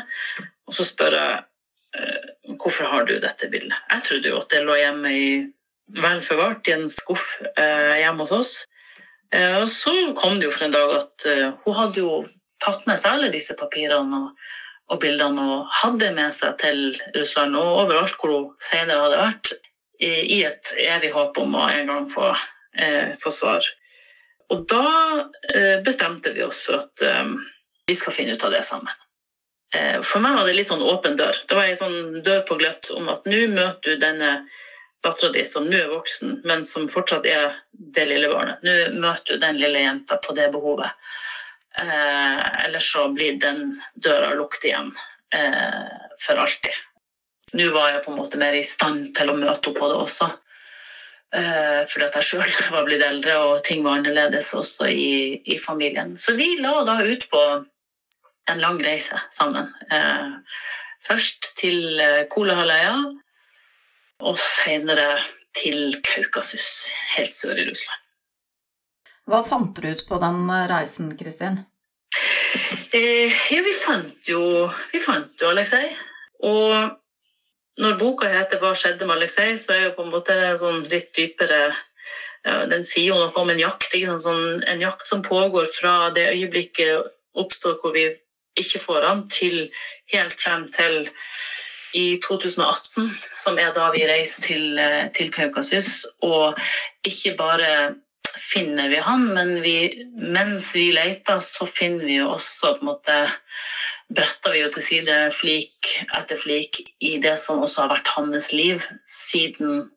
Og 0.70 0.78
så 0.78 0.86
spør 0.88 1.18
jeg 1.18 1.40
eh, 2.00 2.54
hvorfor 2.60 2.92
har 2.92 3.08
du 3.10 3.16
dette 3.22 3.50
bildet. 3.52 3.78
Jeg 3.90 4.08
trodde 4.08 4.34
jo 4.34 4.42
at 4.42 4.54
det 4.54 4.64
lå 4.68 4.78
hjemme 4.80 5.14
i, 5.14 5.28
vel 5.98 6.22
forvart 6.26 6.70
i 6.70 6.78
en 6.78 6.88
skuff 6.92 7.38
eh, 7.56 8.04
hjemme 8.04 8.26
hos 8.26 8.36
oss. 8.38 8.54
Eh, 9.34 9.58
og 9.62 9.70
så 9.70 9.94
kom 10.18 10.40
det 10.40 10.50
jo 10.50 10.54
for 10.54 10.68
en 10.68 10.76
dag 10.76 10.96
at 11.00 11.28
eh, 11.30 11.50
hun 11.66 11.78
hadde 11.78 12.04
jo 12.04 12.24
tatt 12.64 12.86
med 12.88 13.00
seg 13.02 13.18
alle 13.18 13.32
disse 13.34 13.56
papirene 13.60 14.20
og, 14.20 14.50
og 14.94 15.00
bildene 15.02 15.46
og 15.56 15.78
hadde 15.82 16.12
med 16.16 16.34
seg 16.36 16.58
til 16.62 16.84
Russland 17.16 17.58
og 17.60 17.84
overalt 17.86 18.18
hvor 18.20 18.36
hun 18.36 18.50
senere 18.62 19.08
hadde 19.08 19.22
vært, 19.24 19.54
i, 20.04 20.42
et 20.44 20.74
evig 20.84 21.14
håp 21.14 21.38
om 21.40 21.54
å 21.56 21.68
en 21.72 21.88
gang 21.88 22.08
få, 22.12 22.34
eh, 22.76 23.14
få 23.22 23.32
svar. 23.32 23.64
Og 24.52 24.66
da 24.68 24.88
eh, 25.54 25.78
bestemte 25.86 26.34
vi 26.36 26.44
oss 26.44 26.60
for 26.66 26.82
at 26.82 27.04
eh, 27.08 27.30
vi 27.88 27.96
skal 27.96 28.16
finne 28.16 28.36
ut 28.36 28.44
av 28.44 28.52
det 28.52 28.66
sammen. 28.68 28.92
Eh, 29.74 30.02
for 30.06 30.22
meg 30.24 30.36
var 30.38 30.50
det 30.50 30.58
litt 30.58 30.70
sånn 30.70 30.84
åpen 30.84 31.16
dør. 31.18 31.40
Det 31.48 31.56
var 31.56 31.70
ei 31.70 31.78
sånn 31.78 32.20
dør 32.26 32.44
på 32.50 32.60
gløtt 32.60 32.92
om 32.94 33.08
at 33.14 33.26
nå 33.30 33.46
møter 33.54 33.96
du 33.96 34.04
denne 34.04 34.34
dattera 35.04 35.32
di 35.34 35.44
som 35.48 35.66
nå 35.68 35.78
er 35.78 35.92
voksen, 35.92 36.40
men 36.48 36.64
som 36.68 36.88
fortsatt 36.92 37.28
er 37.30 37.58
det 37.72 38.06
lille 38.10 38.30
barnet. 38.32 38.64
Nå 38.64 39.02
møter 39.04 39.36
du 39.36 39.44
den 39.44 39.60
lille 39.62 39.84
jenta 39.84 40.20
på 40.24 40.36
det 40.38 40.50
behovet. 40.54 41.04
Eh, 41.82 42.66
ellers 42.66 42.92
så 42.94 43.08
blir 43.10 43.40
den 43.42 43.74
døra 43.96 44.34
lukket 44.38 44.70
igjen 44.70 44.92
eh, 45.34 45.94
for 46.22 46.40
alltid. 46.44 46.76
Nå 47.58 47.70
var 47.74 47.92
jeg 47.92 48.04
på 48.06 48.14
en 48.14 48.20
måte 48.22 48.40
mer 48.42 48.56
i 48.58 48.66
stand 48.66 49.12
til 49.18 49.30
å 49.30 49.38
møte 49.38 49.70
henne 49.70 49.80
på 49.80 49.90
det 49.90 50.00
også. 50.06 50.30
Eh, 51.34 51.82
fordi 51.90 52.06
at 52.06 52.18
jeg 52.20 52.30
sjøl 52.30 52.56
var 52.76 52.86
blitt 52.88 53.06
eldre, 53.06 53.40
og 53.42 53.64
ting 53.66 53.82
var 53.86 54.00
annerledes 54.00 54.54
også 54.58 54.90
i, 54.90 55.42
i, 55.44 55.58
familien. 55.58 56.16
Så 56.18 56.38
vi 56.38 56.54
la 56.62 56.84
da 56.86 57.00
ut 57.02 57.26
på 57.32 57.44
en 58.52 58.62
lang 58.62 58.80
reise 58.84 59.18
sammen. 59.32 59.70
Uh, 59.88 60.36
først 61.06 61.54
til 61.56 61.96
uh, 61.96 62.26
Kolahalvøya, 62.28 62.98
og 64.24 64.40
senere 64.40 65.20
til 65.54 65.94
Kaukasus, 66.06 66.94
helt 67.16 67.36
sør 67.36 67.60
i 67.60 67.68
Russland. 67.68 68.00
Hva 69.30 69.44
fant 69.48 69.78
du 69.78 69.88
ut 69.88 70.02
på 70.08 70.20
den 70.20 70.42
reisen, 70.72 71.14
Kristin? 71.20 71.62
ja, 72.94 73.62
vi 73.66 73.74
fant 73.74 74.28
jo 74.30 74.68
Vi 74.92 75.00
fant 75.02 75.42
jo 75.42 75.50
Aleksej. 75.50 75.88
Og 76.44 77.00
når 77.82 77.98
boka 77.98 78.28
heter 78.30 78.60
'Hva 78.60 78.74
skjedde 78.76 79.06
med 79.06 79.18
Aleksej', 79.18 79.58
så 79.58 79.74
er 79.74 79.82
jo 79.84 79.96
på 79.98 80.04
en 80.04 80.12
måte 80.12 80.34
en 80.34 80.58
sånn 80.58 80.84
litt 80.90 81.16
dypere 81.16 81.76
ja, 82.46 82.66
Den 82.66 82.84
sier 82.84 83.14
jo 83.14 83.20
noe 83.20 83.42
om 83.42 83.50
en 83.50 83.60
jakt. 83.60 83.96
Sånn, 84.20 84.64
en 84.68 84.80
jakt 84.80 85.08
som 85.08 85.24
pågår 85.24 85.66
fra 85.72 86.10
det 86.10 86.28
øyeblikket 86.34 87.08
oppstår 87.34 87.80
hvor 87.82 87.94
vi 87.94 88.12
ikke 88.60 88.80
får 88.80 89.08
han, 89.08 89.28
til 89.30 89.72
helt 90.14 90.42
frem 90.42 90.68
til 90.70 91.10
i 91.94 92.20
2018, 92.24 93.10
som 93.38 93.60
er 93.62 93.74
da 93.76 93.90
vi 93.94 94.06
reiser 94.10 94.46
til, 94.48 94.80
til 95.16 95.32
Kaukasus. 95.34 96.06
Og 96.26 96.58
ikke 97.06 97.36
bare 97.40 97.74
finner 98.34 98.90
vi 98.90 99.02
han, 99.04 99.28
men 99.36 99.56
vi, 99.62 99.78
mens 100.18 100.74
vi 100.76 100.90
leter, 100.96 101.40
så 101.44 101.68
finner 101.70 102.06
vi 102.10 102.18
jo 102.20 102.32
også 102.34 102.76
på 102.78 102.86
en 102.86 102.92
måte 102.94 103.18
bretter 104.14 104.54
vi 104.54 104.62
jo 104.62 104.70
til 104.74 104.86
side 104.86 105.18
flik 105.34 105.90
etter 106.18 106.38
flik 106.40 106.82
i 107.04 107.16
det 107.24 107.36
som 107.42 107.62
også 107.64 107.86
har 107.86 107.94
vært 107.96 108.14
hans 108.18 108.52
liv 108.54 108.84
siden 109.10 109.88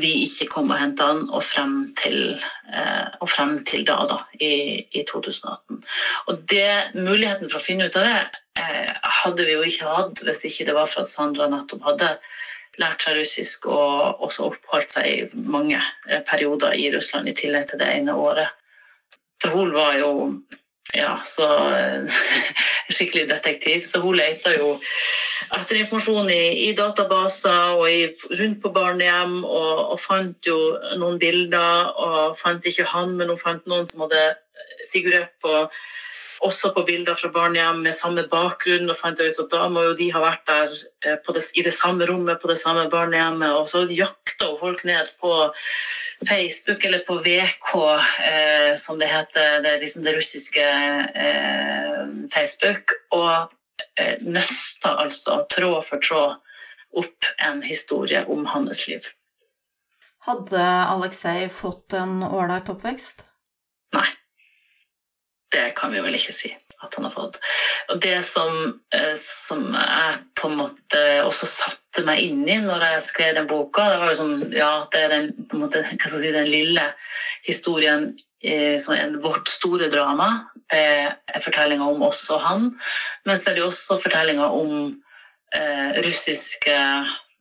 vi 0.00 0.10
ikke 0.24 0.48
kom 0.50 0.70
og 0.72 0.78
henta 0.80 1.06
han, 1.10 1.22
og 1.30 1.42
frem 1.46 1.74
til, 1.98 2.38
eh, 2.72 3.06
og 3.20 3.28
frem 3.30 3.58
til 3.68 3.84
da, 3.86 3.98
da 4.10 4.18
i, 4.40 4.82
i, 4.90 5.04
2018. 5.06 5.82
Og 6.30 6.40
det, 6.50 6.94
muligheten 6.96 7.50
for 7.50 7.60
å 7.60 7.64
finne 7.64 7.88
ut 7.88 7.98
av 8.00 8.08
det 8.08 8.16
eh, 8.60 8.90
hadde 9.20 9.46
vi 9.46 9.54
jo 9.54 9.62
ikke 9.66 9.92
hatt 9.92 10.24
hvis 10.24 10.44
ikke 10.50 10.68
det 10.70 10.76
var 10.76 10.90
for 10.90 11.04
at 11.04 11.12
Sandra 11.12 11.48
nettopp 11.52 11.86
hadde 11.86 12.10
lært 12.82 13.04
seg 13.04 13.20
russisk 13.20 13.68
og 13.70 14.24
også 14.26 14.48
oppholdt 14.48 14.96
seg 14.96 15.06
i 15.06 15.46
mange 15.46 15.78
eh, 15.78 16.22
perioder 16.26 16.74
i 16.74 16.90
Russland 16.94 17.30
i 17.30 17.36
tillegg 17.38 17.70
til 17.70 17.82
det 17.82 17.92
ene 18.00 18.16
året. 18.18 18.50
For 19.42 19.54
hun 19.54 19.74
var 19.76 19.98
jo 20.00 20.10
ja, 20.92 21.16
så 21.24 21.48
skikkelig 22.94 23.28
detektiv, 23.30 23.82
så 23.88 24.02
hun 24.04 24.18
leita 24.18 24.52
jo 24.54 24.74
etter 25.54 25.80
informasjon 25.80 26.30
i, 26.32 26.68
i 26.68 26.70
databaser 26.76 27.78
og 27.78 27.88
i, 27.90 28.06
rundt 28.38 28.60
på 28.62 28.72
barnehjem, 28.74 29.40
og, 29.44 29.72
og, 29.94 29.98
fant 30.00 30.46
jo 30.46 30.58
noen 31.00 31.18
bilder, 31.22 31.90
og 31.94 32.38
fant 32.38 32.64
ikke 32.66 32.88
han, 32.94 33.16
men 33.18 33.32
hun 33.32 33.40
fant 33.40 33.66
noen 33.70 33.88
som 33.90 34.06
hadde 34.06 34.24
figurert 34.90 35.34
på 35.42 35.66
også 36.44 36.72
på 36.76 36.82
bilder 36.86 37.16
fra 37.16 37.30
barnehjem 37.32 37.80
med 37.86 37.96
samme 37.96 38.24
bakgrunn, 38.30 38.90
og 38.90 38.98
fant 38.98 39.20
ut 39.20 39.40
at 39.44 39.52
da 39.52 39.68
må 39.72 39.84
jo 39.88 39.94
de 39.98 40.10
ha 40.12 40.20
vært 40.20 40.44
der 40.50 40.74
eh, 41.06 41.30
det, 41.36 41.44
i 41.56 41.64
det 41.64 41.72
samme 41.72 42.08
rommet 42.10 42.40
på 42.42 42.50
det 42.50 42.58
samme 42.60 42.84
barnehjemmet. 42.92 43.54
Og 43.56 43.68
så 43.70 43.84
jakta 43.88 44.50
folk 44.60 44.84
ned 44.84 45.08
på 45.22 45.32
Facebook 46.26 46.84
eller 46.84 46.98
på 47.06 47.16
VK, 47.24 47.74
eh, 48.24 48.74
som 48.76 48.98
det 48.98 49.06
heter, 49.06 49.60
det, 49.62 49.78
liksom 49.80 50.04
det 50.04 50.16
russiske 50.16 50.64
eh, 51.14 52.06
Facebook, 52.34 52.96
og 53.10 53.52
eh, 54.00 54.16
nøsta 54.22 54.96
altså 55.04 55.42
tråd 55.50 55.84
for 55.84 56.02
tråd 56.02 56.40
opp 56.94 57.30
en 57.42 57.62
historie 57.62 58.24
om 58.30 58.46
hans 58.46 58.86
liv. 58.88 59.06
Hadde 60.24 60.60
Aleksej 60.64 61.48
fått 61.52 61.96
en 61.98 62.22
ålreit 62.22 62.70
oppvekst? 62.72 63.26
Nei 63.94 64.06
det 65.54 65.70
kan 65.78 65.92
vi 65.92 66.02
vel 66.02 66.16
ikke 66.18 66.34
si 66.34 66.50
at 66.84 66.94
han 66.98 67.06
har 67.08 67.14
fått. 67.14 67.38
Og 67.92 68.00
det 68.04 68.18
som, 68.26 68.74
eh, 68.94 69.12
som 69.18 69.66
jeg 69.74 70.20
på 70.38 70.50
en 70.50 70.58
måte 70.60 71.02
også 71.24 71.48
satte 71.48 72.04
meg 72.06 72.22
inn 72.24 72.44
i 72.48 72.58
når 72.62 72.86
jeg 72.88 73.06
skrev 73.08 73.34
den 73.38 73.48
boka, 73.50 73.86
det 73.90 74.00
var 74.02 74.18
sånn, 74.18 74.36
ja, 74.54 74.70
det 74.92 75.02
er 75.04 75.14
den, 75.14 75.30
måte, 75.52 75.84
si, 76.04 76.32
den 76.34 76.50
lille 76.50 76.86
historien 77.46 78.12
eh, 78.44 78.76
som 78.82 78.96
er 78.96 79.16
vårt 79.24 79.50
store 79.52 79.90
drama. 79.92 80.30
Det 80.70 80.84
er 81.08 81.44
fortellinga 81.44 81.86
om 81.88 82.04
oss 82.06 82.24
og 82.34 82.42
han. 82.44 82.70
Men 83.26 83.40
så 83.40 83.50
er 83.50 83.58
det 83.58 83.66
også 83.66 84.00
fortellinga 84.02 84.48
om 84.52 84.94
eh, 85.54 86.00
russiske 86.04 86.78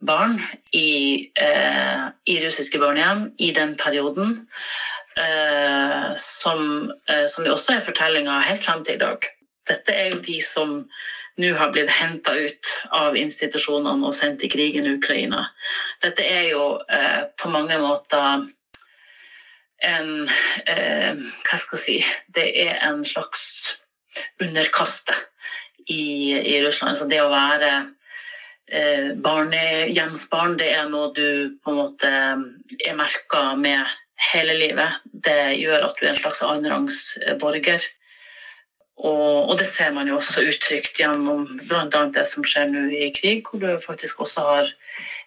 barn 0.03 0.41
i, 0.75 1.31
eh, 1.39 2.07
i 2.27 2.39
russiske 2.43 2.79
barnehjem 2.79 3.29
i 3.37 3.51
den 3.55 3.75
perioden. 3.79 4.47
Eh, 5.19 6.13
som, 6.15 6.91
eh, 7.09 7.25
som 7.25 7.45
også 7.45 7.75
er 7.75 7.85
fortellinga 7.85 8.39
helt 8.47 8.63
frem 8.65 8.83
til 8.85 8.95
i 8.97 9.03
dag. 9.03 9.27
Dette 9.69 9.93
er 9.93 10.09
jo 10.09 10.23
de 10.25 10.39
som 10.41 10.71
nå 11.37 11.51
har 11.57 11.71
blitt 11.73 11.91
henta 11.93 12.33
ut 12.33 12.71
av 12.93 13.17
institusjonene 13.17 14.05
og 14.05 14.15
sendt 14.17 14.43
i 14.45 14.49
krigen 14.49 14.87
i 14.89 14.95
Ukraina. 14.97 15.47
Dette 16.01 16.25
er 16.25 16.49
jo 16.51 16.65
eh, 16.89 17.29
på 17.37 17.49
mange 17.53 17.77
måter 17.81 18.45
en 19.83 20.11
eh, 20.69 21.17
Hva 21.43 21.57
skal 21.59 21.75
jeg 21.75 21.83
si 21.83 21.95
Det 22.31 22.45
er 22.63 22.77
en 22.87 23.01
slags 23.03 23.43
underkaste 24.41 25.15
i, 25.89 26.33
i 26.37 26.61
Russland. 26.63 26.95
Så 26.95 27.09
det 27.09 27.19
å 27.21 27.31
være 27.33 27.71
eh, 28.69 29.11
barnehjemsbarn, 29.25 30.55
det 30.61 30.69
er 30.77 30.87
noe 30.89 31.11
du 31.17 31.57
på 31.59 31.73
en 31.73 31.81
måte 31.81 32.13
er 32.13 32.97
merka 32.97 33.51
med 33.59 33.83
hele 34.31 34.55
livet. 34.57 35.01
Det 35.03 35.55
gjør 35.59 35.89
at 35.89 35.99
du 35.99 36.05
er 36.05 36.13
en 36.13 36.21
slags 36.21 36.41
annenrangs 36.45 37.01
borger. 37.41 37.83
Og, 39.03 39.49
og, 39.49 39.57
det 39.57 39.65
ser 39.67 39.91
man 39.95 40.07
jo 40.07 40.19
også 40.19 40.45
uttrykt 40.45 40.99
gjennom 41.01 41.47
bl.a. 41.65 42.03
det 42.13 42.25
som 42.29 42.45
skjer 42.45 42.69
nå 42.69 42.85
i 42.93 43.09
krig, 43.15 43.41
hvor 43.47 43.59
du 43.59 43.81
faktisk 43.81 44.21
også 44.21 44.45
har 44.45 44.69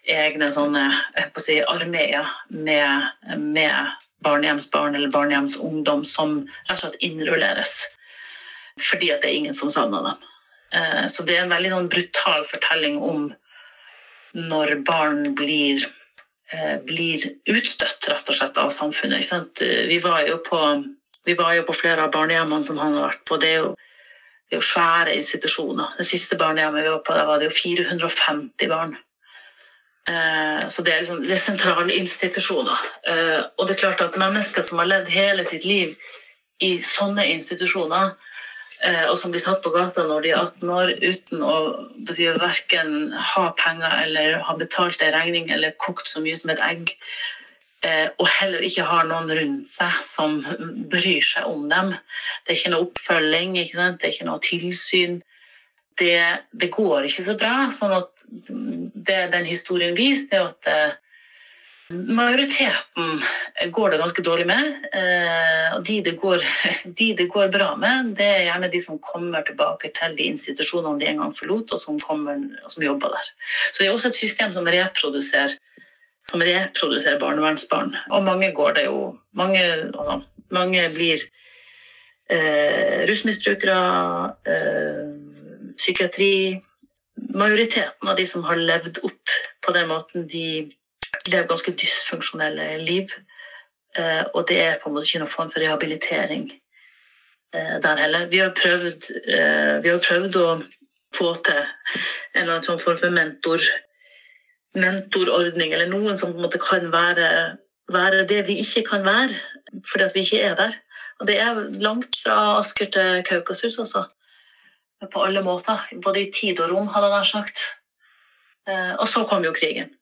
egne 0.06 0.48
sånne 0.54 0.84
si, 1.42 1.58
armeer 1.66 2.28
med, 2.54 3.08
med 3.42 4.06
barnehjemsbarn 4.24 4.94
eller 4.94 5.10
barnehjemsungdom 5.10 6.04
som 6.06 6.38
rett 6.68 6.76
og 6.78 6.84
slett 6.84 7.02
innrulleres. 7.08 7.80
Fordi 8.80 9.10
at 9.12 9.24
det 9.24 9.32
er 9.32 9.40
ingen 9.40 9.56
som 9.56 9.72
savner 9.72 10.12
dem. 10.12 10.24
Eh, 10.78 11.04
så 11.10 11.26
det 11.26 11.36
er 11.36 11.44
en 11.44 11.54
veldig 11.54 11.74
sånn 11.74 11.90
brutal 11.90 12.46
fortelling 12.46 13.00
om 13.02 13.28
når 14.36 14.76
barn 14.86 15.32
blir 15.36 15.82
blir 16.86 17.22
utstøtt 17.50 18.06
rett 18.10 18.28
og 18.30 18.36
slett 18.38 18.58
av 18.60 18.70
samfunnet. 18.70 19.62
Eh, 19.62 19.86
vi 19.90 19.98
var, 19.98 20.28
på, 20.46 20.60
vi 21.24 21.34
var, 21.34 21.54
jo 21.56 21.64
på, 21.66 21.74
flere 21.74 22.06
av 22.06 22.12
barnehjemmene 22.14 22.62
som 22.62 22.78
han 22.78 22.94
har 22.94 23.08
vært 23.10 23.24
på. 23.26 23.38
Det 23.42 23.50
er 23.50 23.64
jo, 23.64 23.72
det 24.46 24.56
er 24.56 24.60
jo 24.60 24.68
svære 24.68 25.16
institusjoner. 25.16 25.96
Det 25.98 26.06
siste 26.06 26.38
barnehjemmet 26.38 26.86
vi 26.86 26.92
var 26.94 27.02
på, 27.06 27.16
der 27.16 27.26
var 27.26 27.42
det 27.42 27.50
jo 27.50 27.56
450 27.56 28.70
barn. 28.70 28.94
Eh, 30.06 30.62
så 30.70 30.86
det 30.86 30.94
er, 30.94 31.02
liksom, 31.02 31.24
det 31.26 31.34
er 31.34 31.42
sentrale 31.42 31.98
institusjoner. 31.98 32.86
Og 33.56 33.66
det 33.66 33.74
er 33.74 33.82
klart 33.82 34.06
at 34.06 34.20
mennesker 34.20 34.62
som 34.62 34.78
har 34.82 34.92
levd 34.92 35.10
hele 35.14 35.44
sitt 35.44 35.66
liv 35.66 35.96
i 36.62 36.76
sånne 36.84 37.26
institusjoner, 37.34 38.14
Eh, 38.14 38.35
og 39.08 39.16
som 39.18 39.32
blir 39.32 39.40
satt 39.42 39.62
på 39.64 39.72
gata 39.74 40.04
når 40.06 40.24
de 40.24 40.32
er 40.32 40.42
18 40.42 40.72
år 40.72 40.92
uten 41.00 41.44
å 41.46 41.54
si, 42.12 42.26
verken 42.36 43.12
ha 43.32 43.46
penger 43.56 43.94
eller 44.02 44.40
ha 44.46 44.56
betalt 44.58 45.02
en 45.02 45.14
regning 45.14 45.48
eller 45.54 45.76
kokt 45.80 46.10
så 46.10 46.20
mye 46.24 46.36
som 46.36 46.52
et 46.52 46.62
egg, 46.66 46.92
eh, 47.86 48.08
og 48.20 48.28
heller 48.38 48.66
ikke 48.66 48.84
har 48.88 49.08
noen 49.08 49.32
rundt 49.38 49.70
seg 49.70 49.96
som 50.04 50.36
bryr 50.92 51.24
seg 51.24 51.48
om 51.48 51.64
dem. 51.72 51.94
Det 52.44 52.52
er 52.52 52.60
ikke 52.60 52.74
noe 52.74 52.88
oppfølging, 52.90 53.56
ikke 53.62 53.88
det 53.96 54.10
er 54.10 54.14
ikke 54.14 54.28
noe 54.28 54.44
tilsyn. 54.44 55.18
Det, 55.96 56.20
det, 56.52 56.68
går 56.74 57.08
ikke 57.08 57.24
så 57.24 57.34
bra. 57.40 57.70
sånn 57.72 57.94
at 57.96 58.26
det 58.28 59.22
den 59.32 59.46
historien 59.48 59.96
viser, 59.96 60.42
er 60.42 60.50
at 60.50 60.68
eh, 60.68 60.96
Majoriteten 61.88 63.20
går 63.70 63.90
det 63.90 63.98
ganske 63.98 64.22
dårlig 64.22 64.46
med. 64.46 64.86
Eh, 64.92 65.74
og 65.76 65.84
de 65.86 66.00
det, 66.02 66.16
går, 66.18 66.42
de 66.98 67.12
det, 67.18 67.26
går, 67.30 67.48
bra 67.54 67.68
med, 67.78 68.14
det 68.18 68.26
er 68.26 68.46
gjerne 68.48 68.70
de 68.72 68.80
som 68.82 68.98
kommer 68.98 69.44
tilbake 69.46 69.92
til 69.94 70.16
de 70.18 70.26
institusjonene 70.32 70.98
de 70.98 71.06
en 71.12 71.22
gang 71.22 71.34
forlot, 71.36 71.76
og 71.76 71.78
som, 71.80 72.00
kommer, 72.02 72.40
og 72.64 72.72
som 72.72 72.82
jobber 72.82 73.14
der. 73.14 73.28
Så 73.70 73.82
det 73.82 73.86
er 73.88 73.94
også 73.94 74.10
et 74.10 74.18
system 74.18 74.54
som 74.54 74.66
reproduserer, 74.66 75.54
som 76.26 76.42
reproduserer 76.42 77.20
barnevernsbarn. 77.22 77.94
Og 78.10 78.26
mange 78.26 78.50
går 78.52 78.80
det 78.80 78.88
jo 78.90 79.14
Mange, 79.36 79.60
altså, 79.92 80.22
mange 80.48 80.86
blir 80.94 81.20
eh, 82.32 83.02
rusmisbrukere, 83.04 83.74
eh, 84.48 85.02
psykiatri 85.76 86.30
Majoriteten 87.36 88.08
av 88.08 88.16
de 88.16 88.24
som 88.28 88.46
har 88.48 88.56
levd 88.56 89.02
opp 89.04 89.34
på 89.60 89.74
den 89.76 89.90
måten 89.90 90.24
de 90.30 90.72
lever 91.26 91.48
ganske 91.48 91.72
dysfunksjonelle 91.72 92.76
liv. 92.84 93.12
Eh, 93.98 94.24
og 94.34 94.48
det 94.48 94.60
er 94.60 94.78
på 94.80 94.90
en 94.90 94.96
måte 94.96 95.08
ikke 95.08 95.22
noen 95.22 95.32
form 95.32 95.50
for 95.52 95.62
rehabilitering 95.62 96.50
eh, 97.54 97.76
der 97.82 98.00
heller. 98.02 98.28
Vi 98.28 98.42
har 98.42 98.52
prøvd, 98.56 99.10
eh, 99.24 99.76
vi 99.84 99.92
har 99.92 100.02
prøvd 100.04 100.38
å 100.42 100.46
få 101.16 101.32
til 101.46 101.62
en 101.62 102.42
eller 102.42 102.58
annen 102.58 102.82
form 102.82 102.98
for 103.00 103.14
mentor, 103.14 103.64
mentorordning, 104.76 105.72
eller 105.72 105.88
noen 105.88 106.18
som 106.20 106.34
på 106.34 106.42
en 106.42 106.48
måte 106.48 106.60
kan 106.60 106.90
være, 106.92 107.30
være 107.92 108.26
det 108.28 108.42
vi 108.50 108.58
ikke 108.60 108.84
kan 108.90 109.06
være, 109.06 109.38
fordi 109.88 110.10
vi 110.14 110.26
ikke 110.26 110.42
er 110.50 110.58
der. 110.60 110.76
Og 111.20 111.30
det 111.30 111.38
er 111.40 111.62
langt 111.80 112.18
fra 112.20 112.58
Asker 112.58 112.90
til 112.92 113.22
Kaukasus, 113.24 113.78
altså. 113.80 114.04
På 115.12 115.22
alle 115.24 115.40
måter. 115.44 115.80
Både 116.04 116.22
i 116.22 116.32
tid 116.32 116.60
og 116.60 116.70
rom, 116.72 116.88
hadde 116.92 117.08
jeg 117.08 117.16
nær 117.16 117.28
sagt. 117.28 117.62
Og 118.98 119.08
så 119.08 119.24
kom 119.28 119.44
jo 119.44 119.52
krigen. 119.56 119.92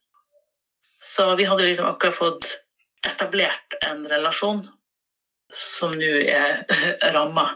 Så 1.05 1.35
vi 1.37 1.45
hadde 1.45 1.67
liksom 1.67 1.87
akkurat 1.87 2.15
fått 2.15 2.47
etablert 3.07 3.75
en 3.87 4.07
relasjon 4.09 4.63
som 5.53 5.93
nå 5.93 6.15
er 6.25 6.65
ramma 7.17 7.51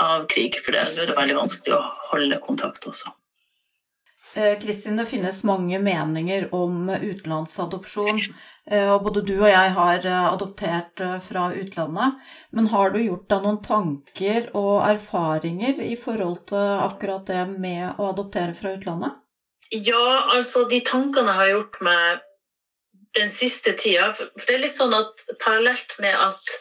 av 0.00 0.26
krig, 0.28 0.58
for 0.60 0.76
det 0.76 0.84
er 0.84 1.16
veldig 1.16 1.38
vanskelig 1.38 1.78
å 1.78 1.86
holde 2.10 2.36
kontakt 2.44 2.84
også. 2.88 3.14
Eh, 4.34 4.58
Kristin, 4.60 5.00
det 5.00 5.08
finnes 5.10 5.40
mange 5.48 5.80
meninger 5.82 6.50
om 6.54 6.88
utenlandsadopsjon. 6.90 8.20
Eh, 8.70 8.92
og 8.92 9.08
både 9.08 9.24
du 9.26 9.34
og 9.40 9.48
jeg 9.50 9.72
har 9.80 10.06
eh, 10.06 10.26
adoptert 10.28 11.02
fra 11.26 11.48
utlandet. 11.56 12.20
Men 12.54 12.70
har 12.70 12.94
du 12.94 13.00
gjort 13.02 13.26
deg 13.32 13.48
noen 13.48 13.60
tanker 13.64 14.52
og 14.52 14.84
erfaringer 14.86 15.82
i 15.82 15.96
forhold 15.98 16.44
til 16.52 16.84
akkurat 16.86 17.26
det 17.26 17.42
med 17.56 17.98
å 17.98 18.12
adoptere 18.12 18.54
fra 18.54 18.76
utlandet? 18.76 19.18
Ja, 19.72 20.30
altså 20.36 20.64
de 20.68 20.80
tankene 20.86 21.32
jeg 21.32 21.40
har 21.40 21.54
gjort 21.56 21.80
meg 21.86 22.26
den 23.18 23.30
siste 23.30 23.74
tida. 23.78 24.12
For 24.16 24.46
det 24.46 24.56
er 24.56 24.64
litt 24.64 24.74
sånn 24.74 24.94
at 24.96 25.24
parallelt 25.42 25.96
med 26.02 26.14
at 26.14 26.58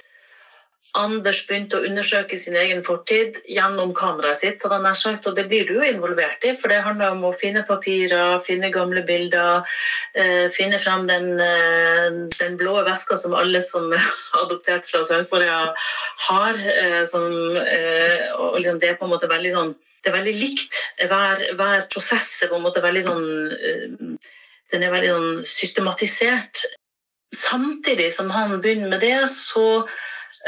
Anders 0.98 1.44
begynte 1.46 1.78
å 1.78 1.86
undersøke 1.86 2.38
sin 2.42 2.56
egen 2.58 2.80
fortid 2.82 3.36
gjennom 3.46 3.92
kameraet 3.94 4.40
sitt, 4.40 4.64
han 4.66 4.88
sagt, 4.98 5.28
og 5.30 5.36
det 5.38 5.44
blir 5.52 5.68
du 5.68 5.76
jo 5.76 5.86
involvert 5.86 6.42
i, 6.50 6.56
for 6.58 6.74
det 6.74 6.80
handler 6.82 7.14
om 7.14 7.28
å 7.28 7.34
finne 7.38 7.62
papirer, 7.68 8.40
finne 8.42 8.72
gamle 8.74 9.04
bilder, 9.06 9.62
eh, 10.16 10.48
finne 10.50 10.80
frem 10.82 11.06
den, 11.06 11.40
eh, 11.40 12.10
den, 12.40 12.58
blå 12.58 12.82
veska 12.88 13.20
som 13.22 13.38
alle 13.38 13.62
som 13.62 13.94
er 14.00 14.10
adoptert 14.42 14.90
fra 14.90 15.04
Sør-Korea 15.06 15.76
har. 16.30 16.58
Eh, 16.58 17.06
som, 17.06 17.30
eh, 17.62 18.34
og 18.34 18.58
liksom 18.58 18.82
det 18.82 18.90
er 18.90 18.98
på 18.98 19.06
en 19.06 19.14
måte 19.14 19.30
veldig 19.30 19.54
sånn 19.54 19.76
det 20.00 20.14
er 20.14 20.16
veldig 20.16 20.36
likt. 20.40 20.76
Hver, 21.12 21.42
hver 21.60 21.82
prosess 21.92 22.32
er 22.42 22.50
på 22.50 22.56
en 22.56 22.64
måte 22.64 22.82
veldig 22.82 23.02
sånn 23.04 23.26
den 24.72 24.86
er 24.86 24.94
veldig 24.94 25.14
sånn 25.14 25.42
systematisert. 25.48 26.64
Samtidig 27.36 28.10
som 28.14 28.32
han 28.34 28.58
begynner 28.62 28.94
med 28.94 29.04
det, 29.04 29.18
så 29.32 29.84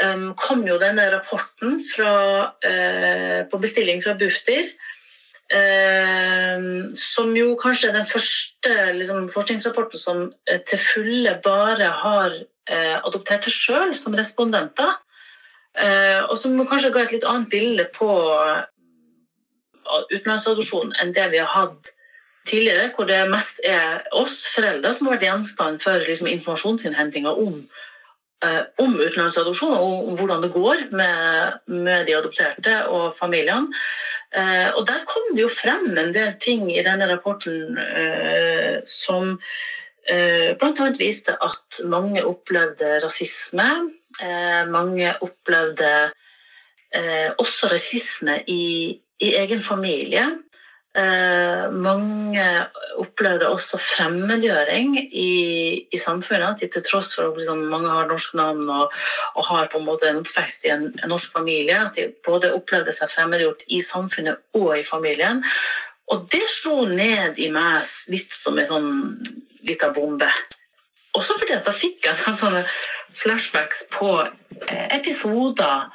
um, 0.02 0.32
kom 0.38 0.64
jo 0.66 0.78
denne 0.82 1.08
rapporten 1.12 1.78
fra, 1.84 2.14
uh, 2.64 3.38
på 3.50 3.62
bestilling 3.62 4.02
fra 4.04 4.16
Bufdir. 4.18 4.72
Uh, 5.52 6.90
som 6.96 7.34
jo 7.36 7.52
kanskje 7.60 7.90
er 7.90 7.98
den 7.98 8.08
første 8.08 8.76
liksom, 8.96 9.26
forskningsrapporten 9.32 10.00
som 10.00 10.24
uh, 10.30 10.58
til 10.68 10.80
fulle 10.80 11.36
bare 11.44 11.92
har 12.04 12.40
adoptert 13.02 13.42
seg 13.48 13.54
sjøl 13.56 13.90
som 13.98 14.14
respondenter. 14.14 14.92
og 16.30 16.36
som 16.38 16.54
kanskje 16.62 16.92
ga 16.94 17.00
et 17.02 17.14
litt 17.16 17.24
annet 17.26 17.48
bilde 17.50 17.88
på 17.90 18.06
utenlandsadopsjon 20.12 20.94
enn 21.02 21.10
det 21.16 21.24
vi 21.32 21.40
har 21.42 21.50
hatt 21.50 21.90
tidligere, 22.48 22.90
hvor 22.94 23.06
det 23.08 23.22
mest 23.30 23.60
er 23.64 24.02
oss 24.18 24.42
foreldre 24.54 24.92
som 24.94 25.08
har 25.08 25.16
vært 25.16 25.28
gjenstand 25.28 25.82
for 25.82 26.04
liksom, 26.06 26.28
informasjonsinnhentinga 26.32 27.34
om, 27.38 27.58
eh, 28.44 28.62
om 28.82 28.96
utenlandsadopsjon 28.98 29.76
og 29.76 30.08
om 30.10 30.16
hvordan 30.18 30.42
det 30.44 30.52
går 30.54 30.86
med, 30.90 31.60
med 31.66 32.06
de 32.08 32.16
adopterte 32.18 32.80
og 32.90 33.12
familiene. 33.16 33.70
Eh, 34.32 34.70
og 34.74 34.86
der 34.88 35.04
kom 35.08 35.34
det 35.36 35.44
jo 35.44 35.52
frem 35.52 35.90
en 35.92 36.14
del 36.14 36.34
ting 36.40 36.66
i 36.72 36.82
denne 36.84 37.08
rapporten 37.10 37.78
eh, 37.78 38.80
som 38.88 39.36
eh, 40.08 40.52
bl.a. 40.58 40.88
viste 40.98 41.36
at 41.36 41.82
mange 41.84 42.24
opplevde 42.26 42.96
rasisme. 43.04 43.68
Eh, 44.22 44.62
mange 44.72 45.14
opplevde 45.24 45.92
eh, 46.94 47.28
også 47.38 47.70
rasisme 47.72 48.40
i, 48.48 48.96
i 49.20 49.34
egen 49.44 49.60
familie. 49.60 50.26
Eh, 50.92 51.70
mange 51.72 52.44
opplevde 53.00 53.46
også 53.48 53.78
fremmedgjøring 53.80 54.98
i, 55.00 55.86
i, 55.88 55.98
samfunnet. 55.98 56.60
At 56.60 56.74
til 56.74 56.84
tross 56.84 57.14
for 57.16 57.30
at 57.30 57.38
liksom, 57.38 57.62
mange 57.72 57.88
har 57.88 58.10
norsk 58.10 58.34
navn 58.36 58.68
og, 58.68 58.92
og, 59.34 59.46
har 59.46 59.70
på 59.72 59.80
en 59.80 59.86
måte 59.86 60.10
en 60.10 60.20
oppvekst 60.20 60.66
i 60.68 60.74
en, 60.74 60.90
en, 61.00 61.08
norsk 61.08 61.32
familie, 61.32 61.78
at 61.80 61.96
de 61.96 62.10
både 62.26 62.52
opplevde 62.52 62.92
seg 62.92 63.08
fremmedgjort 63.08 63.64
i 63.72 63.80
samfunnet 63.80 64.60
og 64.60 64.74
i 64.76 64.84
familien. 64.84 65.40
Og 66.12 66.26
det 66.32 66.44
slo 66.52 66.82
ned 66.84 67.40
i 67.40 67.48
meg 67.54 67.88
litt 68.12 68.36
som 68.36 68.60
en 68.60 68.68
sånn 68.68 68.90
lita 69.64 69.88
bombe. 69.96 70.28
Også 71.16 71.38
fordi 71.40 71.56
at 71.56 71.64
da 71.64 71.72
fikk 71.72 72.04
jeg 72.04 72.20
noen 72.20 72.36
sånne 72.36 72.66
flashbacks 73.16 73.86
på 73.96 74.12
eh, 74.20 74.86
episoder 74.98 75.88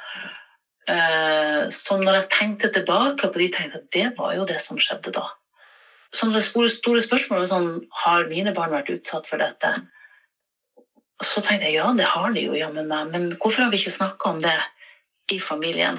som 0.88 2.00
når 2.00 2.14
jeg 2.16 2.28
tenkte 2.32 2.70
tilbake 2.72 3.28
på 3.28 3.40
de, 3.40 3.50
tenkte 3.52 3.82
at 3.82 3.90
det 3.92 4.06
var 4.16 4.32
jo 4.38 4.46
det 4.48 4.56
som 4.62 4.78
skjedde 4.80 5.12
da. 5.12 5.26
Så 6.14 6.30
det 6.32 6.40
store, 6.40 6.70
store 6.72 7.02
spørsmålet 7.04 7.42
var 7.42 7.50
sånn 7.50 7.72
Har 8.00 8.28
mine 8.30 8.54
barn 8.56 8.72
vært 8.72 8.88
utsatt 8.94 9.26
for 9.28 9.40
dette? 9.42 9.74
Så 11.20 11.42
tenkte 11.44 11.66
jeg 11.68 11.76
ja, 11.76 11.90
det 11.92 12.06
har 12.08 12.30
de 12.32 12.46
jo 12.46 12.56
jammen 12.56 12.88
meg, 12.88 13.10
men 13.12 13.26
hvorfor 13.34 13.66
har 13.66 13.72
vi 13.72 13.80
ikke 13.80 13.96
snakka 13.96 14.30
om 14.30 14.40
det 14.40 14.56
i 15.34 15.40
familien? 15.42 15.98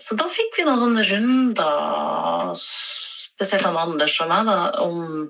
Så 0.00 0.16
da 0.18 0.26
fikk 0.26 0.56
vi 0.56 0.64
noen 0.66 0.80
sånne 0.80 1.04
runder, 1.06 2.54
spesielt 2.58 3.66
han 3.68 3.78
Anders 3.78 4.16
og 4.24 4.30
meg, 4.32 4.48
da, 4.48 4.56
om 4.82 5.28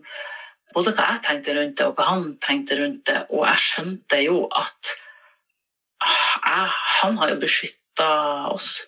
både 0.74 0.94
hva 0.94 1.10
jeg 1.12 1.24
tenkte 1.26 1.56
rundt 1.58 1.76
det, 1.80 1.88
og 1.88 1.98
hva 1.98 2.06
han 2.12 2.28
tenkte 2.42 2.78
rundt 2.78 3.02
det. 3.10 3.18
Og 3.34 3.44
jeg 3.50 3.64
skjønte 3.66 4.22
jo 4.24 4.44
at 4.48 4.94
ah, 6.06 6.30
jeg, 6.38 6.70
han 7.00 7.18
har 7.20 7.34
jo 7.34 7.40
beskyttet 7.42 7.83
beskytta 7.94 8.48
oss. 8.50 8.86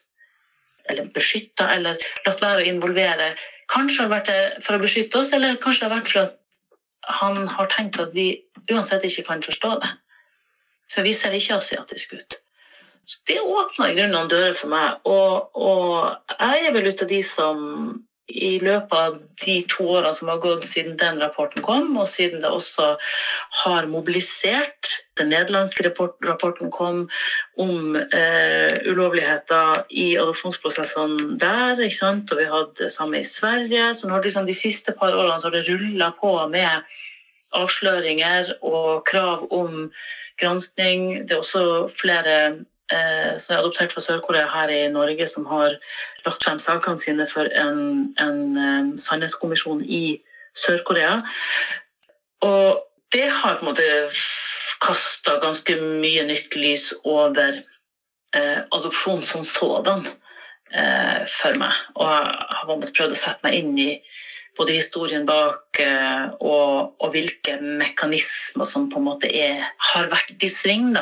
Eller 0.88 1.10
beskytta, 1.10 1.70
eller 1.74 1.96
latt 2.26 2.42
være 2.42 2.62
å 2.62 2.66
involvere. 2.66 3.36
Kanskje 3.68 4.02
har 4.02 4.08
det 4.08 4.16
vært 4.16 4.62
for 4.62 4.76
å 4.76 4.82
beskytte 4.82 5.18
oss, 5.18 5.32
eller 5.32 5.56
kanskje 5.56 5.86
det 5.86 5.90
har 5.90 5.98
vært 5.98 6.12
for 6.12 6.20
at 6.22 6.36
han 7.20 7.46
har 7.48 7.66
tenkt 7.66 8.00
at 8.00 8.14
vi 8.14 8.42
uansett 8.70 9.04
ikke 9.04 9.26
kan 9.26 9.42
forstå 9.42 9.78
det. 9.82 9.90
For 10.90 11.02
vi 11.02 11.12
ser 11.12 11.34
ikke 11.34 11.56
asiatisk 11.56 12.14
ut. 12.14 12.38
Så 13.06 13.18
det 13.26 13.40
åpna 13.40 13.90
i 13.90 13.94
grunnen 13.94 14.14
noen 14.14 14.30
dører 14.30 14.54
for 14.54 14.70
meg. 14.70 15.00
Og, 15.06 15.50
og 15.54 16.38
jeg 16.38 16.66
er 16.66 16.74
vel 16.74 16.88
ut 16.90 17.02
av 17.02 17.08
de 17.10 17.22
som 17.22 17.58
i 18.26 18.56
løpet 18.58 18.92
av 18.92 19.18
de 19.44 19.56
to 19.70 19.84
årene 19.96 20.12
som 20.14 20.30
har 20.32 20.40
gått 20.42 20.64
siden 20.66 20.96
den 20.98 21.20
rapporten 21.22 21.62
kom, 21.62 21.92
og 21.96 22.08
siden 22.10 22.42
det 22.42 22.50
også 22.50 22.96
har 23.62 23.90
mobilisert 23.90 25.02
Den 25.16 25.30
nederlandske 25.32 25.80
rapporten 25.88 26.68
kom 26.70 26.98
om 27.56 27.94
eh, 27.96 28.74
ulovligheter 28.84 29.86
i 29.88 30.10
adopsjonsprosessene 30.20 31.38
der. 31.40 31.80
Og 31.80 32.34
vi 32.36 32.48
hadde 32.50 32.76
det 32.82 32.90
samme 32.92 33.22
i 33.22 33.24
Sverige. 33.24 33.94
Så 33.96 34.10
nå, 34.10 34.18
liksom, 34.20 34.44
de 34.44 34.52
siste 34.52 34.92
par 34.92 35.16
årene 35.16 35.40
har 35.40 35.54
det 35.54 35.64
rulla 35.70 36.10
på 36.20 36.34
med 36.52 36.84
avsløringer 37.56 38.58
og 38.60 39.06
krav 39.08 39.48
om 39.48 39.88
granskning. 40.36 41.24
Det 41.24 41.38
er 41.38 41.40
også 41.40 41.64
flere 41.88 42.36
som 42.86 43.54
er 43.54 43.58
adoptert 43.58 43.90
fra 43.90 44.00
Sør-Korea 44.04 44.46
her 44.52 44.70
i 44.70 44.82
Norge, 44.92 45.26
som 45.26 45.46
har 45.50 45.74
lagt 46.26 46.44
frem 46.44 46.60
sakene 46.62 47.00
sine 47.02 47.26
for 47.26 47.50
en, 47.50 47.80
en 48.22 48.42
um, 48.54 48.92
sannhetskommisjon 49.02 49.82
i 49.82 50.20
Sør-Korea. 50.54 51.16
Og 52.46 52.84
det 53.12 53.26
har 53.30 53.58
på 53.58 53.66
en 53.66 53.72
måte 53.72 53.88
kasta 54.82 55.38
ganske 55.42 55.76
mye 55.80 56.26
nytt 56.28 56.54
lys 56.58 56.90
over 57.04 57.58
eh, 58.36 58.60
adopsjon 58.70 59.22
som 59.24 59.44
sådan 59.44 60.06
eh, 60.72 61.24
for 61.30 61.58
meg. 61.60 61.74
Og 61.96 62.06
jeg 62.06 62.58
har 62.60 62.70
prøvd 62.70 63.14
å 63.14 63.18
sette 63.18 63.46
meg 63.46 63.60
inn 63.60 63.74
i 63.80 63.90
både 64.56 64.76
historien 64.76 65.26
bak 65.28 65.80
eh, 65.82 66.26
og, 66.40 66.96
og, 67.00 67.08
hvilke 67.12 67.56
mekanismer 67.60 68.68
som 68.68 68.88
på 68.90 69.00
en 69.00 69.06
måte 69.08 69.30
er, 69.30 69.62
har 69.92 70.10
vært 70.12 70.42
i 70.42 70.50
sving 70.50 70.96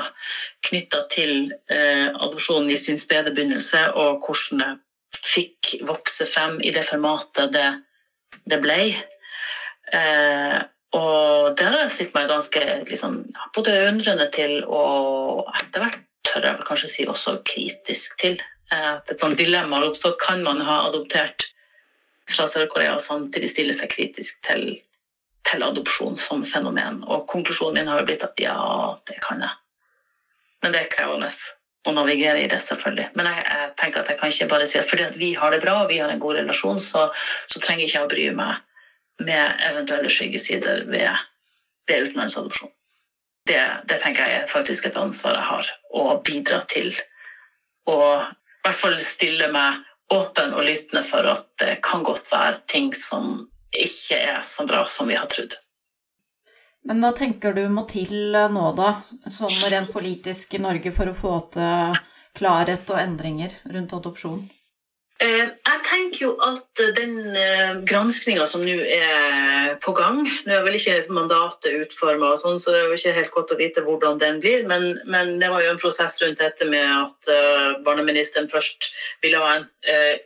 knytta 0.64 1.04
til 1.12 1.52
eh, 1.70 2.08
adopsjonen 2.10 2.72
i 2.72 2.78
sin 2.80 2.98
spede 3.00 3.34
begynnelse, 3.34 3.86
og 3.94 4.24
hvordan 4.26 4.62
det 4.64 4.72
fikk 5.24 5.74
vokse 5.86 6.26
frem 6.28 6.58
i 6.64 6.72
det 6.74 6.84
formatet 6.86 7.52
det, 7.54 7.68
det 8.50 8.60
ble. 8.62 8.80
Eh, 9.94 10.58
og 10.94 11.54
det 11.58 11.66
har 11.66 11.80
jeg 11.82 11.92
stilt 11.94 12.16
meg 12.16 12.30
ganske 12.30 12.64
liksom, 12.88 13.22
både 13.54 13.78
undrende 13.88 14.26
til 14.34 14.60
og 14.64 15.48
etter 15.54 15.82
hvert 15.82 16.02
tør 16.24 16.48
jeg 16.48 16.58
vel 16.58 16.66
kanskje 16.66 16.90
si 16.90 17.06
også 17.10 17.38
kritisk 17.46 18.18
til. 18.20 18.38
Eh, 18.72 18.94
et 19.10 19.20
sånt 19.20 19.38
dilemma 19.38 19.80
har 19.80 19.90
oppstått. 19.90 20.20
Kan 20.22 20.44
man 20.46 20.62
ha 20.66 20.84
adoptert 20.88 21.50
fra 22.30 22.46
Sør-Korea 22.48 22.94
og 22.94 23.02
samtidig 23.02 23.50
stille 23.50 23.74
seg 23.76 23.90
kritisk 23.92 24.40
til, 24.46 24.78
til, 25.48 25.64
adopsjon 25.66 26.16
som 26.20 26.44
fenomen. 26.48 27.02
Og 27.04 27.26
konklusjonen 27.30 27.80
min 27.80 27.90
har 27.92 28.00
jo 28.00 28.08
blitt 28.08 28.24
at 28.26 28.40
ja, 28.40 28.56
det 29.08 29.20
kan 29.24 29.44
jeg. 29.44 29.60
Men 30.64 30.72
det 30.72 30.84
er 30.84 30.92
krevende 30.92 31.30
å 31.84 31.92
navigere 31.92 32.40
i 32.40 32.48
det, 32.48 32.60
selvfølgelig. 32.64 33.10
Men 33.18 33.28
jeg, 33.28 33.42
jeg, 33.44 33.72
tenker 33.80 34.00
at 34.00 34.12
jeg 34.12 34.20
kan 34.20 34.32
ikke 34.32 34.50
bare 34.54 34.68
si 34.68 34.78
at 34.80 34.88
fordi 34.88 35.04
at 35.04 35.18
vi 35.20 35.34
har 35.36 35.52
det 35.52 35.60
bra 35.64 35.82
og 35.82 35.90
vi 35.90 36.00
har 36.00 36.12
en 36.12 36.22
god 36.22 36.38
relasjon, 36.40 36.80
så, 36.80 37.10
så 37.50 37.60
trenger 37.60 37.84
jeg 37.84 37.92
ikke 37.92 38.06
å 38.06 38.12
bry 38.14 38.28
meg 38.38 38.62
med 39.24 39.66
eventuelle 39.68 40.10
skyggesider 40.10 40.86
ved, 40.88 41.10
ved 41.88 42.08
utenlandsadopsjon. 42.08 42.72
Det, 43.44 43.60
det 43.84 43.98
tenker 44.00 44.24
jeg 44.24 44.40
er 44.40 44.48
faktisk 44.48 44.88
et 44.88 44.96
ansvar 44.96 45.36
jeg 45.36 45.48
har, 45.50 45.68
å 45.92 46.04
bidra 46.24 46.62
til. 46.72 46.88
Og 47.92 48.24
i 48.24 48.64
hvert 48.64 48.80
fall 48.80 48.96
stille 49.02 49.50
meg 49.52 49.84
åpen 50.12 50.54
og 50.54 50.64
lyttende 50.66 51.02
for 51.06 51.26
at 51.30 51.46
det 51.60 51.78
kan 51.84 52.04
godt 52.04 52.28
være 52.32 52.60
ting 52.70 52.90
som 52.96 53.46
ikke 53.74 54.18
er 54.18 54.42
så 54.46 54.66
bra 54.68 54.84
som 54.90 55.08
vi 55.10 55.16
har 55.18 55.30
trodd. 55.30 55.56
Men 56.84 57.00
hva 57.00 57.14
tenker 57.16 57.54
du 57.56 57.62
må 57.72 57.86
til 57.88 58.36
nå, 58.52 58.64
da, 58.76 58.98
sånn 59.32 59.54
rent 59.72 59.92
politisk 59.92 60.52
i 60.54 60.60
Norge, 60.60 60.92
for 60.92 61.08
å 61.08 61.16
få 61.16 61.38
til 61.56 61.96
klarhet 62.36 62.90
og 62.92 63.00
endringer 63.00 63.56
rundt 63.72 63.94
adopsjon? 63.96 64.42
Eh, 65.24 65.46
jeg 65.56 65.80
tenker 65.86 66.20
jo 66.24 66.30
at 66.44 66.80
den 66.96 67.14
granskinga 67.88 68.44
som 68.50 68.64
nå 68.66 68.74
er 68.92 69.76
på 69.80 69.94
gang 69.96 70.18
Nå 70.24 70.52
er 70.52 70.64
vel 70.66 70.76
ikke 70.76 71.06
mandatet 71.14 71.78
utforma, 71.86 72.34
sånn, 72.36 72.58
så 72.60 72.74
det 72.74 72.80
er 72.80 72.90
jo 72.90 72.98
ikke 72.98 73.14
helt 73.16 73.32
godt 73.32 73.54
å 73.54 73.58
vite 73.58 73.84
hvordan 73.86 74.20
den 74.20 74.40
blir. 74.42 74.66
Men, 74.68 74.98
men, 75.08 75.38
det 75.40 75.48
var 75.52 75.64
jo 75.64 75.70
en 75.72 75.80
prosess 75.80 76.18
rundt 76.22 76.42
dette 76.42 76.68
med 76.68 76.84
at 76.84 77.30
barneministeren 77.86 78.50
først 78.52 78.90
ville 79.24 79.40
ha 79.40 79.54
en 79.56 79.66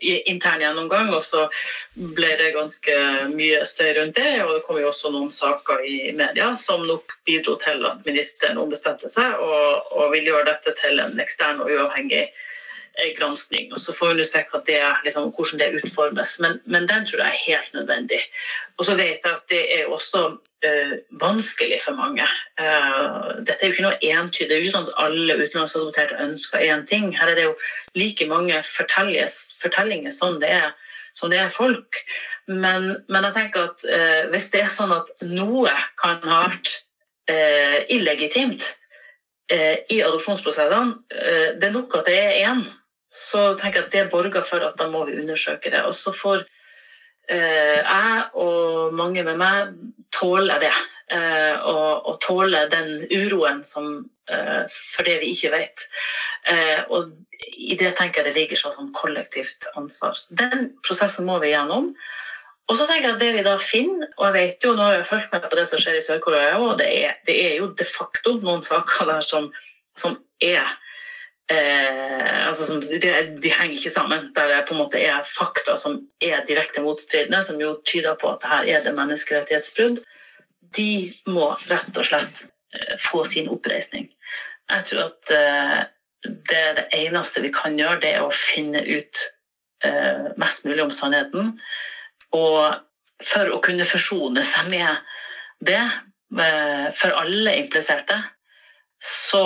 intern 0.03 0.63
gjennomgang, 0.65 1.13
og 1.15 1.23
så 1.25 1.47
ble 1.95 2.35
det 2.41 2.53
ganske 2.57 2.99
mye 3.33 3.63
støy 3.69 3.93
rundt 4.01 4.19
det. 4.19 4.35
Og 4.45 4.57
det 4.57 4.65
kom 4.67 4.81
jo 4.83 4.91
også 4.91 5.13
noen 5.15 5.31
saker 5.33 5.87
i 5.87 6.13
media 6.19 6.51
som 6.59 6.85
nok 6.89 7.17
bidro 7.29 7.57
til 7.63 7.87
at 7.89 8.05
ministeren 8.09 8.61
ombestemte 8.61 9.11
seg 9.13 9.39
og, 9.39 9.95
og 9.95 10.13
vil 10.15 10.33
gjøre 10.33 10.49
dette 10.51 10.75
til 10.79 11.03
en 11.05 11.19
ekstern 11.23 11.63
og 11.65 11.73
uavhengig 11.73 12.27
granskning. 13.19 13.73
og 13.73 13.81
Så 13.81 13.93
får 13.93 14.15
vi 14.15 14.25
se 14.25 14.45
det, 14.67 14.81
liksom, 15.05 15.31
hvordan 15.37 15.61
det 15.61 15.83
utformes, 15.83 16.41
men, 16.41 16.61
men, 16.65 16.89
den 16.89 17.07
tror 17.07 17.23
jeg 17.23 17.29
er 17.29 17.45
helt 17.47 17.75
nødvendig. 17.75 18.21
Og 18.77 18.85
så 18.85 18.95
vet 18.95 19.25
jeg 19.25 19.33
at 19.35 19.45
det 19.51 19.63
er 19.79 19.87
også 19.87 20.25
uh, 20.67 20.95
vanskelig 21.21 21.79
for 21.85 21.95
mange. 21.95 22.27
Uh, 22.61 23.39
dette 23.47 23.59
er 23.63 23.69
jo 23.69 23.77
ikke 23.77 23.87
noe 23.87 24.03
entydig. 24.03 24.49
Det 24.49 24.57
er 24.57 24.61
jo 24.61 24.67
ikke 24.67 24.77
sånn 24.77 24.91
at 24.91 25.01
alle 25.05 25.39
utenlandsadopterte 25.39 26.21
ønsker 26.27 26.67
én 26.67 26.87
ting. 26.87 27.11
Her 27.19 27.33
er 27.33 27.39
det 27.39 27.49
jo 27.49 27.57
like 27.95 28.27
mange 28.27 28.63
fortellinger 28.67 30.11
som 30.11 30.41
det 30.43 30.53
er 30.63 30.71
som 31.19 31.31
det 31.31 31.41
er 31.43 31.53
folk. 31.53 32.03
Men, 32.47 32.97
men 33.09 33.27
jeg 33.29 33.37
tenker 33.37 33.69
at 33.69 33.85
eh, 33.91 34.27
hvis 34.33 34.51
det 34.55 34.65
er 34.65 34.73
sånn 34.73 34.95
at 34.95 35.11
noe 35.27 35.73
kan 36.01 36.23
ha 36.25 36.45
vært 36.47 36.75
eh, 37.31 37.83
illegitimt 37.95 38.71
eh, 39.53 39.85
i 39.93 40.01
adopsjonsprosessene, 40.05 40.97
eh, 41.13 41.49
det 41.59 41.69
er 41.69 41.75
nok 41.75 41.99
at 42.01 42.09
det 42.09 42.19
er 42.23 42.39
én, 42.53 42.65
så 43.09 43.55
tenker 43.57 43.81
jeg 43.81 43.89
at 43.89 43.95
det 43.97 44.11
borger 44.13 44.45
for 44.45 44.65
at 44.67 44.77
da 44.79 44.89
må 44.93 45.07
vi 45.09 45.17
undersøke 45.21 45.73
det. 45.73 45.81
Og 45.89 45.95
så 45.97 46.13
får 46.13 46.45
eh, 47.33 47.81
jeg 47.81 48.23
og 48.37 48.95
mange 48.97 49.25
med 49.25 49.41
meg 49.41 49.75
tåle 50.15 50.61
det. 50.61 50.75
Eh, 51.09 51.57
og, 51.65 52.05
og, 52.05 52.19
tåle 52.21 52.67
den 52.69 52.99
uroen 53.09 53.63
som, 53.65 54.03
eh, 54.29 54.65
for 54.69 55.09
det 55.09 55.17
vi 55.23 55.33
ikke 55.33 55.55
vet. 55.55 55.87
Eh, 56.53 56.83
og 56.93 57.15
i 57.57 57.79
det 57.81 57.95
tenker 57.97 58.21
jeg 58.21 58.29
det 58.29 58.37
ligger 58.37 58.61
sånn 58.61 58.93
kollektivt 58.93 59.71
ansvar. 59.81 60.19
Den 60.29 60.75
prosessen 60.85 61.25
må 61.29 61.39
vi 61.41 61.55
gjennom. 61.55 61.95
Og 62.69 62.77
så 62.77 62.85
tenker 62.85 63.09
jeg 63.09 63.15
at 63.17 63.23
det 63.23 63.31
vi 63.39 63.47
da 63.47 63.55
finner, 63.57 64.11
og 64.19 64.27
jeg 64.29 64.35
vet 64.35 64.67
jo, 64.67 64.75
nå 64.77 64.85
har 64.85 64.99
jeg 64.99 65.09
fulgt 65.09 65.33
med 65.33 65.47
på 65.49 65.57
det 65.57 65.65
som 65.71 65.81
skjer 65.81 65.97
i 65.97 66.05
Sør-Korea, 66.05 66.59
og 66.61 66.77
det 66.77 66.91
det 67.25 67.37
er, 67.47 67.55
jo 67.63 67.71
de 67.73 67.87
facto 67.89 68.35
noen 68.43 68.61
saker 68.67 69.09
der 69.09 69.25
som, 69.25 69.49
som 69.97 70.19
er 70.45 70.69
eh, 71.53 72.47
altså 72.47 72.67
som, 72.69 72.81
de, 72.81 72.99
de, 73.43 73.53
henger 73.53 73.77
ikke 73.77 73.93
sammen. 73.93 74.31
Der 74.37 74.53
det 74.53 74.61
på 74.69 74.77
en 74.77 74.83
måte 74.83 75.01
er 75.03 75.27
fakta 75.27 75.77
som 75.81 76.01
er 76.21 76.45
direkte 76.49 76.85
motstridende, 76.85 77.43
som 77.45 77.61
jo 77.61 77.77
tyder 77.87 78.19
på 78.21 78.33
at 78.35 78.47
her 78.49 78.71
er 78.77 78.87
det 78.87 78.95
menneskerettighetsbrudd. 78.99 80.03
De 80.77 80.91
må 81.31 81.51
rett 81.71 81.97
og 81.97 82.09
slett 82.09 82.45
eh, 82.45 82.97
få 83.01 83.25
sin 83.29 83.51
oppreisning. 83.53 84.11
Jeg 84.69 84.89
tror 84.91 85.07
at 85.07 85.33
eh, 85.33 85.79
det, 86.29 86.65
det 86.81 86.89
eneste 86.99 87.43
vi 87.45 87.53
kan 87.55 87.79
gjøre, 87.79 88.03
det 88.03 88.17
er 88.17 88.27
å 88.27 88.35
finne 88.35 88.83
ut 88.85 89.25
eh, 89.85 90.35
mest 90.41 90.69
mulig 90.69 90.85
om 90.85 90.93
sannheten 90.93 91.55
og 92.37 92.85
for 93.25 93.51
å 93.51 93.61
kunne 93.65 93.87
forsone 93.89 94.45
seg 94.47 94.69
med 94.71 95.15
det, 95.65 95.81
eh, 96.39 96.89
for 96.95 97.15
alle 97.19 97.57
impliserte, 97.63 98.19
så, 98.99 99.43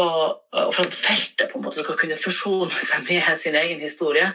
og 0.53 0.71
for 0.73 0.87
at 0.87 0.97
feltet 0.97 1.51
på 1.51 1.59
en 1.59 1.67
måte 1.67 1.83
skal 1.83 1.99
kunne 2.01 2.19
forsone 2.21 2.73
seg 2.73 3.05
med 3.09 3.41
sin 3.41 3.59
egen 3.59 3.83
historie, 3.85 4.31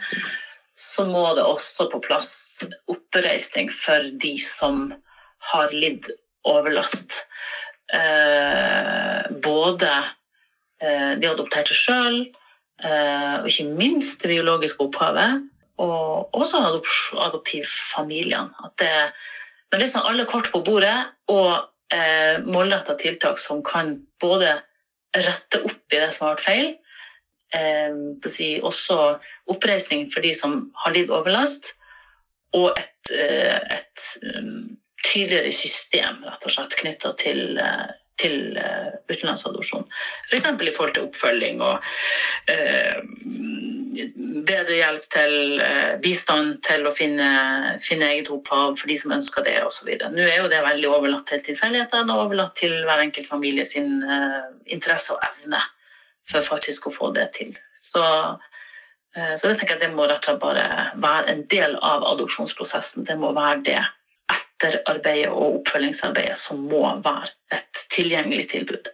så 0.78 1.08
må 1.08 1.24
det 1.34 1.42
også 1.42 1.88
på 1.90 1.98
plass 2.04 2.62
oppreisning 2.90 3.70
for 3.74 4.12
de 4.22 4.36
som 4.38 4.92
har 5.50 5.74
lidd 5.74 6.06
overlast. 6.46 7.24
Eh, 7.90 9.26
både 9.42 9.90
eh, 10.82 11.16
de 11.18 11.30
adopterte 11.30 11.74
sjøl, 11.74 12.20
eh, 12.84 13.34
og 13.40 13.48
ikke 13.50 13.72
minst 13.74 14.22
det 14.22 14.30
biologiske 14.36 14.86
opphavet, 14.86 15.48
og 15.82 16.34
også 16.34 16.62
adoptivfamiliene. 17.26 18.54
At 18.62 18.78
det, 18.78 18.92
det 19.66 19.78
er 19.78 19.84
liksom 19.84 20.06
alle 20.06 20.26
kort 20.30 20.50
på 20.54 20.62
bordet 20.66 20.96
og 21.30 21.70
eh, 21.94 22.38
målretta 22.46 22.94
tiltak 22.98 23.38
som 23.42 23.62
kan 23.66 23.96
både 24.22 24.60
rette 25.16 25.62
opp 25.64 25.94
i 25.94 26.00
det 26.00 26.10
som 26.14 26.26
har 26.26 26.36
vært 26.36 26.46
feil, 26.46 26.68
eh, 27.54 27.96
si, 28.28 28.50
også 28.60 28.98
oppreisning 29.52 30.08
for 30.12 30.24
de 30.24 30.34
som 30.36 30.60
har 30.84 30.96
lidd 30.96 31.12
overlast, 31.14 31.74
og 32.56 32.72
et, 32.80 33.12
eh, 33.12 33.56
et 33.76 34.04
um, 34.38 34.76
tydeligere 35.04 35.52
system 35.52 36.22
rett 36.24 36.44
og 36.44 36.52
slett 36.52 36.76
knytta 36.80 37.14
til 37.20 37.58
eh, 37.60 37.88
til 38.18 38.56
utenlandsadopsjon. 39.06 39.84
F.eks. 40.26 40.46
i 40.50 40.72
forhold 40.74 40.94
til 40.96 41.04
oppfølging 41.06 41.60
og 41.62 41.84
uh, 42.50 42.96
bedre 44.48 44.76
hjelp 44.78 45.06
til 45.12 45.34
uh, 45.60 45.94
bistand 46.02 46.58
til 46.66 46.86
å 46.88 46.92
finne, 46.94 47.28
finne, 47.82 48.10
eget 48.14 48.30
opphav 48.34 48.76
for 48.78 48.90
de 48.90 48.96
som 49.00 49.14
ønsker 49.16 49.46
det 49.46 49.56
osv. 49.64 49.90
Nå 50.12 50.24
er 50.26 50.42
jo 50.42 50.52
det 50.52 50.62
veldig 50.66 50.90
overlatt 50.92 51.26
til 51.30 51.42
tilfeldighetene 51.50 52.14
og 52.14 52.28
overlatt 52.28 52.56
til 52.58 52.76
hver 52.88 53.04
enkelt 53.06 53.28
familie 53.30 53.66
sin 53.68 54.02
interesse 54.68 55.16
og 55.16 55.24
evne 55.26 55.62
for 56.28 56.44
faktisk 56.44 56.88
å 56.88 56.94
få 56.94 57.10
det 57.16 57.30
til. 57.38 57.54
Så, 57.72 58.04
så 59.14 59.48
det 59.48 59.54
tenker 59.56 59.76
jeg 59.76 59.86
det 59.86 59.94
må 59.96 60.04
rett 60.04 60.20
og 60.20 60.26
slett 60.28 60.42
bare 60.42 60.66
være 61.00 61.32
en 61.32 61.46
del 61.48 61.78
av 61.80 62.04
adopsjonsprosessen. 62.10 63.06
Det 63.08 63.16
må 63.16 63.32
være 63.36 63.62
det 63.70 63.80
etterarbeidet 64.58 65.30
og 65.32 65.60
oppfølgingsarbeidet 65.60 66.38
som 66.38 66.60
må 66.68 66.82
være 67.04 67.30
et 67.54 67.84
tilgjengelig 67.94 68.48
tilbud. 68.52 68.90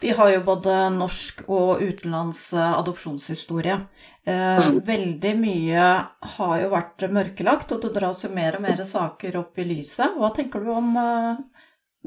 Vi 0.00 0.12
har 0.14 0.30
jo 0.30 0.42
både 0.46 0.74
norsk 0.94 1.40
og 1.50 1.82
utenlands 1.82 2.52
adopsjonshistorie. 2.54 3.80
Eh, 4.28 4.68
mm. 4.68 4.82
Veldig 4.86 5.32
mye 5.40 5.86
har 6.34 6.54
jo 6.62 6.68
vært 6.74 7.06
mørkelagt, 7.14 7.72
og 7.74 7.82
det 7.82 7.94
dras 7.96 8.22
jo 8.26 8.30
mer 8.34 8.58
og 8.58 8.64
mer 8.66 8.82
saker 8.84 9.40
opp 9.40 9.58
i 9.58 9.66
lyset. 9.66 10.14
Hva 10.18 10.30
tenker 10.36 10.62
du 10.62 10.70
om 10.74 10.94
eh, 11.00 11.42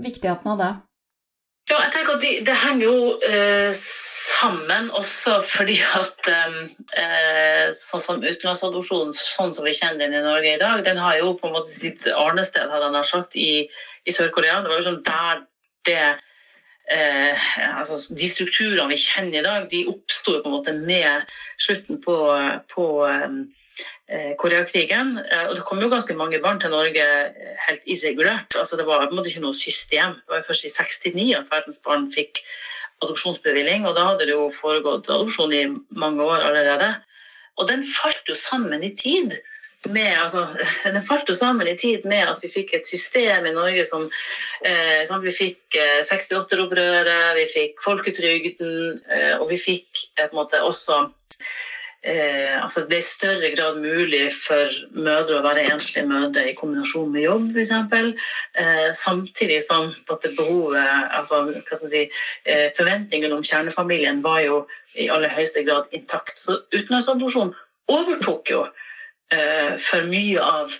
viktigheten 0.05 0.53
av 0.53 0.61
det? 0.61 0.71
Ja, 1.69 1.77
jeg 1.85 1.91
tenker 1.93 2.15
at 2.17 2.23
de, 2.23 2.31
Det 2.45 2.55
henger 2.57 2.83
jo 2.87 2.95
eh, 3.27 3.69
sammen 3.75 4.89
også 4.97 5.37
fordi 5.45 5.77
at 5.99 6.31
eh, 6.31 7.67
sånn 7.75 8.03
som 8.03 8.25
utenlandsadopsjon, 8.25 9.13
sånn 9.15 9.53
som 9.55 9.67
vi 9.67 9.75
kjenner 9.77 10.03
den 10.03 10.17
i 10.19 10.25
Norge 10.25 10.55
i 10.55 10.61
dag, 10.61 10.81
den 10.85 10.99
har 11.01 11.19
jo 11.21 11.35
på 11.39 11.47
en 11.47 11.55
måte 11.55 11.71
sitt 11.71 12.07
arnested 12.11 12.69
hadde 12.71 12.89
han 12.89 13.07
sagt, 13.07 13.37
i, 13.37 13.67
i 14.05 14.13
Sør-Korea. 14.13 14.59
Det 14.61 14.73
var 14.73 14.81
jo 14.81 14.89
sånn 14.89 15.05
der 15.05 15.45
det 15.87 16.03
eh, 16.95 17.47
altså 17.77 17.99
De 18.17 18.29
strukturene 18.29 18.89
vi 18.91 18.99
kjenner 18.99 19.39
i 19.39 19.45
dag, 19.45 19.69
de 19.71 19.85
oppsto 19.91 20.37
på 20.37 20.49
en 20.49 20.55
måte 20.57 20.75
med 20.77 21.31
slutten 21.61 22.01
på, 22.03 22.17
på 22.73 22.87
um, 23.07 23.43
Eh, 24.11 24.33
Koreakrigen. 24.35 25.13
Eh, 25.31 25.45
og 25.49 25.55
det 25.55 25.63
kom 25.63 25.79
jo 25.79 25.89
ganske 25.91 26.15
mange 26.19 26.39
barn 26.43 26.59
til 26.59 26.73
Norge 26.73 27.03
eh, 27.03 27.53
helt 27.67 27.85
irregulært. 27.87 28.57
Altså 28.59 28.75
det 28.75 28.85
var 28.87 29.05
på 29.05 29.13
en 29.13 29.19
måte 29.19 29.31
ikke 29.31 29.43
noe 29.45 29.55
system. 29.55 30.17
Det 30.19 30.33
var 30.33 30.43
først 30.47 30.67
i 30.67 30.73
69 30.73 31.29
at 31.37 31.51
verdens 31.53 31.79
barn 31.85 32.09
fikk 32.11 32.41
adopsjonsbevilling, 33.01 33.87
og 33.87 33.95
da 33.95 34.09
hadde 34.09 34.27
det 34.27 34.35
jo 34.35 34.49
foregått 34.53 35.07
adopsjon 35.09 35.55
i 35.55 35.63
mange 36.03 36.27
år 36.27 36.43
allerede. 36.49 36.91
Og 37.57 37.69
den 37.71 37.85
falt 37.87 38.27
jo 38.27 38.35
sammen 38.35 38.83
i 38.83 38.91
tid. 38.99 39.37
Med, 39.89 40.11
altså, 40.21 40.45
den 40.93 41.03
falt 41.03 41.29
jo 41.29 41.34
sammen 41.34 41.67
i 41.67 41.77
tid 41.77 42.05
med 42.05 42.29
at 42.29 42.43
vi 42.43 42.51
fikk 42.53 42.75
et 42.77 42.88
system 42.88 43.47
i 43.49 43.55
Norge 43.55 43.86
som, 43.88 44.05
eh, 44.65 45.01
som 45.09 45.23
Vi 45.23 45.34
fikk 45.34 45.79
eh, 45.79 46.03
68-opprøret, 46.05 47.34
vi 47.39 47.47
fikk 47.49 47.82
folketrygden, 47.84 49.01
eh, 49.09 49.34
og 49.39 49.49
vi 49.49 49.57
fikk 49.57 50.05
på 50.19 50.29
en 50.29 50.39
måte 50.43 50.61
også 50.61 51.05
Eh, 52.03 52.55
altså 52.57 52.82
det 52.82 52.89
ble 52.89 52.97
i 52.97 53.03
større 53.05 53.49
grad 53.53 53.75
mulig 53.77 54.23
for 54.34 54.71
mødre 54.97 55.38
å 55.38 55.43
være 55.45 55.67
enslige 55.69 56.07
mødre 56.09 56.47
i 56.49 56.55
kombinasjon 56.57 57.11
med 57.13 57.27
jobb, 57.27 57.51
f.eks. 57.53 58.23
Eh, 58.57 58.88
samtidig 58.97 59.59
som 59.61 59.91
behovet, 60.09 60.82
altså, 61.13 61.43
si, 61.77 62.07
eh, 62.45 62.71
Forventningen 62.77 63.36
om 63.36 63.45
kjernefamilien 63.45 64.23
var 64.25 64.41
jo 64.41 64.63
i 64.97 65.11
aller 65.13 65.29
høyeste 65.29 65.61
grad 65.67 65.93
intakt. 65.93 66.41
Så 66.41 66.57
utenlandsadopsjon 66.73 67.53
overtok 67.91 68.49
jo 68.49 68.65
eh, 69.34 69.77
for 69.82 70.07
mye 70.09 70.41
av 70.43 70.73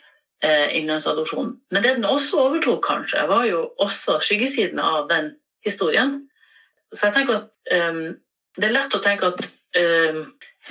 eh, 0.44 0.78
innlandsadopsjon. 0.80 1.56
Men 1.72 1.86
det 1.86 1.96
den 1.98 2.10
også 2.10 2.48
overtok, 2.48 2.84
kanskje, 2.88 3.24
var 3.30 3.46
jo 3.50 3.66
også 3.82 4.20
skyggesiden 4.24 4.80
av 4.80 5.08
den 5.12 5.34
historien. 5.66 6.20
Så 6.92 7.08
jeg 7.08 7.20
tenker 7.20 7.42
at 7.42 7.74
eh, 7.74 8.04
det 8.60 8.68
er 8.68 8.76
lett 8.76 8.96
å 8.98 9.04
tenke 9.04 9.32
at 9.32 9.46
um, 9.80 10.24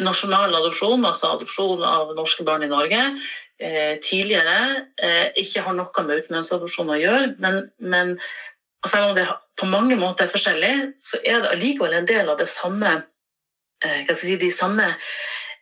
nasjonal 0.04 0.52
adopsjon, 0.58 1.04
altså 1.06 1.34
adopsjon 1.34 1.84
av 1.86 2.12
norske 2.16 2.44
barn 2.46 2.64
i 2.66 2.70
Norge, 2.70 3.00
eh, 3.60 3.94
tidligere 4.04 4.86
eh, 5.00 5.30
ikke 5.40 5.64
har 5.66 5.76
noe 5.76 6.04
med 6.06 6.24
utenlandsadopsjon 6.24 6.92
å 6.92 6.98
gjøre. 7.00 7.34
Men, 7.42 7.62
men 7.78 8.14
selv 8.86 9.10
om 9.10 9.16
det 9.16 9.26
på 9.60 9.68
mange 9.70 9.96
måter 10.00 10.26
er 10.26 10.32
forskjellig, 10.32 10.74
så 11.00 11.20
er 11.24 11.42
det 11.42 11.54
allikevel 11.54 11.98
en 11.98 12.08
del 12.08 12.30
av 12.32 12.38
det 12.40 12.48
samme, 12.50 12.94
eh, 13.84 14.12
si, 14.14 14.36
de 14.40 14.52
samme 14.52 14.92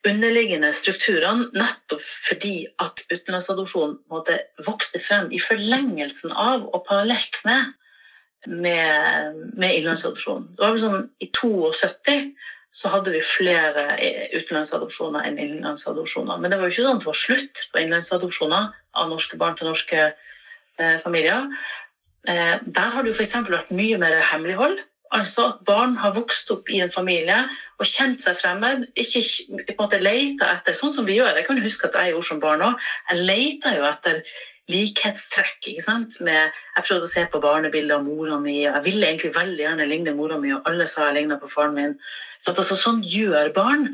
underliggende 0.07 0.70
strukturene, 0.72 1.49
nettopp 1.57 2.03
fordi 2.03 2.68
at 2.82 3.03
utenlandsadopsjon 3.11 3.96
måtte 4.12 4.38
vokste 4.66 5.01
frem 5.03 5.32
i 5.34 5.40
forlengelsen 5.42 6.32
av 6.36 6.68
og 6.68 6.84
parallelt 6.86 7.42
med 7.49 7.74
med, 8.46 9.34
med 9.59 9.74
innlandsadopsjon. 9.74 10.46
Det 10.55 10.62
var 10.62 10.76
vel 10.76 10.82
sånn 10.82 11.09
I 11.18 11.28
72 11.34 12.30
så 12.78 12.90
hadde 12.92 13.14
vi 13.14 13.24
flere 13.24 13.96
utenlandsadopsjoner 14.36 15.24
enn 15.24 15.38
innenlandsadopsjoner. 15.40 16.36
Men 16.38 16.53
det 16.53 16.59
var 16.59 16.68
jo 16.68 16.74
ikke 16.74 16.84
sånn 16.84 16.99
at 16.99 17.05
det 17.05 17.09
var 17.09 17.18
slutt 17.22 17.62
på 17.72 17.80
innenlandsadopsjoner 17.80 18.66
av 19.01 19.09
norske 19.09 19.38
barn 19.40 19.57
til 19.57 19.70
norske 19.70 20.03
eh, 20.05 20.99
familier. 21.01 21.49
Eh, 22.28 22.59
der 22.61 22.92
har 22.92 23.03
det 23.03 23.14
jo 23.14 23.16
f.eks. 23.16 23.38
vært 23.49 23.72
mye 23.72 24.01
mer 24.01 24.18
hemmelighold. 24.30 24.82
Altså 25.14 25.46
at 25.48 25.62
barn 25.64 25.96
har 26.02 26.12
vokst 26.16 26.50
opp 26.52 26.68
i 26.68 26.82
en 26.84 26.92
familie 26.92 27.38
og 27.78 27.88
kjent 27.88 28.20
seg 28.20 28.36
fremmed. 28.36 28.84
Ikke 28.98 29.22
på 29.64 29.72
en 29.72 29.80
måte 29.80 30.02
leita 30.02 30.50
etter, 30.52 30.76
sånn 30.76 30.92
som 30.92 31.09
vi 31.09 31.16
gjør. 31.16 31.38
Jeg 31.38 31.46
kan 31.48 31.62
huske 31.64 31.88
at 31.88 31.96
jeg 31.96 32.12
gjorde 32.12 32.28
som 32.28 32.42
barn 32.42 32.64
òg. 32.66 32.86
Jeg 33.11 33.26
leita 33.30 33.72
jo 33.76 33.86
etter 33.88 34.20
likhetstrekk. 34.68 35.59
ikke 35.70 35.84
sant? 35.84 36.20
Med, 36.24 36.52
jeg 36.76 36.84
prøvde 36.84 37.09
å 37.09 37.11
se 37.11 37.24
på 37.32 37.40
barnebilder 37.42 37.98
av 37.98 38.06
mora 38.06 38.38
mi, 38.42 38.61
og 38.66 38.76
jeg 38.76 38.86
ville 38.90 39.09
egentlig 39.09 39.34
veldig 39.36 39.64
gjerne 39.64 39.88
ligne 39.88 40.16
mora 40.16 40.38
mi, 40.40 40.52
og 40.54 40.68
alle 40.68 40.86
sa 40.90 41.09
jeg 41.09 41.20
ligna 41.20 41.38
på 41.40 41.50
faren 41.50 41.76
min. 41.76 41.94
Så 42.38 42.52
at, 42.52 42.61
altså, 42.61 42.76
sånn 42.78 43.00
gjør 43.06 43.52
barn. 43.56 43.88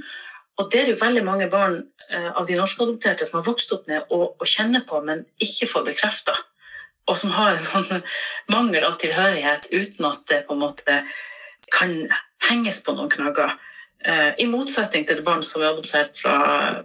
Og 0.61 0.71
det 0.71 0.83
er 0.83 0.93
jo 0.93 1.01
veldig 1.01 1.23
mange 1.27 1.47
barn 1.51 1.81
eh, 2.11 2.31
av 2.31 2.47
de 2.47 2.59
norskadopterte 2.59 3.27
som 3.27 3.41
har 3.41 3.47
vokst 3.47 3.73
opp 3.75 3.89
med 3.91 4.11
å, 4.15 4.35
kjenne 4.47 4.85
på, 4.87 5.01
men 5.07 5.25
ikke 5.43 5.71
får 5.71 5.87
bekrefta. 5.93 6.35
Og 7.11 7.19
som 7.21 7.35
har 7.37 7.53
en 7.53 7.63
sånn 7.63 8.03
mangel 8.55 8.87
av 8.87 8.99
tilhørighet 9.01 9.69
uten 9.73 10.09
at 10.09 10.25
det 10.31 10.45
på 10.47 10.57
en 10.57 10.65
måte 10.65 11.01
kan 11.73 11.95
henges 12.49 12.83
på 12.85 12.95
noen 12.97 13.13
knagger. 13.13 13.55
Eh, 14.05 14.33
I 14.41 14.47
motsetning 14.51 15.07
til 15.09 15.23
barn 15.25 15.45
som 15.47 15.63
er 15.63 15.73
adoptert 15.73 16.17
fra, 16.21 16.37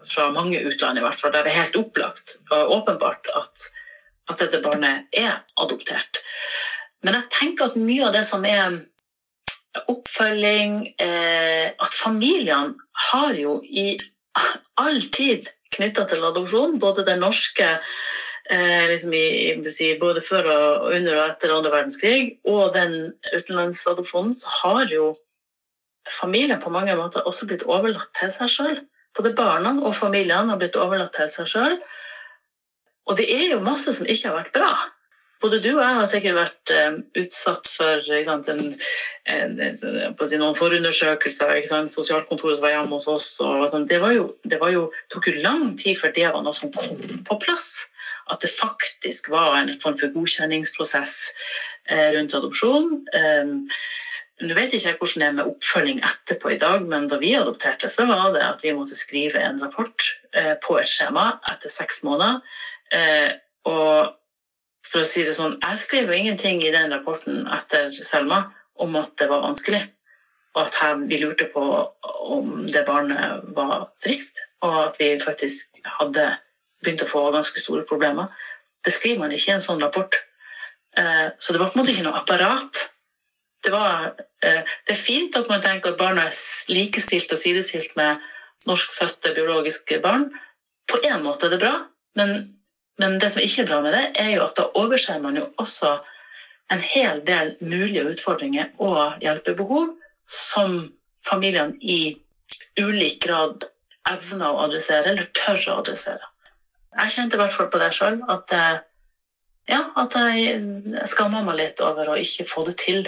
fra 0.08 0.30
mange 0.36 0.62
utland, 0.64 1.00
i 1.00 1.04
hvert 1.04 1.20
fall, 1.20 1.34
der 1.36 1.48
det 1.48 1.54
er 1.54 1.62
helt 1.64 1.80
opplagt 1.80 2.38
og 2.52 2.76
åpenbart 2.78 3.28
at, 3.36 3.66
at 4.32 4.44
dette 4.44 4.62
barnet 4.64 5.08
er 5.16 5.42
adoptert. 5.60 6.22
Men 7.04 7.20
jeg 7.20 7.32
tenker 7.36 7.70
at 7.70 7.80
mye 7.80 8.08
av 8.08 8.16
det 8.16 8.24
som 8.28 8.46
er 8.48 8.82
oppfølging 9.88 10.80
eh, 10.98 11.70
At 11.78 11.94
familiene 11.94 12.74
har 13.12 13.36
jo 13.38 13.60
i 13.64 13.94
all 14.82 14.98
tid 15.14 15.48
knytta 15.76 16.08
til 16.10 16.26
adopsjon, 16.26 16.80
både 16.82 17.06
den 17.08 17.22
norske 17.22 17.68
liksom 18.50 19.14
i, 19.14 19.26
i, 19.54 19.90
både 20.02 20.24
før 20.26 20.48
og 20.50 20.86
under 20.96 21.18
og 21.20 21.26
etter 21.28 21.54
andre 21.54 21.72
verdenskrig, 21.74 22.40
og 22.50 22.74
den 22.74 23.14
utenlandsadopsjonen, 23.36 24.34
så 24.34 24.54
har 24.64 24.94
jo 24.94 25.12
familien 26.10 26.62
på 26.62 26.74
mange 26.74 26.96
måter 26.98 27.28
også 27.30 27.46
blitt 27.50 27.68
overlatt 27.70 28.10
til 28.18 28.32
seg 28.34 28.50
sjøl. 28.50 28.80
Både 29.18 29.36
barna 29.38 29.76
og 29.84 29.96
familiene 29.98 30.54
har 30.54 30.62
blitt 30.62 30.78
overlatt 30.80 31.14
til 31.18 31.30
seg 31.30 31.50
sjøl. 31.50 31.78
Og 33.10 33.18
det 33.18 33.28
er 33.34 33.52
jo 33.54 33.66
masse 33.66 33.94
som 33.94 34.10
ikke 34.10 34.30
har 34.30 34.40
vært 34.44 34.56
bra. 34.56 34.72
Både 35.40 35.62
du 35.64 35.70
og 35.72 35.80
jeg 35.80 35.96
har 35.96 36.08
sikkert 36.12 36.36
vært 36.36 36.72
um, 36.76 36.98
utsatt 37.22 37.70
for 37.72 38.02
sant, 38.28 38.50
en, 38.52 38.74
en, 39.32 39.54
en, 39.64 40.18
noen 40.42 40.58
forundersøkelser. 40.58 41.62
Sosialkontoret 41.88 42.60
som 42.60 42.68
var 42.68 42.74
hjemme 42.76 42.98
hos 42.98 43.08
oss. 43.08 43.30
Og, 43.46 43.64
sånn. 43.72 43.88
det, 43.88 44.02
var 44.04 44.18
jo, 44.18 44.34
det 44.44 44.60
var 44.60 44.74
jo, 44.76 44.90
tok 45.14 45.30
jo 45.32 45.38
lang 45.40 45.78
tid 45.80 45.96
før 46.02 46.14
det 46.18 46.28
var 46.28 46.44
noe 46.44 46.58
som 46.58 46.74
kom 46.76 47.00
på 47.24 47.40
plass. 47.46 47.88
At 48.30 48.44
det 48.46 48.52
faktisk 48.54 49.30
var 49.34 49.58
en 49.58 49.74
form 49.82 49.98
for 50.00 50.14
godkjenningsprosess 50.14 51.16
eh, 51.90 52.12
rundt 52.16 52.36
adopsjon. 52.38 53.02
Um, 53.16 53.56
nå 54.40 54.56
vet 54.56 54.72
ikke 54.72 54.88
jeg 54.88 54.98
hvordan 55.00 55.20
det 55.20 55.28
er 55.28 55.36
med 55.36 55.50
oppfølging 55.52 56.00
etterpå 56.06 56.54
i 56.54 56.60
dag, 56.62 56.86
men 56.88 57.10
da 57.12 57.20
vi 57.20 57.34
adopterte, 57.36 57.90
så 57.92 58.06
var 58.08 58.32
det 58.36 58.46
at 58.46 58.64
vi 58.64 58.72
måtte 58.76 58.96
skrive 58.96 59.42
en 59.44 59.60
rapport 59.60 60.06
eh, 60.32 60.56
på 60.64 60.78
et 60.80 60.88
skjema 60.88 61.34
etter 61.52 61.72
seks 61.72 62.04
måneder. 62.08 62.40
Eh, 62.96 63.34
og 63.68 64.16
for 64.88 65.04
å 65.04 65.08
si 65.08 65.26
det 65.28 65.36
sånn, 65.36 65.58
jeg 65.60 65.82
skrev 65.82 66.10
jo 66.10 66.18
ingenting 66.18 66.64
i 66.64 66.72
den 66.74 66.94
rapporten 66.96 67.44
etter 67.54 67.92
Selma 67.92 68.46
om 68.80 68.96
at 68.96 69.12
det 69.20 69.28
var 69.30 69.44
vanskelig, 69.44 69.82
og 70.56 70.62
at 70.64 71.04
vi 71.10 71.20
lurte 71.20 71.50
på 71.52 71.66
om 72.32 72.64
det 72.72 72.86
barnet 72.88 73.44
var 73.56 73.90
friskt, 74.02 74.40
og 74.64 74.86
at 74.88 74.96
vi 75.02 75.12
faktisk 75.20 75.82
hadde 76.00 76.32
begynt 76.84 77.04
å 77.04 77.10
få 77.10 77.26
ganske 77.36 77.60
store 77.62 77.86
problemer. 77.88 78.30
Det 78.86 78.94
skriver 78.96 79.26
man 79.26 79.34
ikke 79.36 79.52
i 79.52 79.56
en 79.58 79.66
sånn 79.66 79.82
rapport. 79.84 80.16
Eh, 80.98 81.28
så 81.40 81.54
det 81.54 81.62
var 81.62 81.72
på 81.72 81.78
en 81.78 81.84
måte 81.84 81.94
ikke 81.94 82.08
noe 82.08 82.20
apparat 82.22 82.90
det, 83.64 83.72
var, 83.72 84.14
eh, 84.44 84.62
det 84.86 84.94
er 84.94 85.00
fint 85.00 85.36
at 85.36 85.50
man 85.52 85.62
tenker 85.64 85.94
at 85.94 86.00
barna 86.00 86.28
er 86.30 86.38
likestilt 86.72 87.32
og 87.32 87.42
sidestilt 87.42 87.96
med 88.00 88.22
norskfødte 88.70 89.34
biologiske 89.36 90.00
barn. 90.04 90.30
På 90.90 91.02
én 91.04 91.24
måte 91.24 91.48
er 91.48 91.56
det 91.56 91.62
bra, 91.62 91.76
men, 92.16 92.56
men, 93.00 93.20
det 93.20 93.32
som 93.34 93.44
ikke 93.44 93.64
er 93.64 93.70
bra 93.72 93.82
med 93.86 93.94
det, 93.96 94.06
er 94.22 94.32
jo 94.36 94.46
at 94.46 94.56
da 94.58 94.70
overser 94.80 95.20
man 95.24 95.38
jo 95.38 95.50
også 95.62 95.98
en 96.74 96.82
hel 96.86 97.22
del 97.26 97.56
mulige 97.62 98.08
utfordringer 98.14 98.72
og 98.78 99.20
hjelpebehov 99.24 99.96
som 100.30 100.80
familiene 101.26 101.76
i 101.82 102.16
ulik 102.80 103.20
grad 103.26 103.66
evner 104.10 104.54
å 104.54 104.66
adressere, 104.68 105.12
eller 105.12 105.30
tør 105.36 105.60
å 105.74 105.80
adressere. 105.84 106.24
Jeg 107.00 107.14
kjente 107.16 107.38
i 107.38 107.40
hvert 107.40 107.56
fall 107.56 107.70
på 107.72 107.80
det 107.80 107.94
sjøl, 107.96 108.18
at, 108.28 108.52
ja, 109.70 109.82
at 110.02 110.16
jeg 110.20 111.06
skamma 111.08 111.42
meg 111.48 111.60
litt 111.60 111.84
over 111.86 112.12
å 112.12 112.18
ikke 112.20 112.48
få 112.48 112.66
det 112.68 112.76
til 112.82 113.08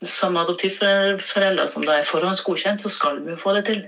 som 0.00 0.36
adoptivforeldre 0.40 1.66
som 1.68 1.84
da 1.84 1.98
er 1.98 2.08
forhåndsgodkjent, 2.08 2.80
så 2.80 2.88
skal 2.92 3.20
vi 3.24 3.36
få 3.40 3.52
det 3.56 3.64
til. 3.68 3.82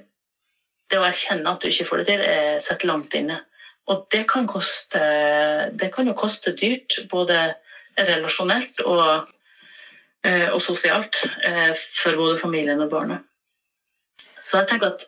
Det 0.90 1.00
å 1.00 1.06
erkjenne 1.06 1.48
at 1.48 1.62
du 1.62 1.70
ikke 1.70 1.86
får 1.88 2.02
det 2.02 2.08
til, 2.10 2.24
er 2.26 2.58
sett 2.60 2.84
langt 2.84 3.14
inne. 3.16 3.38
Og 3.90 4.04
det 4.12 4.26
kan, 4.30 4.46
koste, 4.46 5.00
det 5.72 5.88
kan 5.94 6.06
jo 6.06 6.14
koste 6.14 6.52
dyrt, 6.54 7.00
både 7.10 7.38
relasjonelt 7.96 8.82
og, 8.84 9.24
eh, 10.24 10.48
og 10.52 10.60
sosialt, 10.62 11.24
eh, 11.42 11.72
for 11.72 12.16
både 12.20 12.38
familien 12.38 12.80
og 12.84 12.92
barnet. 12.92 13.24
Så 14.42 14.62
jeg 14.62 14.72
tenker 14.72 14.92
at 14.92 15.04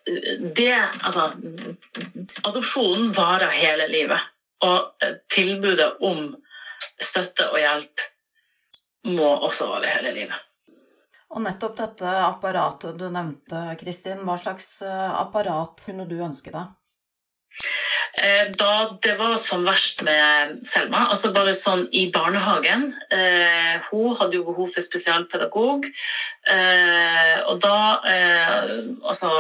det 0.55 0.77
Altså, 0.79 1.33
adopsjonen 2.47 3.11
varer 3.17 3.51
hele 3.55 3.89
livet. 3.91 4.31
Og 4.65 5.07
tilbudet 5.33 5.91
om 6.07 6.31
støtte 7.03 7.51
og 7.51 7.59
hjelp 7.61 8.05
må 9.13 9.27
også 9.45 9.69
vare 9.69 9.91
hele 9.99 10.15
livet. 10.17 10.39
Og 11.35 11.43
nettopp 11.43 11.75
dette 11.81 12.11
apparatet 12.23 12.97
du 12.99 13.09
nevnte, 13.11 13.67
Kristin, 13.81 14.23
hva 14.25 14.37
slags 14.39 14.79
eh, 14.87 15.11
apparat 15.19 15.83
kunne 15.83 16.07
du 16.07 16.15
ønske 16.23 16.53
deg? 16.55 16.71
Eh, 18.19 18.51
da 18.59 18.99
det 19.03 19.15
var 19.19 19.37
som 19.43 19.65
verst 19.67 20.03
med 20.07 20.59
Selma, 20.67 21.09
altså 21.11 21.33
bare 21.35 21.55
sånn 21.55 21.85
i 21.95 22.05
barnehagen 22.15 22.87
eh, 23.11 23.83
Hun 23.89 24.15
hadde 24.19 24.39
jo 24.39 24.45
behov 24.47 24.71
for 24.75 24.85
spesialpedagog. 24.85 25.89
Eh, 26.45 27.37
og 27.49 27.59
da, 27.63 27.79
eh, 28.11 28.73
altså, 29.03 29.31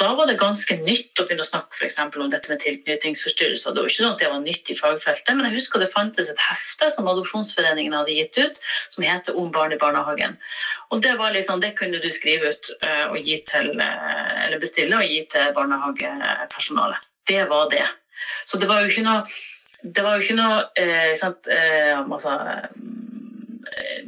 da 0.00 0.10
var 0.18 0.28
det 0.28 0.38
ganske 0.40 0.76
nytt 0.80 1.20
å 1.20 1.24
begynne 1.24 1.44
å 1.44 1.48
snakke 1.48 1.76
for 1.78 2.22
om 2.24 2.30
dette 2.32 2.52
med 2.52 2.60
tilknytningsforstyrrelser. 2.64 3.72
Det 3.72 3.84
var 3.84 3.90
ikke 3.92 4.02
sånn 4.02 4.16
at 4.16 4.24
det 4.24 4.32
var 4.32 4.44
nytt 4.44 4.72
i 4.72 4.78
fagfeltet, 4.78 5.34
men 5.36 5.48
jeg 5.48 5.58
husker 5.58 5.82
det 5.82 5.92
fantes 5.92 6.32
et 6.32 6.46
hefte 6.48 6.90
som 6.92 7.08
Adopsjonsforeningen 7.08 7.96
hadde 7.96 8.16
gitt 8.16 8.40
ut, 8.40 8.58
som 8.90 9.04
heter 9.04 9.36
'Om 9.36 9.52
barn 9.52 9.72
i 9.72 9.80
barnehagen'. 9.80 10.36
Og 10.90 11.00
Det 11.00 11.16
var 11.18 11.30
liksom, 11.32 11.60
det 11.60 11.76
kunne 11.76 12.00
du 12.00 12.10
skrive 12.10 12.48
ut 12.48 12.70
eh, 12.82 13.06
og 13.08 13.16
gi 13.16 13.42
til, 13.46 13.80
eller 13.80 14.58
bestille 14.58 14.96
og 14.96 15.04
gi 15.04 15.24
til 15.30 15.52
barnehagepersonalet. 15.54 17.08
Det 17.28 17.44
var 17.50 17.68
det. 17.72 17.86
Så 18.44 18.58
det 18.58 18.68
var 18.68 18.82
jo 18.82 18.90
ikke 18.92 19.06
noe 19.06 19.22
det 19.82 20.02
var 20.02 20.16
jo 20.16 20.24
ikke 20.24 20.38
noe 20.38 20.62
eh, 20.78 21.12
sant, 21.18 21.46
eh, 21.54 21.94
altså, 21.98 22.32
eh, 22.34 22.64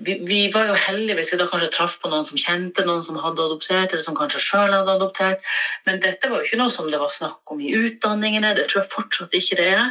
vi, 0.03 0.17
vi, 0.27 0.39
var 0.51 0.71
jo 0.71 0.79
heldige 0.79 1.19
hvis 1.19 1.31
vi 1.33 1.39
da 1.39 1.47
kanskje 1.51 1.71
traff 1.75 1.95
på 2.03 2.11
noen 2.11 2.25
som 2.27 2.41
kjente 2.41 2.85
noen 2.87 3.05
som 3.07 3.21
hadde 3.23 3.45
adoptert, 3.45 3.93
eller 3.93 4.03
som 4.03 4.17
kanskje 4.19 4.43
sjøl 4.43 4.75
hadde 4.75 4.97
adoptert. 4.97 5.47
Men 5.87 6.01
dette 6.03 6.31
var 6.31 6.41
jo 6.41 6.49
ikke 6.49 6.59
noe 6.63 6.73
som 6.75 6.91
det 6.91 6.99
var 6.99 7.13
snakk 7.13 7.55
om 7.55 7.63
i 7.63 7.71
utdanningene. 7.77 8.55
Det 8.59 8.67
tror 8.71 8.83
jeg 8.83 8.91
fortsatt 8.91 9.37
ikke 9.39 9.61
det 9.61 9.69
er. 9.77 9.87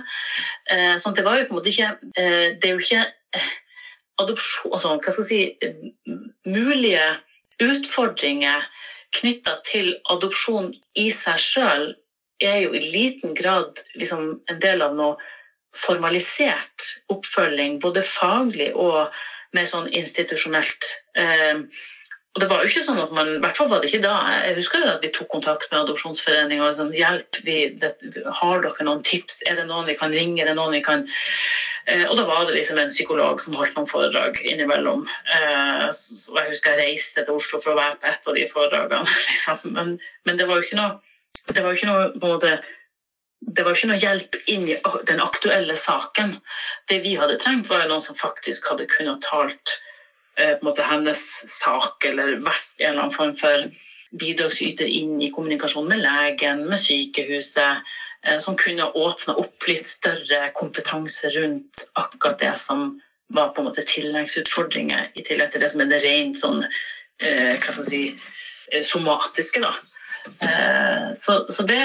Eh, 0.74 0.96
sånn 1.02 1.16
det 1.18 1.26
var 1.28 1.40
jo 1.40 1.48
på 1.48 1.56
en 1.56 1.60
måte 1.62 1.72
ikke 1.72 1.94
eh, 2.20 2.58
Det 2.60 2.68
er 2.68 2.76
jo 2.76 2.84
ikke 2.84 3.06
eh, 3.40 3.50
adopsjon 4.22 4.76
altså, 4.76 4.92
Hva 5.00 5.14
skal 5.16 5.26
jeg 5.26 5.32
si 5.32 6.12
Mulige 6.50 7.08
utfordringer 7.64 8.68
knytta 9.16 9.56
til 9.66 9.96
adopsjon 10.12 10.70
i 11.02 11.08
seg 11.14 11.42
sjøl 11.42 11.88
er 12.44 12.62
jo 12.64 12.74
i 12.74 12.82
liten 12.84 13.36
grad 13.38 13.82
liksom 14.00 14.40
en 14.50 14.64
del 14.64 14.84
av 14.86 14.96
noe 14.98 15.18
formalisert 15.76 16.88
oppfølging, 17.14 17.78
både 17.82 18.02
faglig 18.06 18.72
og 18.74 19.14
mer 19.56 19.70
sånn 19.70 19.90
institusjonelt. 19.96 20.92
Eh, 21.18 21.66
og 22.38 22.44
det 22.44 22.48
var 22.52 22.62
jo 22.62 22.70
ikke 22.70 22.84
sånn 22.86 23.02
at 23.02 23.14
man, 23.14 23.30
i 23.36 23.40
hvert 23.42 23.58
fall 23.58 23.68
var 23.72 23.82
det 23.82 23.90
ikke 23.90 24.04
da, 24.04 24.14
Jeg 24.46 24.58
husker 24.60 24.84
at 24.86 25.02
vi 25.04 25.10
tok 25.12 25.28
kontakt 25.32 25.72
med 25.72 25.82
Adopsjonsforeningen 25.82 26.62
og 26.64 26.76
sånn, 26.78 26.92
hjelp, 26.94 27.40
vi, 27.44 27.58
det, 27.82 27.96
har 28.40 28.62
dere 28.64 28.86
noen 28.86 29.02
tips, 29.04 29.42
er 29.50 29.58
det 29.58 29.66
noen 29.68 29.90
vi 29.90 29.98
kan 29.98 30.14
ringe, 30.14 30.38
er 30.44 30.52
det 30.52 30.56
noen 30.60 30.78
vi 30.78 30.84
kan 30.86 31.02
eh, 31.90 32.06
Og 32.06 32.14
da 32.20 32.28
var 32.30 32.46
det 32.46 32.56
liksom 32.56 32.80
en 32.80 32.94
psykolog 32.94 33.42
som 33.42 33.58
holdt 33.58 33.74
noen 33.76 33.90
foredrag 33.90 34.38
innimellom. 34.46 35.04
Eh, 35.36 35.88
så 35.90 36.38
jeg 36.38 36.54
husker 36.54 36.78
jeg 36.78 36.86
reiste 36.86 37.26
til 37.26 37.42
Oslo 37.42 37.60
for 37.64 37.74
å 37.74 37.82
være 37.82 37.98
på 37.98 38.12
et 38.14 38.32
av 38.32 38.38
de 38.38 38.48
foredragene, 38.54 39.20
liksom. 39.32 39.66
men, 39.74 39.96
men 40.30 40.40
det 40.40 40.48
var 40.48 40.62
jo 40.62 40.70
ikke 40.70 40.80
noe 40.80 41.09
det 41.54 41.64
var 41.64 41.72
jo 41.72 41.80
ikke 41.80 41.90
noe 41.90 42.12
både 42.20 42.60
det 43.40 43.64
var 43.64 43.76
ikke 43.76 43.88
noe 43.88 44.00
hjelp 44.00 44.36
inn 44.52 44.66
i 44.68 44.76
den 45.08 45.22
aktuelle 45.24 45.76
saken. 45.80 46.34
Det 46.92 47.00
vi 47.06 47.14
hadde 47.16 47.38
trengt, 47.40 47.70
var 47.72 47.86
noen 47.88 48.04
som 48.04 48.18
faktisk 48.20 48.68
hadde 48.68 48.88
kunnet 48.92 49.24
talt 49.24 49.78
eh, 50.36 50.58
måte 50.66 50.84
hennes 50.84 51.22
sak, 51.48 52.04
eller 52.10 52.42
vært 52.44 52.68
en 52.82 52.90
eller 52.90 53.06
annen 53.06 53.16
form 53.16 53.32
for 53.38 53.70
bidragsyter 54.20 54.90
inn 54.90 55.22
i 55.22 55.32
kommunikasjon 55.32 55.88
med 55.88 56.02
legen, 56.04 56.66
med 56.68 56.82
sykehuset, 56.82 57.86
eh, 58.26 58.40
som 58.44 58.58
kunne 58.60 58.90
åpna 58.92 59.38
opp 59.40 59.70
litt 59.70 59.88
større 59.88 60.50
kompetanse 60.58 61.32
rundt 61.38 61.86
akkurat 61.96 62.42
det 62.44 62.56
som 62.60 62.92
var 63.30 63.54
på 63.54 63.62
en 63.62 63.70
måte 63.70 63.86
tilleggsutfordringer, 63.86 65.12
i 65.16 65.24
tillegg 65.24 65.54
til 65.54 65.64
det 65.64 65.70
som 65.72 65.84
er 65.86 65.92
det 65.92 66.02
rent 66.04 66.40
sånn 66.40 66.64
eh, 66.66 67.56
hva 67.56 67.72
skal 67.72 67.86
jeg 67.86 67.90
si, 67.92 68.04
eh, 68.74 68.84
somatiske. 68.84 69.62
da. 69.62 69.72
Eh, 70.26 71.08
så, 71.16 71.44
så 71.50 71.66
det, 71.68 71.80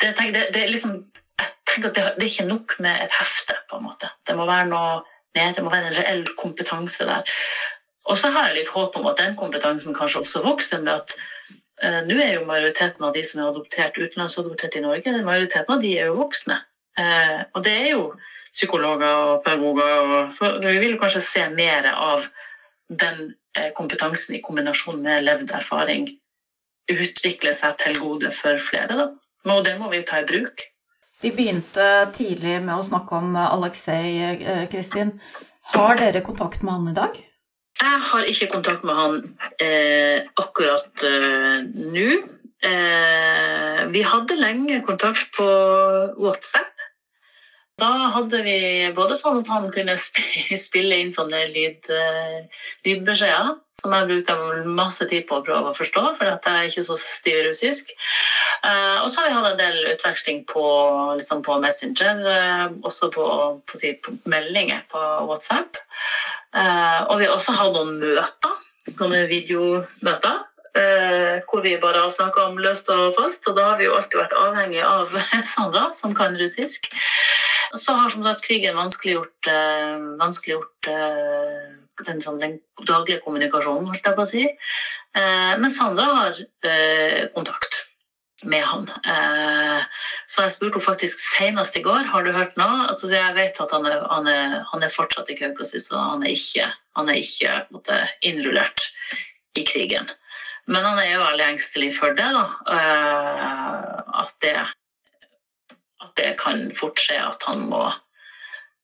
det, 0.00 0.14
det, 0.18 0.46
det, 0.54 0.66
liksom 0.70 0.96
Jeg 1.40 1.50
tenker 1.66 1.88
at 1.88 1.96
det, 1.96 2.04
det, 2.16 2.24
er 2.26 2.30
ikke 2.30 2.48
nok 2.50 2.78
med 2.84 3.04
et 3.04 3.18
hefte, 3.18 3.56
på 3.70 3.78
en 3.80 3.86
måte. 3.88 4.10
Det 4.26 4.36
må 4.36 4.46
være 4.46 4.68
noe 4.70 5.02
mer, 5.34 5.54
det 5.56 5.64
må 5.64 5.72
være 5.72 5.90
en 5.90 5.96
reell 5.96 6.26
kompetanse 6.38 7.06
der. 7.08 7.36
Og 8.10 8.18
så 8.18 8.32
har 8.34 8.50
jeg 8.50 8.60
litt 8.60 8.74
håp 8.74 8.96
om 8.98 9.06
at 9.08 9.20
den 9.22 9.38
kompetansen 9.38 9.94
kanskje 9.96 10.24
også 10.24 10.42
vokser 10.44 10.82
med 10.82 10.98
at 11.00 11.14
Eh, 11.82 12.02
Nå 12.06 12.18
er 12.22 12.36
jo 12.36 12.46
majoriteten 12.46 13.02
av 13.02 13.14
de 13.16 13.24
som 13.26 13.40
er 13.40 13.48
adoptert 13.50 13.96
utenlandsadoptert 13.98 14.78
i 14.78 14.84
Norge, 14.84 15.16
majoriteten 15.26 15.74
av 15.74 15.82
de 15.82 15.96
er 15.98 16.12
jo 16.12 16.20
voksne. 16.20 16.60
Eh, 16.98 17.40
og 17.56 17.64
det 17.66 17.72
er 17.74 17.88
jo 17.96 18.04
psykologer 18.52 19.22
og 19.32 19.42
pedagoger, 19.42 19.94
og, 20.02 20.32
så, 20.32 20.54
så 20.62 20.70
vi 20.70 20.82
vil 20.84 20.98
kanskje 21.00 21.24
se 21.24 21.46
mer 21.56 21.88
av 21.92 22.28
den 22.86 23.32
eh, 23.58 23.72
kompetansen 23.74 24.36
i 24.36 24.42
kombinasjon 24.44 25.02
med 25.02 25.24
levd 25.26 25.54
erfaring 25.58 26.06
utvikle 26.90 27.54
seg 27.56 27.76
til 27.80 27.98
gode 28.02 28.32
for 28.34 28.58
flere. 28.60 28.98
Da. 28.98 29.08
Og 29.52 29.64
det 29.66 29.76
må 29.78 29.90
vi 29.92 30.02
ta 30.06 30.22
i 30.22 30.28
bruk. 30.28 30.66
Vi 31.22 31.30
begynte 31.30 31.88
tidlig 32.16 32.58
med 32.64 32.74
å 32.74 32.86
snakke 32.86 33.18
om 33.20 33.36
Aleksej, 33.38 34.08
eh, 34.42 34.64
Kristin. 34.70 35.14
Har 35.72 35.94
dere 35.96 36.24
kontakt 36.26 36.64
med 36.66 36.72
han 36.74 36.88
i 36.90 36.96
dag? 36.96 37.18
Jeg 37.82 38.00
har 38.10 38.28
ikke 38.28 38.50
kontakt 38.52 38.84
med 38.86 38.98
han 38.98 39.18
eh, 39.62 40.22
akkurat 40.38 41.04
eh, 41.06 41.62
nå. 41.94 42.08
Eh, 42.62 43.80
vi 43.94 44.02
hadde 44.06 44.38
lenge 44.38 44.82
kontakt 44.86 45.30
på 45.36 45.46
WhatsApp. 46.18 46.81
Da 47.82 47.90
hadde 48.14 48.38
vi 48.46 48.58
både 48.94 49.16
sånn 49.18 49.40
at 49.40 49.50
han 49.50 49.66
kunne 49.74 49.96
spille 50.66 51.00
inn 51.02 51.10
sånne 51.14 51.40
lyd, 51.50 51.88
uh, 51.90 52.62
lydbeskjeder, 52.86 53.56
som 53.80 53.94
jeg 53.96 54.08
brukte 54.10 54.36
masse 54.78 55.06
tid 55.10 55.26
på 55.26 55.40
å 55.40 55.44
prøve 55.46 55.72
å 55.72 55.76
forstå, 55.76 56.02
for 56.18 56.28
jeg 56.28 56.38
er 56.38 56.68
ikke 56.68 56.84
så 56.86 56.98
stiv 57.00 57.40
russisk. 57.48 57.90
Uh, 58.62 59.02
og 59.02 59.08
så 59.10 59.22
har 59.22 59.28
vi 59.28 59.34
hatt 59.34 59.50
en 59.50 59.62
del 59.62 59.90
utveksling 59.96 60.44
på, 60.52 60.64
liksom 61.18 61.42
på 61.46 61.58
Messenger, 61.64 62.22
uh, 62.22 62.78
også 62.86 63.10
på, 63.14 63.26
på, 63.66 63.80
si, 63.80 63.96
på, 63.98 64.14
meldinger 64.30 64.86
på 64.92 65.02
WhatsApp. 65.26 65.82
og 66.52 67.18
vi 67.18 67.26
har 67.26 67.34
også 67.34 67.56
hatt 67.56 67.74
noen 67.74 67.96
møter, 67.98 68.56
noen 69.00 69.26
videomøter. 69.30 70.42
Hvor 70.72 71.60
vi 71.60 71.74
bare 71.76 72.00
har 72.00 72.12
snakka 72.12 72.46
om 72.48 72.58
løst 72.62 72.88
og 72.92 73.12
fast, 73.18 73.44
og 73.48 73.58
da 73.58 73.66
har 73.70 73.76
vi 73.80 73.84
jo 73.84 73.96
alltid 73.96 74.16
vært 74.22 74.38
avhengig 74.40 74.80
av 74.86 75.12
Sandra, 75.52 75.90
som 75.92 76.14
kan 76.16 76.36
russisk. 76.38 76.88
Så 77.74 77.92
har 77.96 78.08
som 78.12 78.24
sagt 78.24 78.44
krigen 78.44 78.76
vanskeliggjort, 78.76 79.48
eh, 79.48 80.02
vanskeliggjort 80.20 80.88
eh, 80.92 81.70
den, 82.04 82.20
sånn, 82.20 82.40
den, 82.40 82.58
daglige 82.88 83.22
kommunikasjonen, 83.24 83.88
holdt 83.88 84.08
jeg 84.08 84.18
på 84.18 84.24
å 84.24 84.28
si. 84.28 84.44
Uh, 85.12 85.54
men 85.60 85.68
Sandra 85.70 86.06
har 86.08 86.38
kontakt 87.34 87.82
med 88.48 88.64
han. 88.64 88.88
så 90.26 90.42
jeg 90.42 90.54
spurte 90.54 90.80
henne 90.80 90.82
faktisk 90.82 91.20
senest 91.20 91.76
i 91.78 91.82
går 91.84 92.08
har 92.10 92.24
du 92.24 92.32
hørt 92.34 92.56
noe. 92.58 92.88
Altså, 92.88 93.10
jeg 93.12 93.36
vet 93.36 93.60
at 93.62 93.74
han 93.76 93.86
er, 93.86 94.00
han 94.10 94.26
er, 94.26 94.56
han 94.72 94.82
er 94.82 94.90
fortsatt 94.90 95.30
i 95.30 95.36
Kaukasus, 95.38 95.92
og 95.92 96.00
han 96.00 96.24
er 96.26 96.32
ikke, 96.34 96.66
han 96.98 97.12
er 97.12 97.20
ikke 97.20 97.60
måtte, 97.76 98.00
innrullert 98.26 98.88
i 99.60 99.66
krigen. 99.68 100.10
Men 100.72 100.86
han 100.88 101.00
er 101.02 101.10
jo 101.12 101.24
veldig 101.24 101.48
engstelig 101.52 101.90
for 101.98 102.16
det. 102.16 102.30
da, 102.32 102.46
At 104.22 104.32
det 104.44 104.56
at 106.02 106.16
det 106.16 106.36
kan 106.40 106.70
fort 106.76 107.00
skje 107.00 107.18
at 107.22 107.44
han 107.48 107.66
må, 107.70 107.84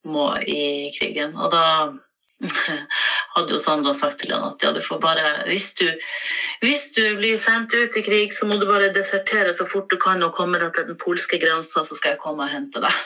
må 0.08 0.30
i 0.46 0.90
krigen. 0.98 1.36
Og 1.36 1.50
da 1.52 1.64
hadde 3.34 3.52
jo 3.52 3.58
Sandra 3.58 3.92
sagt 3.96 4.20
til 4.22 4.32
han 4.34 4.46
at 4.46 4.62
ja, 4.62 4.70
du 4.72 4.80
får 4.84 5.00
bare 5.02 5.26
hvis 5.48 5.72
du, 5.80 5.86
hvis 6.62 6.90
du 6.94 7.02
blir 7.18 7.36
sendt 7.40 7.74
ut 7.74 7.98
i 7.98 8.04
krig, 8.06 8.34
så 8.34 8.46
må 8.46 8.60
du 8.60 8.66
bare 8.70 8.92
desertere 8.94 9.54
så 9.54 9.66
fort 9.68 9.90
du 9.90 9.98
kan 10.00 10.22
og 10.22 10.34
komme 10.36 10.60
deg 10.62 10.74
til 10.76 10.90
den 10.92 11.00
polske 11.00 11.40
grensa, 11.42 11.84
så 11.84 11.98
skal 11.98 12.14
jeg 12.14 12.22
komme 12.22 12.46
og 12.46 12.54
hente 12.54 12.82
deg. 12.84 13.04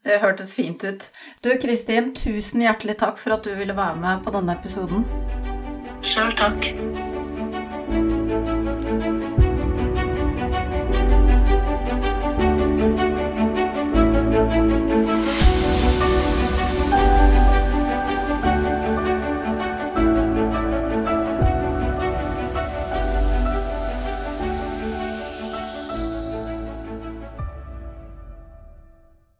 Det 0.00 0.16
hørtes 0.22 0.54
fint 0.56 0.80
ut. 0.86 1.10
Du 1.44 1.50
Kristin, 1.60 2.14
tusen 2.16 2.64
hjertelig 2.64 2.96
takk 3.02 3.20
for 3.20 3.36
at 3.36 3.44
du 3.44 3.52
ville 3.58 3.76
være 3.76 4.00
med 4.00 4.24
på 4.24 4.32
denne 4.32 4.56
episoden. 4.56 5.04
Sjøl 6.00 6.32
takk. 6.38 6.72